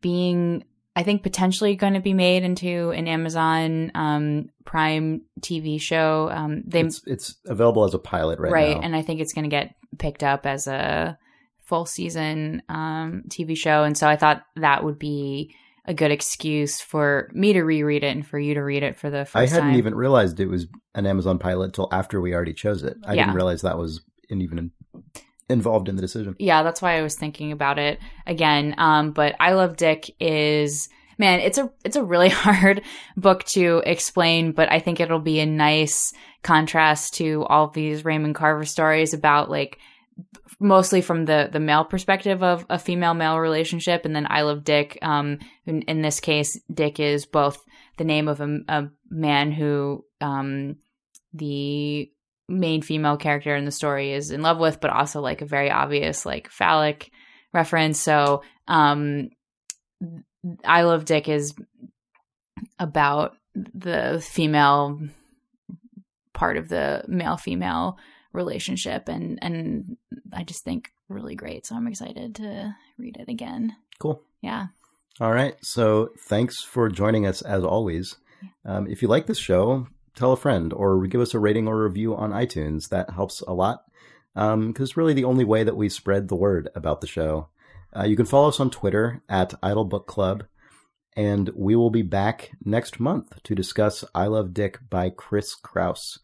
being 0.00 0.64
I 0.98 1.04
think 1.04 1.22
potentially 1.22 1.76
going 1.76 1.94
to 1.94 2.00
be 2.00 2.12
made 2.12 2.42
into 2.42 2.90
an 2.90 3.06
Amazon 3.06 3.92
um, 3.94 4.48
Prime 4.64 5.22
TV 5.40 5.80
show. 5.80 6.28
Um, 6.28 6.64
they 6.66 6.80
it's, 6.80 7.02
it's, 7.06 7.36
available 7.46 7.84
as 7.84 7.94
a 7.94 8.00
pilot 8.00 8.40
right, 8.40 8.48
now. 8.48 8.52
right, 8.52 8.76
now. 8.76 8.82
and 8.82 8.96
I 8.96 9.02
think 9.02 9.20
it's 9.20 9.32
going 9.32 9.44
to 9.44 9.48
get 9.48 9.76
picked 9.96 10.24
up 10.24 10.44
as 10.44 10.66
a 10.66 11.16
full 11.60 11.86
season 11.86 12.62
um, 12.68 13.22
TV 13.28 13.56
show. 13.56 13.84
And 13.84 13.96
so 13.96 14.08
I 14.08 14.16
thought 14.16 14.42
that 14.56 14.82
would 14.82 14.98
be 14.98 15.54
a 15.84 15.94
good 15.94 16.10
excuse 16.10 16.80
for 16.80 17.30
me 17.32 17.52
to 17.52 17.62
reread 17.62 18.02
it 18.02 18.08
and 18.08 18.26
for 18.26 18.36
you 18.36 18.54
to 18.54 18.64
read 18.64 18.82
it 18.82 18.96
for 18.96 19.08
the 19.08 19.24
first 19.24 19.34
time. 19.34 19.42
I 19.44 19.46
hadn't 19.46 19.68
time. 19.68 19.78
even 19.78 19.94
realized 19.94 20.40
it 20.40 20.48
was 20.48 20.66
an 20.96 21.06
Amazon 21.06 21.38
pilot 21.38 21.66
until 21.66 21.88
after 21.92 22.20
we 22.20 22.34
already 22.34 22.54
chose 22.54 22.82
it. 22.82 22.96
I 23.06 23.14
Yeah. 23.14 23.26
didn't 23.26 23.36
realize 23.36 23.62
that 23.62 23.78
was 23.78 24.02
in, 24.28 24.40
even 24.40 24.72
involved 25.48 25.88
in 25.88 25.96
the 25.96 26.02
decision. 26.02 26.36
yeah, 26.38 26.62
that's 26.62 26.82
why 26.82 26.98
I 26.98 27.02
was 27.02 27.16
thinking 27.16 27.52
about 27.52 27.78
it 27.78 27.98
again. 28.26 28.74
Um, 28.78 29.12
but 29.12 29.34
I 29.40 29.52
Love 29.52 29.76
Dick 29.76 30.10
is 30.20 30.88
man, 31.18 31.40
it's 31.40 31.58
a 31.58 31.70
it's 31.84 31.96
a 31.96 32.04
really 32.04 32.28
hard 32.44 32.82
book 33.16 33.44
to 33.44 33.82
explain, 33.84 34.52
but 34.52 34.70
I 34.70 34.78
think 34.78 35.00
it'll 35.00 35.18
be 35.18 35.40
a 35.40 35.46
nice 35.46 36.12
contrast 36.42 37.14
to 37.14 37.44
all 37.44 37.68
these 37.68 38.04
Raymond 38.04 38.34
Carver 38.34 38.64
stories 38.64 39.12
about 39.12 39.50
like 39.50 39.78
mostly 40.60 41.00
from 41.00 41.24
the 41.24 41.48
the 41.52 41.60
male 41.60 41.84
perspective 41.84 42.42
of 42.42 42.66
a 42.68 42.78
female 42.78 43.14
male 43.14 43.38
relationship 43.38 44.04
and 44.04 44.14
then 44.14 44.26
I 44.28 44.42
love 44.42 44.64
Dick 44.64 44.98
um 45.02 45.38
in, 45.66 45.82
in 45.82 46.02
this 46.02 46.18
case 46.18 46.60
Dick 46.72 46.98
is 46.98 47.26
both 47.26 47.62
the 47.96 48.04
name 48.04 48.26
of 48.26 48.40
a, 48.40 48.58
a 48.68 48.88
man 49.08 49.52
who 49.52 50.04
um 50.20 50.76
the 51.32 52.10
main 52.48 52.82
female 52.82 53.16
character 53.16 53.54
in 53.54 53.64
the 53.64 53.70
story 53.70 54.12
is 54.12 54.30
in 54.30 54.42
love 54.42 54.58
with 54.58 54.80
but 54.80 54.90
also 54.90 55.20
like 55.20 55.42
a 55.42 55.46
very 55.46 55.70
obvious 55.70 56.24
like 56.24 56.48
phallic 56.50 57.10
reference 57.52 57.98
so 57.98 58.42
um 58.66 59.28
I 60.64 60.82
love 60.82 61.04
Dick 61.04 61.28
is 61.28 61.54
about 62.78 63.36
the 63.54 64.24
female 64.24 65.00
part 66.32 66.56
of 66.56 66.68
the 66.68 67.04
male 67.08 67.36
female 67.36 67.98
relationship 68.32 69.08
and 69.08 69.38
and 69.42 69.96
I 70.32 70.44
just 70.44 70.64
think 70.64 70.90
really 71.08 71.34
great. 71.34 71.66
So 71.66 71.74
I'm 71.74 71.88
excited 71.88 72.36
to 72.36 72.74
read 72.98 73.16
it 73.16 73.28
again. 73.28 73.74
Cool. 73.98 74.22
Yeah. 74.42 74.66
All 75.20 75.32
right. 75.32 75.56
So 75.62 76.10
thanks 76.28 76.62
for 76.62 76.88
joining 76.88 77.26
us 77.26 77.42
as 77.42 77.64
always. 77.64 78.16
Um, 78.64 78.86
if 78.86 79.02
you 79.02 79.08
like 79.08 79.26
this 79.26 79.38
show, 79.38 79.88
tell 80.18 80.32
a 80.32 80.36
friend 80.36 80.72
or 80.72 81.06
give 81.06 81.20
us 81.20 81.34
a 81.34 81.38
rating 81.38 81.68
or 81.68 81.82
review 81.82 82.14
on 82.14 82.32
iTunes. 82.32 82.88
That 82.88 83.10
helps 83.10 83.40
a 83.42 83.52
lot 83.52 83.84
because 84.34 84.90
um, 84.90 84.94
really 84.96 85.14
the 85.14 85.24
only 85.24 85.44
way 85.44 85.64
that 85.64 85.76
we 85.76 85.88
spread 85.88 86.28
the 86.28 86.36
word 86.36 86.68
about 86.74 87.00
the 87.00 87.06
show. 87.06 87.48
Uh, 87.96 88.04
you 88.04 88.16
can 88.16 88.26
follow 88.26 88.48
us 88.48 88.60
on 88.60 88.70
Twitter 88.70 89.22
at 89.28 89.54
Idle 89.62 89.84
Book 89.84 90.06
Club, 90.06 90.44
and 91.16 91.50
we 91.56 91.74
will 91.74 91.90
be 91.90 92.02
back 92.02 92.50
next 92.64 93.00
month 93.00 93.42
to 93.44 93.54
discuss 93.54 94.04
I 94.14 94.26
Love 94.26 94.52
Dick 94.52 94.78
by 94.90 95.10
Chris 95.10 95.54
Kraus. 95.54 96.18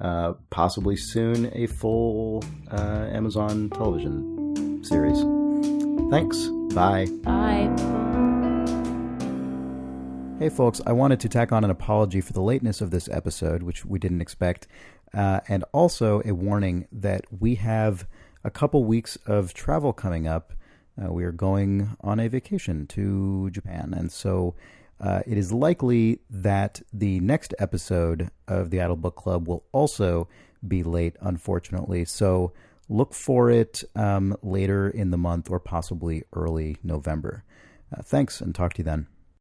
Uh, 0.00 0.34
possibly 0.50 0.96
soon 0.96 1.50
a 1.54 1.66
full 1.66 2.42
uh, 2.70 3.08
Amazon 3.10 3.70
television 3.70 4.82
series. 4.84 5.20
Thanks. 6.10 6.48
Bye. 6.74 7.06
Bye. 7.22 8.09
Hey, 10.40 10.48
folks, 10.48 10.80
I 10.86 10.92
wanted 10.92 11.20
to 11.20 11.28
tack 11.28 11.52
on 11.52 11.64
an 11.64 11.70
apology 11.70 12.22
for 12.22 12.32
the 12.32 12.40
lateness 12.40 12.80
of 12.80 12.90
this 12.90 13.10
episode, 13.10 13.62
which 13.62 13.84
we 13.84 13.98
didn't 13.98 14.22
expect, 14.22 14.66
uh, 15.12 15.40
and 15.48 15.66
also 15.72 16.22
a 16.24 16.32
warning 16.32 16.88
that 16.90 17.26
we 17.30 17.56
have 17.56 18.06
a 18.42 18.50
couple 18.50 18.82
weeks 18.84 19.16
of 19.26 19.52
travel 19.52 19.92
coming 19.92 20.26
up. 20.26 20.54
Uh, 20.98 21.12
we 21.12 21.24
are 21.24 21.30
going 21.30 21.94
on 22.00 22.18
a 22.18 22.26
vacation 22.26 22.86
to 22.86 23.50
Japan, 23.50 23.92
and 23.94 24.10
so 24.10 24.54
uh, 24.98 25.20
it 25.26 25.36
is 25.36 25.52
likely 25.52 26.20
that 26.30 26.80
the 26.90 27.20
next 27.20 27.52
episode 27.58 28.30
of 28.48 28.70
the 28.70 28.80
Idle 28.80 28.96
Book 28.96 29.16
Club 29.16 29.46
will 29.46 29.64
also 29.72 30.26
be 30.66 30.82
late, 30.82 31.16
unfortunately. 31.20 32.06
So 32.06 32.54
look 32.88 33.12
for 33.12 33.50
it 33.50 33.84
um, 33.94 34.34
later 34.42 34.88
in 34.88 35.10
the 35.10 35.18
month 35.18 35.50
or 35.50 35.60
possibly 35.60 36.24
early 36.32 36.78
November. 36.82 37.44
Uh, 37.94 38.00
thanks, 38.00 38.40
and 38.40 38.54
talk 38.54 38.72
to 38.72 38.78
you 38.78 38.84
then. 38.84 39.06